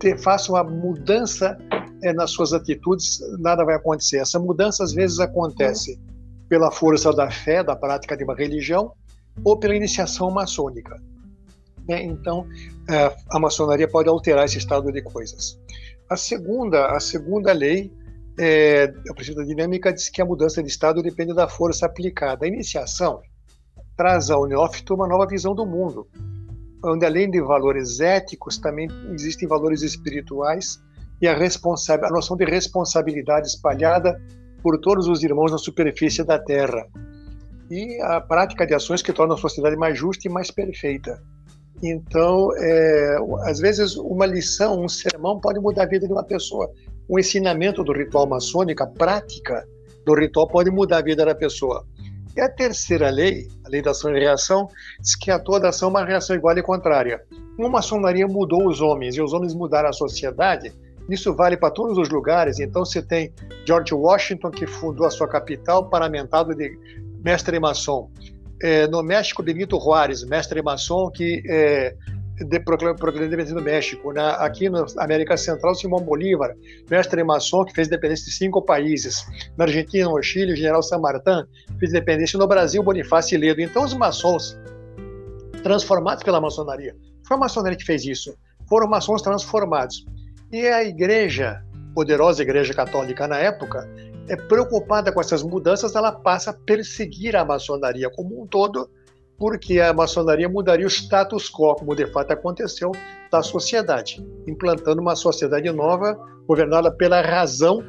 te, 0.00 0.16
faça 0.16 0.50
uma 0.50 0.64
mudança 0.64 1.58
é, 2.02 2.14
nas 2.14 2.30
suas 2.30 2.54
atitudes, 2.54 3.18
nada 3.38 3.66
vai 3.66 3.74
acontecer. 3.74 4.16
Essa 4.16 4.38
mudança 4.38 4.82
às 4.82 4.94
vezes 4.94 5.20
acontece 5.20 6.00
pela 6.48 6.70
força 6.70 7.12
da 7.12 7.30
fé, 7.30 7.62
da 7.62 7.76
prática 7.76 8.16
de 8.16 8.24
uma 8.24 8.34
religião, 8.34 8.92
ou 9.44 9.58
pela 9.58 9.76
iniciação 9.76 10.30
maçônica. 10.30 10.98
Né? 11.88 12.02
Então, 12.02 12.46
a 13.30 13.38
maçonaria 13.38 13.88
pode 13.88 14.08
alterar 14.08 14.44
esse 14.44 14.58
estado 14.58 14.90
de 14.90 15.02
coisas. 15.02 15.58
A 16.08 16.16
segunda, 16.16 16.86
a 16.86 17.00
segunda 17.00 17.52
lei, 17.52 17.92
é, 18.38 18.92
a 19.10 19.14
princípio 19.14 19.42
da 19.42 19.44
dinâmica, 19.44 19.92
diz 19.92 20.08
que 20.08 20.22
a 20.22 20.24
mudança 20.24 20.62
de 20.62 20.68
estado 20.68 21.02
depende 21.02 21.34
da 21.34 21.46
força 21.48 21.84
aplicada. 21.84 22.44
A 22.44 22.48
iniciação 22.48 23.20
traz 23.96 24.30
ao 24.30 24.46
neófito 24.46 24.94
uma 24.94 25.06
nova 25.06 25.26
visão 25.26 25.54
do 25.54 25.66
mundo, 25.66 26.08
onde 26.82 27.04
além 27.04 27.30
de 27.30 27.42
valores 27.42 28.00
éticos, 28.00 28.56
também 28.56 28.88
existem 29.12 29.46
valores 29.46 29.82
espirituais 29.82 30.80
e 31.20 31.26
a, 31.26 31.34
a 31.34 32.10
noção 32.10 32.36
de 32.36 32.44
responsabilidade 32.44 33.48
espalhada 33.48 34.20
por 34.62 34.78
todos 34.80 35.08
os 35.08 35.22
irmãos 35.22 35.52
na 35.52 35.58
superfície 35.58 36.24
da 36.24 36.38
Terra. 36.38 36.86
E 37.70 38.00
a 38.00 38.20
prática 38.20 38.66
de 38.66 38.72
ações 38.72 39.02
que 39.02 39.12
tornam 39.12 39.36
a 39.36 39.38
sociedade 39.38 39.76
mais 39.76 39.98
justa 39.98 40.26
e 40.26 40.30
mais 40.30 40.50
perfeita. 40.50 41.22
Então, 41.82 42.50
é, 42.56 43.16
às 43.44 43.60
vezes, 43.60 43.96
uma 43.96 44.26
lição, 44.26 44.82
um 44.82 44.88
sermão 44.88 45.40
pode 45.40 45.60
mudar 45.60 45.84
a 45.84 45.86
vida 45.86 46.06
de 46.06 46.12
uma 46.12 46.24
pessoa. 46.24 46.70
Um 47.08 47.18
ensinamento 47.18 47.84
do 47.84 47.92
ritual 47.92 48.26
maçônico, 48.26 48.82
a 48.82 48.86
prática 48.86 49.66
do 50.04 50.14
ritual 50.14 50.48
pode 50.48 50.70
mudar 50.70 50.98
a 50.98 51.02
vida 51.02 51.24
da 51.24 51.34
pessoa. 51.34 51.84
E 52.36 52.40
a 52.40 52.48
terceira 52.48 53.10
lei, 53.10 53.48
a 53.64 53.68
lei 53.68 53.82
da 53.82 53.92
ação 53.92 54.16
e 54.16 54.20
reação, 54.20 54.68
diz 55.00 55.16
que 55.16 55.30
a 55.30 55.38
toda 55.38 55.68
ação 55.68 55.88
é 55.88 55.90
uma 55.90 56.04
reação 56.04 56.36
igual 56.36 56.56
e 56.56 56.62
contrária. 56.62 57.22
Uma 57.58 57.68
maçonaria 57.68 58.26
mudou 58.26 58.68
os 58.68 58.80
homens 58.80 59.16
e 59.16 59.22
os 59.22 59.32
homens 59.32 59.54
mudaram 59.54 59.88
a 59.88 59.92
sociedade, 59.92 60.72
isso 61.08 61.34
vale 61.34 61.56
para 61.56 61.70
todos 61.70 61.96
os 61.96 62.08
lugares. 62.10 62.60
Então 62.60 62.84
você 62.84 63.02
tem 63.02 63.32
George 63.64 63.94
Washington, 63.94 64.50
que 64.50 64.66
fundou 64.66 65.06
a 65.06 65.10
sua 65.10 65.26
capital, 65.26 65.88
paramentado 65.88 66.54
de 66.54 66.78
mestre 67.24 67.58
maçom. 67.58 68.10
É, 68.60 68.86
no 68.88 69.02
México, 69.02 69.42
Benito 69.42 69.78
Juárez, 69.80 70.24
mestre 70.24 70.60
maçom, 70.62 71.10
que 71.10 71.42
é, 71.48 71.94
de 72.44 72.60
proclamou 72.60 72.96
independência 73.16 73.54
do 73.54 73.62
México. 73.62 74.12
Na, 74.12 74.32
aqui 74.36 74.68
na 74.70 74.84
América 74.98 75.36
Central, 75.36 75.74
Simão 75.74 76.00
Bolívar, 76.00 76.54
mestre 76.90 77.22
maçom, 77.24 77.64
que 77.64 77.72
fez 77.72 77.88
independência 77.88 78.26
de 78.26 78.32
cinco 78.32 78.62
países. 78.62 79.24
Na 79.56 79.64
Argentina, 79.64 80.08
no 80.08 80.22
Chile, 80.22 80.52
o 80.52 80.56
general 80.56 80.82
San 80.82 80.98
Martín 80.98 81.44
fez 81.78 81.90
independência. 81.90 82.38
No 82.38 82.46
Brasil, 82.46 82.82
Bonifácio 82.82 83.38
Ledo. 83.38 83.60
Então, 83.60 83.84
os 83.84 83.94
maçons, 83.94 84.58
transformados 85.62 86.22
pela 86.22 86.40
maçonaria, 86.40 86.94
foi 87.26 87.36
a 87.36 87.40
maçonaria 87.40 87.76
que 87.76 87.84
fez 87.84 88.04
isso. 88.04 88.36
Foram 88.68 88.88
maçons 88.88 89.22
transformados. 89.22 90.04
E 90.52 90.66
a 90.66 90.84
igreja, 90.84 91.62
poderosa 91.94 92.42
igreja 92.42 92.72
católica 92.72 93.26
na 93.26 93.38
época, 93.38 93.88
é 94.28 94.36
preocupada 94.36 95.12
com 95.12 95.20
essas 95.20 95.42
mudanças, 95.42 95.94
ela 95.94 96.12
passa 96.12 96.50
a 96.50 96.54
perseguir 96.54 97.36
a 97.36 97.44
maçonaria 97.44 98.10
como 98.10 98.42
um 98.42 98.46
todo, 98.46 98.88
porque 99.38 99.80
a 99.80 99.92
maçonaria 99.92 100.48
mudaria 100.48 100.86
o 100.86 100.90
status 100.90 101.50
quo, 101.50 101.74
como 101.76 101.94
de 101.94 102.06
fato 102.06 102.32
aconteceu, 102.32 102.92
da 103.30 103.42
sociedade, 103.42 104.24
implantando 104.46 105.00
uma 105.00 105.14
sociedade 105.14 105.70
nova, 105.70 106.18
governada 106.46 106.90
pela 106.90 107.20
razão 107.20 107.82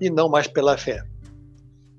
e 0.00 0.10
não 0.10 0.28
mais 0.28 0.46
pela 0.46 0.76
fé. 0.76 1.02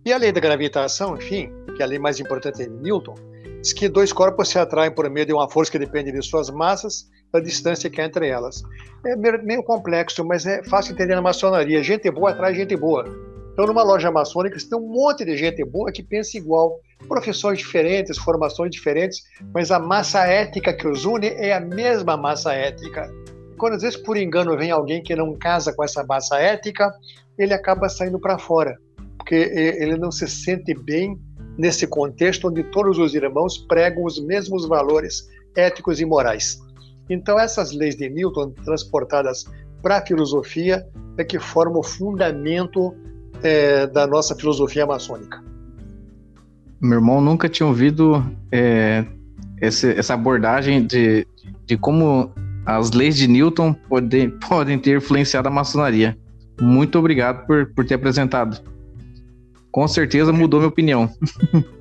E 0.05 0.13
a 0.13 0.17
lei 0.17 0.31
da 0.31 0.39
gravitação, 0.39 1.15
enfim, 1.15 1.51
que 1.75 1.81
é 1.81 1.85
a 1.85 1.87
lei 1.87 1.99
mais 1.99 2.19
importante 2.19 2.57
de 2.57 2.69
Newton, 2.69 3.15
diz 3.61 3.73
que 3.73 3.89
dois 3.89 4.13
corpos 4.13 4.49
se 4.49 4.59
atraem 4.59 4.91
por 4.91 5.09
meio 5.09 5.25
de 5.25 5.33
uma 5.33 5.49
força 5.49 5.71
que 5.71 5.79
depende 5.79 6.11
de 6.11 6.21
suas 6.21 6.49
massas, 6.49 7.09
da 7.31 7.39
distância 7.39 7.89
que 7.89 7.99
há 7.99 8.05
entre 8.05 8.27
elas. 8.27 8.61
É 9.05 9.15
meio 9.15 9.63
complexo, 9.63 10.23
mas 10.23 10.45
é 10.45 10.63
fácil 10.63 10.93
entender 10.93 11.15
na 11.15 11.21
maçonaria. 11.21 11.83
Gente 11.83 12.09
boa 12.09 12.31
atrai 12.31 12.55
gente 12.55 12.75
boa. 12.75 13.03
Então, 13.57 13.65
numa 13.65 13.81
loja 13.81 14.11
maçônica, 14.11 14.59
você 14.59 14.69
tem 14.69 14.77
um 14.77 14.87
monte 14.87 15.25
de 15.25 15.35
gente 15.35 15.65
boa 15.65 15.91
que 15.91 16.03
pensa 16.03 16.37
igual. 16.37 16.79
Profissões 17.07 17.57
diferentes, 17.57 18.15
formações 18.15 18.69
diferentes, 18.69 19.23
mas 19.51 19.71
a 19.71 19.79
massa 19.79 20.27
ética 20.27 20.71
que 20.71 20.87
os 20.87 21.05
une 21.05 21.25
é 21.25 21.53
a 21.53 21.59
mesma 21.59 22.15
massa 22.15 22.53
ética. 22.53 23.11
Quando 23.57 23.73
às 23.73 23.81
vezes 23.81 23.97
por 23.97 24.15
engano 24.15 24.55
vem 24.55 24.69
alguém 24.69 25.01
que 25.01 25.15
não 25.15 25.35
casa 25.35 25.73
com 25.73 25.83
essa 25.83 26.03
massa 26.03 26.37
ética, 26.37 26.93
ele 27.35 27.51
acaba 27.51 27.89
saindo 27.89 28.19
para 28.19 28.37
fora, 28.37 28.77
porque 29.17 29.33
ele 29.33 29.97
não 29.97 30.11
se 30.11 30.27
sente 30.27 30.75
bem 30.75 31.19
nesse 31.57 31.87
contexto 31.87 32.49
onde 32.49 32.63
todos 32.65 32.99
os 32.99 33.15
irmãos 33.15 33.57
pregam 33.57 34.03
os 34.03 34.23
mesmos 34.23 34.67
valores 34.67 35.27
éticos 35.55 35.99
e 35.99 36.05
morais. 36.05 36.59
Então, 37.09 37.39
essas 37.39 37.71
leis 37.71 37.95
de 37.95 38.07
Newton, 38.07 38.51
transportadas 38.63 39.45
para 39.81 39.97
a 39.97 40.05
filosofia, 40.05 40.87
é 41.17 41.23
que 41.23 41.39
formam 41.39 41.79
o 41.79 41.83
fundamento 41.83 42.95
é, 43.43 43.87
da 43.87 44.07
nossa 44.07 44.35
filosofia 44.35 44.85
maçônica. 44.85 45.43
Meu 46.81 46.99
irmão 46.99 47.21
nunca 47.21 47.49
tinha 47.49 47.65
ouvido 47.65 48.23
é, 48.51 49.05
esse, 49.61 49.91
essa 49.91 50.13
abordagem 50.13 50.85
de, 50.85 51.27
de 51.65 51.77
como 51.77 52.31
as 52.65 52.91
leis 52.91 53.15
de 53.15 53.27
Newton 53.27 53.73
podem, 53.73 54.29
podem 54.47 54.77
ter 54.77 54.97
influenciado 54.97 55.47
a 55.47 55.51
maçonaria. 55.51 56.17
Muito 56.59 56.97
obrigado 56.97 57.45
por, 57.45 57.73
por 57.73 57.85
ter 57.85 57.95
apresentado. 57.95 58.61
Com 59.71 59.87
certeza 59.87 60.33
mudou 60.33 60.59
minha 60.59 60.69
opinião. 60.69 61.09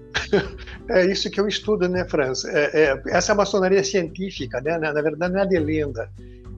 É 0.88 1.04
isso 1.04 1.30
que 1.30 1.40
eu 1.40 1.48
estudo, 1.48 1.88
né, 1.88 2.04
Franz? 2.08 2.44
É, 2.44 2.70
é, 2.72 3.02
essa 3.08 3.34
maçonaria 3.34 3.82
científica, 3.82 4.60
né? 4.60 4.78
Na, 4.78 4.92
na, 4.92 5.02
verdade, 5.02 5.32
não 5.32 5.40
é 5.40 5.46
de 5.46 5.58
lenda. 5.58 6.08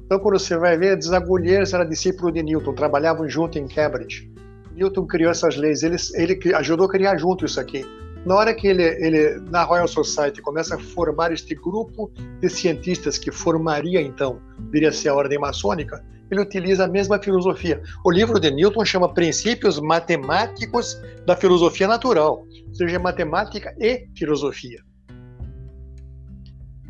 Então, 0.05 0.19
quando 0.19 0.39
você 0.39 0.57
vai 0.57 0.77
ver, 0.77 0.97
Desagulheiros 0.97 1.73
era 1.73 1.85
discípulo 1.85 2.31
de 2.31 2.43
Newton, 2.43 2.75
trabalhavam 2.75 3.29
junto 3.29 3.59
em 3.59 3.67
Cambridge. 3.67 4.31
Newton 4.79 5.07
criou 5.07 5.31
essas 5.31 5.57
leis, 5.57 5.83
ele, 5.83 5.97
ele 6.15 6.55
ajudou 6.55 6.87
a 6.87 6.91
criar 6.91 7.19
junto 7.19 7.45
isso 7.45 7.61
aqui. 7.61 7.85
Na 8.25 8.37
hora 8.37 8.55
que 8.55 8.67
ele, 8.67 8.83
ele, 8.83 9.41
na 9.51 9.65
Royal 9.65 9.89
Society, 9.89 10.41
começa 10.41 10.77
a 10.77 10.79
formar 10.79 11.33
este 11.33 11.55
grupo 11.55 12.11
de 12.41 12.49
cientistas 12.49 13.19
que 13.19 13.31
formaria, 13.31 14.01
então, 14.01 14.41
viria 14.71 14.91
a 14.91 14.93
ser 14.93 15.09
a 15.09 15.15
ordem 15.15 15.39
maçônica, 15.39 16.05
ele 16.31 16.41
utiliza 16.41 16.85
a 16.85 16.89
mesma 16.89 17.19
filosofia. 17.19 17.83
O 18.05 18.11
livro 18.11 18.39
de 18.39 18.51
Newton 18.51 18.85
chama 18.85 19.13
Princípios 19.13 19.81
Matemáticos 19.81 21.01
da 21.27 21.35
Filosofia 21.35 21.89
Natural, 21.89 22.45
ou 22.69 22.75
seja, 22.75 22.99
matemática 22.99 23.75
e 23.79 24.07
filosofia. 24.17 24.88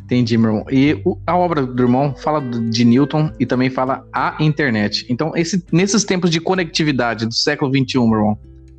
Entendi, 0.09 0.39
meu 0.39 0.51
irmão. 0.51 0.65
E 0.71 1.03
a 1.27 1.37
obra 1.37 1.67
do 1.67 1.83
irmão 1.83 2.15
fala 2.17 2.41
de 2.41 2.83
Newton 2.83 3.31
e 3.39 3.45
também 3.45 3.69
fala 3.69 4.07
a 4.11 4.35
internet. 4.41 5.05
Então, 5.11 5.37
esse, 5.37 5.63
nesses 5.71 6.03
tempos 6.03 6.31
de 6.31 6.41
conectividade 6.41 7.27
do 7.27 7.35
século 7.35 7.71
XXI, 7.71 7.99
meu 7.99 8.15
irmão, 8.15 8.39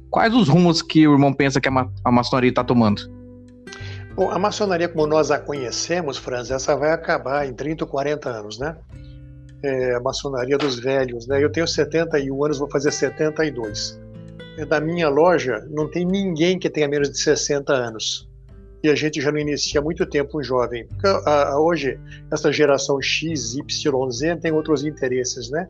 quais 0.09 0.33
os 0.33 0.47
rumos 0.49 0.81
que 0.81 1.07
o 1.07 1.13
irmão 1.13 1.31
pensa 1.31 1.61
que 1.61 1.67
a, 1.67 1.71
ma 1.71 1.87
a 2.03 2.11
maçonaria 2.11 2.49
está 2.49 2.63
tomando? 2.63 3.03
Bom, 4.15 4.31
a 4.31 4.39
maçonaria 4.39 4.89
como 4.89 5.05
nós 5.05 5.29
a 5.29 5.37
conhecemos, 5.37 6.17
Franz, 6.17 6.49
essa 6.49 6.75
vai 6.75 6.93
acabar 6.93 7.47
em 7.47 7.53
30 7.53 7.83
ou 7.83 7.87
40 7.91 8.27
anos, 8.27 8.57
né? 8.57 8.75
É, 9.61 9.97
a 9.97 9.99
maçonaria 9.99 10.57
dos 10.57 10.79
velhos, 10.79 11.27
né? 11.27 11.43
Eu 11.43 11.51
tenho 11.51 11.67
71 11.67 12.43
anos, 12.43 12.57
vou 12.57 12.71
fazer 12.71 12.91
72. 12.91 14.01
Da 14.67 14.81
minha 14.81 15.09
loja, 15.09 15.63
não 15.69 15.87
tem 15.87 16.03
ninguém 16.03 16.57
que 16.57 16.71
tenha 16.71 16.87
menos 16.87 17.11
de 17.11 17.19
60 17.19 17.71
anos 17.71 18.28
e 18.83 18.89
a 18.89 18.95
gente 18.95 19.19
já 19.19 19.31
não 19.31 19.39
inicia 19.39 19.79
há 19.79 19.83
muito 19.83 20.05
tempo 20.05 20.39
um 20.39 20.43
jovem. 20.43 20.87
Porque, 20.87 21.07
a, 21.07 21.49
a, 21.49 21.59
hoje, 21.59 21.99
essa 22.31 22.51
geração 22.51 23.01
X, 23.01 23.55
Y, 23.55 24.11
Z 24.11 24.37
tem 24.37 24.51
outros 24.51 24.85
interesses, 24.85 25.49
né? 25.49 25.67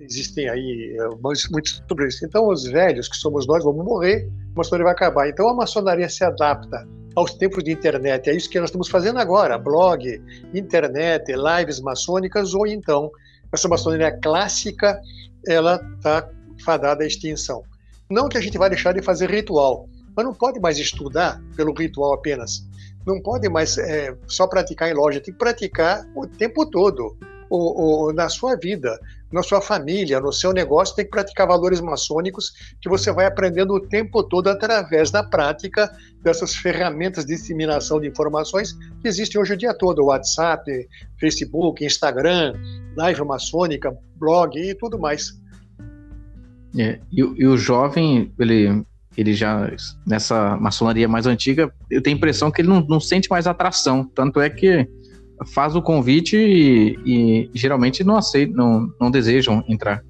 Existem 0.00 0.48
aí 0.48 0.96
é, 0.98 1.08
muitos 1.50 1.82
sobre 1.88 2.08
isso. 2.08 2.24
Então, 2.24 2.48
os 2.48 2.64
velhos, 2.64 3.08
que 3.08 3.16
somos 3.16 3.46
nós, 3.46 3.62
vamos 3.62 3.84
morrer, 3.84 4.28
a 4.54 4.58
maçonaria 4.58 4.84
vai 4.84 4.92
acabar. 4.92 5.28
Então, 5.28 5.48
a 5.48 5.54
maçonaria 5.54 6.08
se 6.08 6.24
adapta 6.24 6.86
aos 7.14 7.34
tempos 7.34 7.62
de 7.62 7.70
internet. 7.70 8.28
É 8.28 8.34
isso 8.34 8.50
que 8.50 8.58
nós 8.58 8.68
estamos 8.68 8.88
fazendo 8.88 9.18
agora: 9.18 9.56
blog, 9.56 10.20
internet, 10.52 11.32
lives 11.32 11.80
maçônicas, 11.80 12.54
ou 12.54 12.66
então, 12.66 13.10
essa 13.52 13.68
maçonaria 13.68 14.10
clássica, 14.20 15.00
ela 15.46 15.80
está 15.96 16.28
fadada 16.64 17.04
à 17.04 17.06
extinção. 17.06 17.62
Não 18.10 18.28
que 18.28 18.36
a 18.36 18.40
gente 18.40 18.58
vai 18.58 18.68
deixar 18.68 18.92
de 18.92 19.02
fazer 19.02 19.30
ritual, 19.30 19.88
mas 20.16 20.24
não 20.24 20.34
pode 20.34 20.60
mais 20.60 20.78
estudar 20.78 21.42
pelo 21.56 21.72
ritual 21.72 22.14
apenas. 22.14 22.66
Não 23.06 23.20
pode 23.20 23.48
mais 23.48 23.78
é, 23.78 24.16
só 24.26 24.46
praticar 24.46 24.90
em 24.90 24.94
loja, 24.94 25.20
tem 25.20 25.32
que 25.32 25.38
praticar 25.38 26.06
o 26.14 26.26
tempo 26.26 26.64
todo, 26.66 27.16
o, 27.54 28.12
na 28.14 28.28
sua 28.28 28.56
vida, 28.56 28.98
na 29.30 29.42
sua 29.42 29.60
família, 29.60 30.20
no 30.20 30.32
seu 30.32 30.52
negócio, 30.52 30.96
tem 30.96 31.04
que 31.04 31.10
praticar 31.10 31.46
valores 31.46 31.80
maçônicos 31.80 32.52
que 32.80 32.88
você 32.88 33.12
vai 33.12 33.26
aprendendo 33.26 33.74
o 33.74 33.80
tempo 33.80 34.22
todo 34.22 34.48
através 34.48 35.10
da 35.10 35.22
prática 35.22 35.90
dessas 36.22 36.54
ferramentas 36.54 37.26
de 37.26 37.34
disseminação 37.34 38.00
de 38.00 38.08
informações 38.08 38.72
que 38.72 39.08
existem 39.08 39.40
hoje 39.40 39.54
o 39.54 39.56
dia 39.56 39.74
todo, 39.74 40.04
WhatsApp, 40.04 40.88
Facebook, 41.18 41.84
Instagram, 41.84 42.54
live 42.96 43.24
maçônica, 43.24 43.94
blog 44.16 44.58
e 44.58 44.74
tudo 44.74 44.98
mais. 44.98 45.32
É, 46.78 46.98
e, 47.12 47.20
e, 47.20 47.46
o 47.46 47.56
jovem, 47.56 48.32
ele 48.38 48.82
ele 49.16 49.34
já, 49.34 49.70
nessa 50.06 50.56
maçonaria 50.56 51.08
mais 51.08 51.26
antiga, 51.26 51.72
eu 51.90 52.02
tenho 52.02 52.16
a 52.16 52.18
impressão 52.18 52.50
que 52.50 52.62
ele 52.62 52.68
não, 52.68 52.80
não 52.80 53.00
sente 53.00 53.28
mais 53.30 53.46
atração. 53.46 54.04
Tanto 54.14 54.40
é 54.40 54.48
que 54.48 54.88
faz 55.46 55.74
o 55.74 55.82
convite 55.82 56.36
e, 56.36 56.98
e 57.04 57.50
geralmente 57.54 58.04
não 58.04 58.16
aceitam, 58.16 58.54
não, 58.54 58.94
não 59.00 59.10
desejam 59.10 59.64
entrar. 59.68 60.02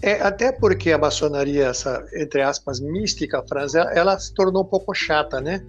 É, 0.00 0.20
até 0.20 0.52
porque 0.52 0.92
a 0.92 0.98
maçonaria, 0.98 1.66
essa, 1.66 2.06
entre 2.14 2.40
aspas, 2.40 2.78
mística, 2.78 3.42
Franz, 3.48 3.74
ela, 3.74 3.92
ela 3.92 4.18
se 4.18 4.32
tornou 4.32 4.62
um 4.62 4.66
pouco 4.66 4.94
chata, 4.94 5.40
né? 5.40 5.60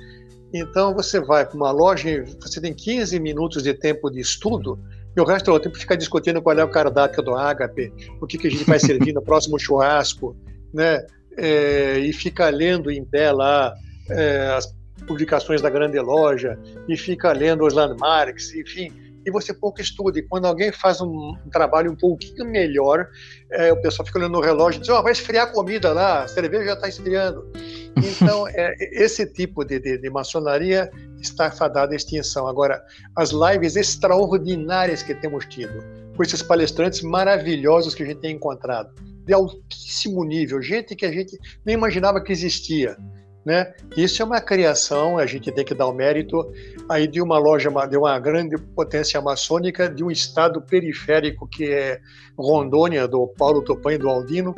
Então 0.54 0.94
você 0.94 1.20
vai 1.20 1.46
para 1.46 1.56
uma 1.56 1.72
loja 1.72 2.10
e 2.10 2.22
você 2.40 2.62
tem 2.62 2.74
15 2.74 3.20
minutos 3.20 3.64
de 3.64 3.74
tempo 3.74 4.10
de 4.10 4.20
estudo 4.20 4.80
e 5.16 5.22
o 5.22 5.26
resto 5.26 5.52
do 5.52 5.60
tempo 5.60 5.78
fica 5.78 5.98
discutindo 5.98 6.42
qual 6.42 6.58
é 6.58 6.64
o 6.64 6.70
cardápio 6.70 7.24
do 7.24 7.36
ágape, 7.36 7.92
o 8.22 8.28
que, 8.28 8.38
que 8.38 8.48
a 8.48 8.52
gente 8.52 8.64
vai 8.64 8.80
servir 8.80 9.14
no 9.14 9.22
próximo 9.22 9.60
churrasco, 9.60 10.36
né? 10.74 11.06
É, 11.40 11.98
e 12.00 12.12
fica 12.14 12.50
lendo 12.50 12.92
em 12.92 13.04
pé 13.04 13.32
lá 13.32 13.74
é, 14.10 14.54
as 14.56 14.74
publicações 15.08 15.62
da 15.62 15.70
grande 15.70 16.00
loja 16.00 16.60
e 16.88 16.98
fica 16.98 17.32
lendo 17.32 17.66
os 17.66 17.74
landmarks, 17.74 18.54
enfim, 18.54 18.92
e 19.26 19.32
você 19.32 19.54
pouco 19.54 19.82
estuda. 19.82 20.20
E 20.20 20.24
quando 20.24 20.46
alguém 20.46 20.72
faz 20.72 21.02
um, 21.02 21.36
um 21.46 21.50
trabalho 21.52 21.92
um 21.92 21.96
pouquinho 21.96 22.46
melhor, 22.46 23.08
é, 23.52 23.72
o 23.72 23.82
pessoal 23.82 24.06
fica 24.06 24.20
olhando 24.20 24.34
no 24.34 24.42
relógio 24.42 24.80
e 24.80 24.82
diz: 24.82 24.90
oh, 24.90 25.02
vai 25.02 25.12
esfriar 25.12 25.48
a 25.48 25.52
comida 25.52 25.94
lá, 25.94 26.24
a 26.24 26.28
cerveja 26.28 26.66
já 26.66 26.74
está 26.74 26.88
esfriando. 26.88 27.48
Então, 28.22 28.48
é, 28.48 28.76
esse 28.94 29.26
tipo 29.26 29.66
de, 29.66 29.78
de, 29.78 29.98
de, 29.98 30.10
maçonaria 30.10 30.90
está 31.20 31.52
fadado 31.52 31.92
à 31.92 31.96
extinção. 31.98 32.48
Agora, 32.48 32.82
as 33.14 33.32
lives 33.32 33.76
extraordinárias 33.76 35.04
que 35.04 35.14
temos 35.14 35.46
tido, 35.48 35.84
com 36.16 36.24
esses 36.24 36.42
palestrantes 36.42 37.02
maravilhosos 37.02 37.94
que 37.94 38.04
a 38.04 38.06
gente 38.06 38.20
tem 38.20 38.36
encontrado, 38.36 38.90
de 39.30 39.34
altíssimo 39.36 40.24
nível, 40.24 40.60
gente 40.60 40.96
que 40.96 41.06
a 41.06 41.12
gente 41.12 41.38
nem 41.64 41.76
imaginava 41.76 42.20
que 42.20 42.32
existia. 42.32 42.98
Né? 43.46 43.72
Isso 43.96 44.24
é 44.24 44.26
uma 44.26 44.42
criação, 44.42 45.20
a 45.20 45.26
gente 45.28 45.52
tem 45.52 45.64
que 45.64 45.76
dar 45.76 45.86
o 45.86 45.94
mérito 45.94 46.52
aí 46.90 47.08
de 47.08 47.22
uma 47.22 47.38
loja, 47.38 47.70
de 47.88 47.96
uma 47.96 48.20
grande 48.20 48.58
potência 48.58 49.22
maçônica, 49.22 49.88
de 49.88 50.04
um 50.04 50.10
estado 50.10 50.62
periférico 50.64 51.48
que 51.48 51.72
é 51.72 52.00
Rondônia, 52.36 53.08
do 53.08 53.28
Paulo 53.38 53.62
Topan 53.62 53.94
e 53.94 53.98
do 54.00 54.10
Aldino, 54.10 54.56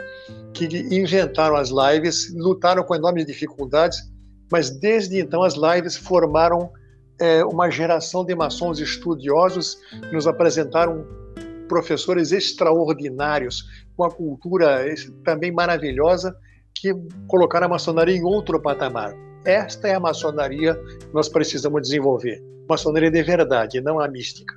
que 0.53 0.65
inventaram 0.89 1.57
as 1.57 1.69
lives, 1.69 2.33
lutaram 2.33 2.83
com 2.83 2.95
enormes 2.95 3.25
dificuldades, 3.25 3.99
mas 4.49 4.69
desde 4.69 5.19
então 5.19 5.43
as 5.43 5.55
lives 5.55 5.97
formaram 5.97 6.71
é, 7.19 7.43
uma 7.43 7.69
geração 7.69 8.23
de 8.23 8.33
maçons 8.33 8.79
estudiosos, 8.79 9.77
nos 10.13 10.27
apresentaram 10.27 11.05
professores 11.71 12.33
extraordinários, 12.33 13.63
com 13.95 14.03
a 14.03 14.11
cultura 14.11 14.83
também 15.23 15.53
maravilhosa, 15.53 16.35
que 16.75 16.93
colocar 17.27 17.63
a 17.63 17.69
maçonaria 17.69 18.17
em 18.17 18.23
outro 18.25 18.61
patamar. 18.61 19.13
Esta 19.45 19.87
é 19.87 19.95
a 19.95 19.99
maçonaria 20.01 20.75
que 20.75 21.13
nós 21.13 21.29
precisamos 21.29 21.83
desenvolver. 21.83 22.43
Maçonaria 22.67 23.09
de 23.09 23.23
verdade, 23.23 23.79
não 23.79 24.01
a 24.01 24.07
mística. 24.09 24.53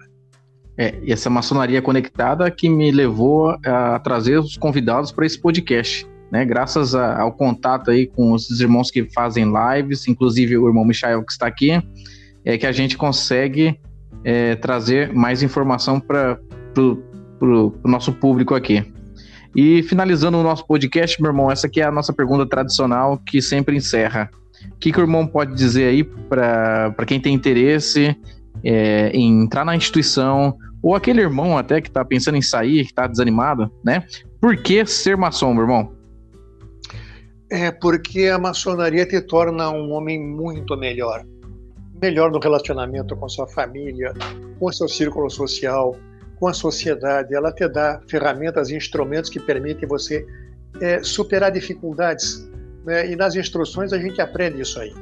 É, 0.76 0.92
e 1.04 1.12
essa 1.12 1.30
maçonaria 1.30 1.80
conectada 1.80 2.50
que 2.50 2.68
me 2.68 2.90
levou 2.90 3.56
a 3.64 4.00
trazer 4.00 4.40
os 4.40 4.56
convidados 4.56 5.12
para 5.12 5.24
esse 5.24 5.38
podcast. 5.38 6.04
Né, 6.32 6.44
graças 6.44 6.96
a, 6.96 7.20
ao 7.20 7.30
contato 7.32 7.92
aí 7.92 8.08
com 8.08 8.32
os 8.32 8.60
irmãos 8.60 8.90
que 8.90 9.04
fazem 9.12 9.44
lives, 9.44 10.08
inclusive 10.08 10.58
o 10.58 10.66
irmão 10.66 10.84
Michael 10.84 11.22
que 11.22 11.30
está 11.30 11.46
aqui, 11.46 11.80
é 12.44 12.58
que 12.58 12.66
a 12.66 12.72
gente 12.72 12.98
consegue 12.98 13.78
é, 14.24 14.56
trazer 14.56 15.12
mais 15.12 15.44
informação 15.44 16.00
para 16.00 16.40
o 16.82 17.88
nosso 17.88 18.12
público 18.12 18.54
aqui. 18.54 18.84
E 19.54 19.82
finalizando 19.84 20.38
o 20.38 20.42
nosso 20.42 20.66
podcast, 20.66 21.20
meu 21.22 21.30
irmão, 21.30 21.50
essa 21.50 21.66
aqui 21.66 21.80
é 21.80 21.84
a 21.84 21.92
nossa 21.92 22.12
pergunta 22.12 22.44
tradicional 22.44 23.18
que 23.18 23.40
sempre 23.40 23.76
encerra. 23.76 24.28
O 24.72 24.78
que, 24.78 24.90
que 24.90 24.98
o 24.98 25.02
irmão 25.02 25.26
pode 25.26 25.54
dizer 25.54 25.88
aí 25.88 26.02
para 26.02 27.06
quem 27.06 27.20
tem 27.20 27.34
interesse 27.34 28.16
é, 28.64 29.10
em 29.10 29.42
entrar 29.42 29.64
na 29.64 29.76
instituição, 29.76 30.56
ou 30.82 30.94
aquele 30.94 31.20
irmão 31.20 31.56
até 31.56 31.80
que 31.80 31.88
está 31.88 32.04
pensando 32.04 32.36
em 32.36 32.42
sair, 32.42 32.82
que 32.82 32.90
está 32.90 33.06
desanimado, 33.06 33.70
né? 33.84 34.04
Por 34.40 34.56
que 34.56 34.84
ser 34.86 35.16
maçom, 35.16 35.52
meu 35.54 35.62
irmão? 35.62 35.92
É 37.50 37.70
porque 37.70 38.26
a 38.26 38.38
maçonaria 38.38 39.06
te 39.06 39.20
torna 39.20 39.70
um 39.70 39.92
homem 39.92 40.20
muito 40.20 40.76
melhor. 40.76 41.24
Melhor 42.02 42.30
no 42.30 42.38
relacionamento 42.38 43.14
com 43.16 43.28
sua 43.28 43.46
família, 43.46 44.12
com 44.58 44.72
seu 44.72 44.88
círculo 44.88 45.30
social, 45.30 45.96
com 46.38 46.48
a 46.48 46.52
sociedade, 46.52 47.34
ela 47.34 47.52
te 47.52 47.66
dá 47.68 48.00
ferramentas 48.08 48.70
e 48.70 48.76
instrumentos 48.76 49.30
que 49.30 49.40
permitem 49.40 49.88
você 49.88 50.26
é, 50.80 51.02
superar 51.02 51.50
dificuldades. 51.50 52.48
Né? 52.84 53.10
E 53.10 53.16
nas 53.16 53.34
instruções 53.34 53.92
a 53.92 53.98
gente 53.98 54.20
aprende 54.20 54.60
isso 54.60 54.78
aí. 54.80 54.94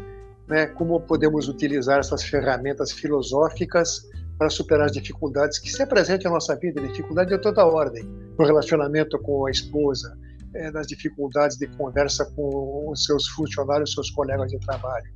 Né? 0.49 0.67
Como 0.67 1.01
podemos 1.01 1.49
utilizar 1.49 1.99
essas 1.99 2.23
ferramentas 2.23 2.93
filosóficas 2.93 4.09
para 4.39 4.51
superar 4.51 4.87
as 4.87 4.93
dificuldades 4.93 5.59
que 5.59 5.71
se 5.71 5.83
apresentam 5.83 6.31
na 6.31 6.37
nossa 6.37 6.57
vida, 6.57 6.81
dificuldade 6.81 7.31
de 7.31 7.39
toda 7.39 7.65
ordem, 7.65 8.05
no 8.39 8.45
relacionamento 8.45 9.19
com 9.19 9.47
a 9.47 9.51
esposa, 9.51 10.17
é, 10.55 10.71
nas 10.71 10.87
dificuldades 10.87 11.57
de 11.57 11.67
conversa 11.67 12.25
com 12.37 12.91
os 12.91 13.05
seus 13.05 13.29
funcionários, 13.29 13.93
seus 13.93 14.11
colegas 14.11 14.51
de 14.51 14.59
trabalho, 14.59 15.07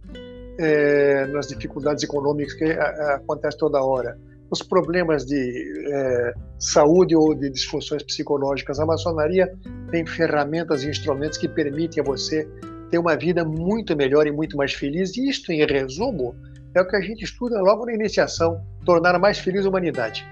é, 0.58 1.26
nas 1.26 1.48
dificuldades 1.48 2.04
econômicas 2.04 2.54
que 2.54 2.64
acontecem 2.64 3.58
toda 3.58 3.82
hora 3.82 4.18
os 4.50 4.62
problemas 4.62 5.24
de 5.24 5.88
é, 5.92 6.34
saúde 6.58 7.16
ou 7.16 7.34
de 7.34 7.50
disfunções 7.50 8.02
psicológicas. 8.02 8.78
A 8.78 8.86
maçonaria 8.86 9.52
tem 9.90 10.06
ferramentas 10.06 10.82
e 10.82 10.90
instrumentos 10.90 11.38
que 11.38 11.48
permitem 11.48 12.02
a 12.02 12.06
você 12.06 12.48
ter 12.90 12.98
uma 12.98 13.16
vida 13.16 13.44
muito 13.44 13.96
melhor 13.96 14.26
e 14.26 14.32
muito 14.32 14.56
mais 14.56 14.72
feliz. 14.72 15.16
E 15.16 15.28
isto, 15.28 15.52
em 15.52 15.64
resumo, 15.66 16.34
é 16.74 16.80
o 16.80 16.86
que 16.86 16.96
a 16.96 17.00
gente 17.00 17.24
estuda 17.24 17.60
logo 17.60 17.86
na 17.86 17.94
iniciação: 17.94 18.60
tornar 18.84 19.18
mais 19.18 19.38
feliz 19.38 19.66
a 19.66 19.68
humanidade. 19.68 20.26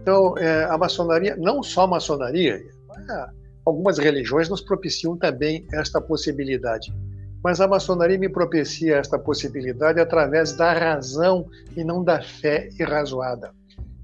Então, 0.00 0.36
é, 0.38 0.64
a 0.64 0.78
maçonaria, 0.78 1.36
não 1.36 1.62
só 1.62 1.82
a 1.82 1.88
maçonaria, 1.88 2.62
algumas 3.64 3.98
religiões 3.98 4.48
nos 4.48 4.60
propiciam 4.60 5.16
também 5.16 5.66
esta 5.72 6.00
possibilidade 6.00 6.92
mas 7.46 7.60
a 7.60 7.68
maçonaria 7.68 8.18
me 8.18 8.28
propicia 8.28 8.96
esta 8.96 9.16
possibilidade 9.16 10.00
através 10.00 10.52
da 10.56 10.72
razão 10.72 11.48
e 11.76 11.84
não 11.84 12.02
da 12.02 12.20
fé 12.20 12.68
irrazoada. 12.76 13.52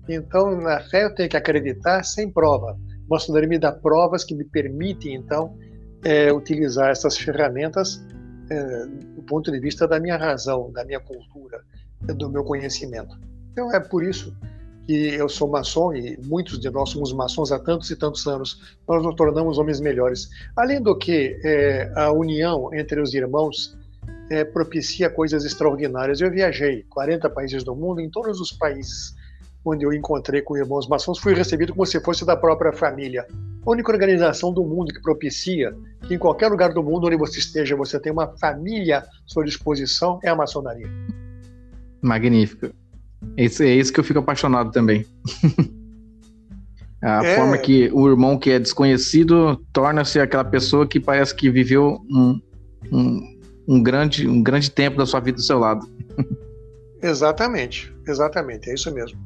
Então, 0.08 0.60
na 0.60 0.78
fé 0.78 1.06
eu 1.06 1.12
tenho 1.12 1.28
que 1.28 1.36
acreditar 1.36 2.04
sem 2.04 2.30
prova. 2.30 2.70
A 2.70 2.76
maçonaria 3.10 3.48
me 3.48 3.58
dá 3.58 3.72
provas 3.72 4.22
que 4.22 4.32
me 4.32 4.44
permitem, 4.44 5.16
então, 5.16 5.58
é, 6.04 6.32
utilizar 6.32 6.90
essas 6.90 7.18
ferramentas 7.18 8.00
é, 8.48 8.86
do 9.16 9.24
ponto 9.24 9.50
de 9.50 9.58
vista 9.58 9.88
da 9.88 9.98
minha 9.98 10.16
razão, 10.16 10.70
da 10.70 10.84
minha 10.84 11.00
cultura, 11.00 11.64
do 12.00 12.30
meu 12.30 12.44
conhecimento. 12.44 13.18
Então, 13.50 13.74
é 13.74 13.80
por 13.80 14.04
isso 14.04 14.32
que 14.86 15.14
eu 15.14 15.28
sou 15.28 15.48
maçom 15.48 15.92
e 15.92 16.18
muitos 16.24 16.58
de 16.58 16.70
nós 16.70 16.90
somos 16.90 17.12
maçons 17.12 17.52
há 17.52 17.58
tantos 17.58 17.90
e 17.90 17.96
tantos 17.96 18.26
anos, 18.26 18.76
nós 18.88 19.02
nos 19.02 19.14
tornamos 19.14 19.58
homens 19.58 19.80
melhores. 19.80 20.28
Além 20.56 20.82
do 20.82 20.96
que 20.96 21.38
é, 21.44 21.92
a 21.96 22.10
união 22.10 22.72
entre 22.74 23.00
os 23.00 23.14
irmãos 23.14 23.76
é, 24.30 24.44
propicia 24.44 25.10
coisas 25.10 25.44
extraordinárias. 25.44 26.20
Eu 26.20 26.30
viajei 26.30 26.84
40 26.88 27.28
países 27.30 27.62
do 27.62 27.76
mundo, 27.76 28.00
em 28.00 28.08
todos 28.08 28.40
os 28.40 28.50
países 28.50 29.14
onde 29.64 29.84
eu 29.84 29.92
encontrei 29.92 30.42
com 30.42 30.56
irmãos 30.56 30.88
maçons, 30.88 31.18
fui 31.18 31.34
recebido 31.34 31.72
como 31.72 31.86
se 31.86 32.00
fosse 32.00 32.24
da 32.24 32.36
própria 32.36 32.72
família. 32.72 33.26
A 33.64 33.70
única 33.70 33.92
organização 33.92 34.52
do 34.52 34.64
mundo 34.64 34.92
que 34.92 35.00
propicia 35.00 35.72
que 36.00 36.14
em 36.14 36.18
qualquer 36.18 36.48
lugar 36.48 36.72
do 36.72 36.82
mundo 36.82 37.06
onde 37.06 37.16
você 37.16 37.38
esteja, 37.38 37.76
você 37.76 38.00
tem 38.00 38.10
uma 38.10 38.26
família 38.38 38.98
à 38.98 39.04
sua 39.24 39.44
disposição 39.44 40.18
é 40.22 40.28
a 40.28 40.34
maçonaria. 40.34 40.88
Magnífico. 42.00 42.74
Isso, 43.36 43.62
é 43.62 43.74
isso 43.74 43.92
que 43.92 44.00
eu 44.00 44.04
fico 44.04 44.18
apaixonado 44.18 44.70
também. 44.70 45.06
a 47.02 47.24
é... 47.24 47.36
forma 47.36 47.58
que 47.58 47.90
o 47.92 48.08
irmão 48.08 48.38
que 48.38 48.50
é 48.50 48.58
desconhecido 48.58 49.56
torna-se 49.72 50.20
aquela 50.20 50.44
pessoa 50.44 50.86
que 50.86 51.00
parece 51.00 51.34
que 51.34 51.50
viveu 51.50 52.00
um, 52.10 52.40
um, 52.92 53.38
um, 53.66 53.82
grande, 53.82 54.28
um 54.28 54.42
grande 54.42 54.70
tempo 54.70 54.96
da 54.96 55.06
sua 55.06 55.20
vida 55.20 55.36
do 55.36 55.42
seu 55.42 55.58
lado. 55.58 55.86
exatamente, 57.02 57.92
exatamente, 58.06 58.70
é 58.70 58.74
isso 58.74 58.92
mesmo. 58.92 59.18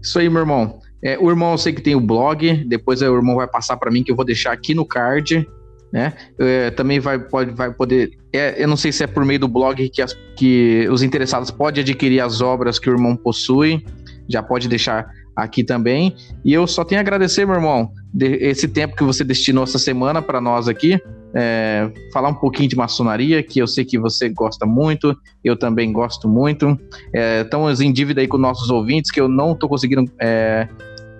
Isso 0.00 0.18
aí, 0.18 0.28
meu 0.28 0.40
irmão. 0.40 0.80
É, 1.02 1.16
o 1.18 1.30
irmão 1.30 1.52
eu 1.52 1.58
sei 1.58 1.72
que 1.72 1.82
tem 1.82 1.94
o 1.94 2.00
blog, 2.00 2.64
depois 2.64 3.02
o 3.02 3.04
irmão 3.04 3.36
vai 3.36 3.46
passar 3.46 3.76
para 3.76 3.90
mim 3.90 4.02
que 4.02 4.10
eu 4.10 4.16
vou 4.16 4.24
deixar 4.24 4.52
aqui 4.52 4.74
no 4.74 4.84
card 4.84 5.48
né? 5.92 6.12
É, 6.38 6.70
também 6.70 7.00
vai, 7.00 7.18
pode, 7.18 7.52
vai 7.52 7.72
poder. 7.72 8.10
É, 8.32 8.62
eu 8.62 8.68
não 8.68 8.76
sei 8.76 8.92
se 8.92 9.04
é 9.04 9.06
por 9.06 9.24
meio 9.24 9.40
do 9.40 9.48
blog 9.48 9.88
que, 9.88 10.02
as, 10.02 10.14
que 10.36 10.86
os 10.90 11.02
interessados 11.02 11.50
podem 11.50 11.82
adquirir 11.82 12.20
as 12.20 12.40
obras 12.40 12.78
que 12.78 12.90
o 12.90 12.92
irmão 12.92 13.16
possui. 13.16 13.84
Já 14.28 14.42
pode 14.42 14.68
deixar 14.68 15.08
aqui 15.34 15.62
também. 15.62 16.14
E 16.44 16.52
eu 16.52 16.66
só 16.66 16.84
tenho 16.84 17.00
a 17.00 17.02
agradecer, 17.02 17.46
meu 17.46 17.54
irmão, 17.54 17.90
de, 18.12 18.26
esse 18.36 18.66
tempo 18.66 18.96
que 18.96 19.04
você 19.04 19.22
destinou 19.24 19.64
essa 19.64 19.78
semana 19.78 20.20
para 20.20 20.40
nós 20.40 20.68
aqui. 20.68 21.00
É, 21.34 21.90
falar 22.12 22.30
um 22.30 22.34
pouquinho 22.34 22.68
de 22.68 22.76
maçonaria, 22.76 23.42
que 23.42 23.60
eu 23.60 23.66
sei 23.66 23.84
que 23.84 23.98
você 23.98 24.30
gosta 24.30 24.64
muito, 24.64 25.14
eu 25.44 25.56
também 25.56 25.92
gosto 25.92 26.26
muito. 26.26 26.78
É, 27.14 27.42
estamos 27.42 27.80
em 27.80 27.92
dívida 27.92 28.20
aí 28.20 28.26
com 28.26 28.38
nossos 28.38 28.70
ouvintes, 28.70 29.10
que 29.10 29.20
eu 29.20 29.28
não 29.28 29.52
estou 29.52 29.68
conseguindo 29.68 30.10
é, 30.20 30.66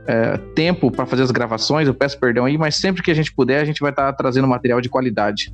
é, 0.09 0.39
tempo 0.55 0.91
para 0.91 1.05
fazer 1.05 1.23
as 1.23 1.31
gravações, 1.31 1.87
eu 1.87 1.93
peço 1.93 2.19
perdão 2.19 2.47
aí, 2.47 2.57
mas 2.57 2.77
sempre 2.77 3.03
que 3.03 3.11
a 3.11 3.15
gente 3.15 3.31
puder, 3.31 3.61
a 3.61 3.65
gente 3.65 3.81
vai 3.81 3.91
estar 3.91 4.07
tá 4.07 4.13
trazendo 4.15 4.49
material 4.49 4.81
de 4.81 4.89
qualidade. 4.89 5.53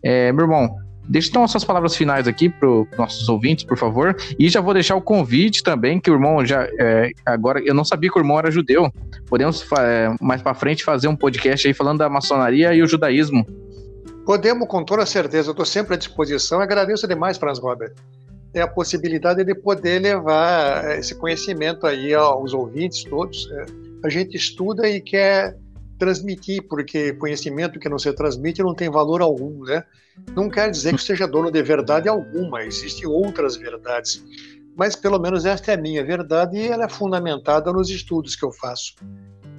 É, 0.00 0.30
meu 0.30 0.44
irmão, 0.44 0.76
deixa 1.08 1.28
então 1.28 1.42
as 1.42 1.50
suas 1.50 1.64
palavras 1.64 1.96
finais 1.96 2.28
aqui 2.28 2.48
para 2.48 2.68
os 2.68 2.86
nossos 2.96 3.28
ouvintes, 3.28 3.64
por 3.64 3.76
favor. 3.76 4.16
E 4.38 4.48
já 4.48 4.60
vou 4.60 4.72
deixar 4.72 4.94
o 4.94 5.02
convite 5.02 5.64
também, 5.64 5.98
que 5.98 6.08
o 6.08 6.14
irmão 6.14 6.46
já. 6.46 6.68
É, 6.78 7.10
agora, 7.26 7.60
eu 7.60 7.74
não 7.74 7.84
sabia 7.84 8.08
que 8.08 8.16
o 8.16 8.20
irmão 8.20 8.38
era 8.38 8.52
judeu. 8.52 8.88
Podemos 9.26 9.66
é, 9.80 10.14
mais 10.20 10.40
para 10.42 10.54
frente 10.54 10.84
fazer 10.84 11.08
um 11.08 11.16
podcast 11.16 11.66
aí 11.66 11.74
falando 11.74 11.98
da 11.98 12.08
maçonaria 12.08 12.72
e 12.72 12.80
o 12.80 12.86
judaísmo. 12.86 13.44
Podemos, 14.24 14.68
com 14.68 14.84
toda 14.84 15.04
certeza. 15.06 15.48
Eu 15.48 15.52
estou 15.52 15.66
sempre 15.66 15.94
à 15.94 15.98
disposição. 15.98 16.60
Agradeço 16.60 17.08
demais, 17.08 17.36
Franz 17.36 17.58
Robert. 17.58 17.94
É 18.54 18.60
a 18.60 18.68
possibilidade 18.68 19.44
de 19.44 19.54
poder 19.56 20.00
levar 20.00 20.98
esse 20.98 21.16
conhecimento 21.16 21.84
aí 21.84 22.14
aos 22.14 22.54
ouvintes 22.54 23.02
todos. 23.02 23.50
É 23.50 23.87
a 24.02 24.08
gente 24.08 24.36
estuda 24.36 24.88
e 24.88 25.00
quer 25.00 25.56
transmitir, 25.98 26.62
porque 26.68 27.12
conhecimento 27.14 27.78
que 27.78 27.88
não 27.88 27.98
se 27.98 28.12
transmite 28.12 28.62
não 28.62 28.74
tem 28.74 28.90
valor 28.90 29.20
algum, 29.20 29.64
né? 29.64 29.84
Não 30.34 30.48
quer 30.48 30.70
dizer 30.70 30.94
que 30.94 31.02
seja 31.02 31.26
dono 31.26 31.50
de 31.50 31.62
verdade 31.62 32.08
alguma, 32.08 32.64
existem 32.64 33.06
outras 33.06 33.56
verdades. 33.56 34.24
Mas 34.76 34.94
pelo 34.94 35.18
menos 35.18 35.44
esta 35.44 35.72
é 35.72 35.74
a 35.74 35.78
minha 35.78 36.04
verdade 36.04 36.56
e 36.56 36.68
ela 36.68 36.84
é 36.84 36.88
fundamentada 36.88 37.72
nos 37.72 37.90
estudos 37.90 38.36
que 38.36 38.44
eu 38.44 38.52
faço. 38.52 38.94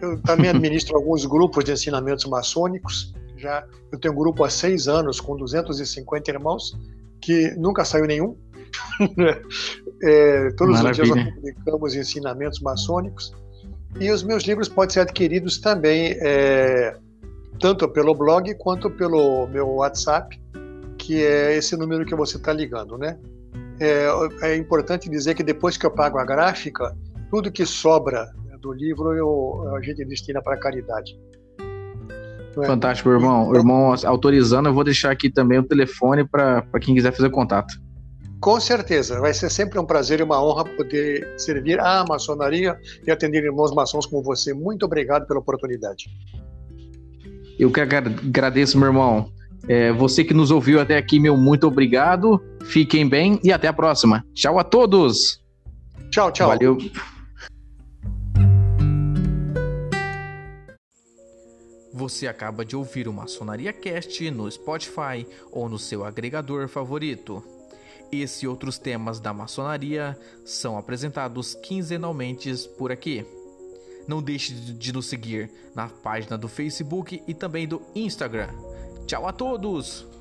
Eu 0.00 0.20
também 0.22 0.48
administro 0.50 0.96
alguns 0.96 1.24
grupos 1.26 1.64
de 1.64 1.72
ensinamentos 1.72 2.24
maçônicos. 2.24 3.14
Já 3.44 3.62
eu 3.92 4.00
tenho 4.00 4.14
um 4.14 4.16
grupo 4.16 4.42
há 4.42 4.48
seis 4.48 4.88
anos 4.88 5.20
com 5.20 5.36
250 5.36 6.30
irmãos 6.30 6.74
que 7.20 7.50
nunca 7.58 7.84
saiu 7.84 8.06
nenhum. 8.06 8.36
é, 10.02 10.50
todos 10.56 10.82
Maravilha. 10.82 10.90
os 10.90 10.96
dias 10.96 11.26
nós 11.26 11.34
publicamos 11.34 11.94
ensinamentos 11.94 12.60
maçônicos. 12.60 13.34
E 14.00 14.10
os 14.10 14.22
meus 14.22 14.44
livros 14.44 14.66
podem 14.66 14.94
ser 14.94 15.00
adquiridos 15.00 15.58
também, 15.58 16.16
é, 16.20 16.96
tanto 17.60 17.86
pelo 17.88 18.14
blog 18.14 18.52
quanto 18.56 18.90
pelo 18.90 19.46
meu 19.46 19.68
WhatsApp, 19.68 20.40
que 20.98 21.22
é 21.22 21.54
esse 21.54 21.76
número 21.76 22.04
que 22.06 22.14
você 22.14 22.38
está 22.38 22.52
ligando, 22.52 22.96
né? 22.96 23.18
É, 23.78 24.06
é, 24.42 24.56
importante 24.56 25.08
dizer 25.08 25.34
que 25.34 25.42
depois 25.42 25.76
que 25.76 25.84
eu 25.84 25.90
pago 25.90 26.18
a 26.18 26.24
gráfica, 26.24 26.96
tudo 27.30 27.52
que 27.52 27.66
sobra 27.66 28.26
do 28.60 28.72
livro 28.72 29.12
eu, 29.12 29.76
a 29.76 29.82
gente 29.82 30.04
destina 30.06 30.40
para 30.42 30.56
caridade. 30.56 31.14
É? 32.62 32.66
Fantástico, 32.66 33.10
irmão. 33.10 33.48
O 33.48 33.56
irmão 33.56 33.94
autorizando, 34.04 34.68
eu 34.68 34.74
vou 34.74 34.84
deixar 34.84 35.10
aqui 35.10 35.30
também 35.30 35.58
o 35.58 35.62
telefone 35.62 36.26
para 36.26 36.64
quem 36.80 36.94
quiser 36.94 37.12
fazer 37.12 37.30
contato. 37.30 37.74
Com 38.40 38.60
certeza, 38.60 39.20
vai 39.20 39.32
ser 39.32 39.50
sempre 39.50 39.78
um 39.78 39.86
prazer 39.86 40.20
e 40.20 40.22
uma 40.22 40.42
honra 40.42 40.64
poder 40.64 41.26
servir 41.38 41.80
à 41.80 42.04
maçonaria 42.06 42.78
e 43.06 43.10
atender 43.10 43.42
irmãos 43.42 43.74
maçons 43.74 44.04
como 44.04 44.22
você. 44.22 44.52
Muito 44.52 44.84
obrigado 44.84 45.26
pela 45.26 45.40
oportunidade. 45.40 46.10
Eu 47.58 47.70
que 47.70 47.80
agradeço, 47.80 48.78
meu 48.78 48.88
irmão. 48.88 49.30
É, 49.66 49.92
você 49.92 50.22
que 50.22 50.34
nos 50.34 50.50
ouviu 50.50 50.78
até 50.78 50.98
aqui, 50.98 51.18
meu 51.18 51.36
muito 51.36 51.66
obrigado. 51.66 52.38
Fiquem 52.64 53.08
bem 53.08 53.40
e 53.42 53.50
até 53.50 53.68
a 53.68 53.72
próxima. 53.72 54.22
Tchau 54.34 54.58
a 54.58 54.64
todos. 54.64 55.40
Tchau, 56.10 56.30
tchau. 56.30 56.48
Valeu. 56.48 56.76
Você 61.96 62.26
acaba 62.26 62.64
de 62.64 62.74
ouvir 62.74 63.06
o 63.06 63.12
Maçonaria 63.12 63.72
Cast 63.72 64.28
no 64.32 64.50
Spotify 64.50 65.24
ou 65.52 65.68
no 65.68 65.78
seu 65.78 66.04
agregador 66.04 66.66
favorito. 66.66 67.40
Esse 68.10 68.46
e 68.46 68.48
outros 68.48 68.78
temas 68.78 69.20
da 69.20 69.32
maçonaria 69.32 70.18
são 70.44 70.76
apresentados 70.76 71.54
quinzenalmente 71.54 72.52
por 72.76 72.90
aqui. 72.90 73.24
Não 74.08 74.20
deixe 74.20 74.52
de 74.52 74.92
nos 74.92 75.06
seguir 75.06 75.48
na 75.72 75.88
página 75.88 76.36
do 76.36 76.48
Facebook 76.48 77.22
e 77.28 77.32
também 77.32 77.66
do 77.66 77.80
Instagram. 77.94 78.48
Tchau 79.06 79.28
a 79.28 79.32
todos! 79.32 80.13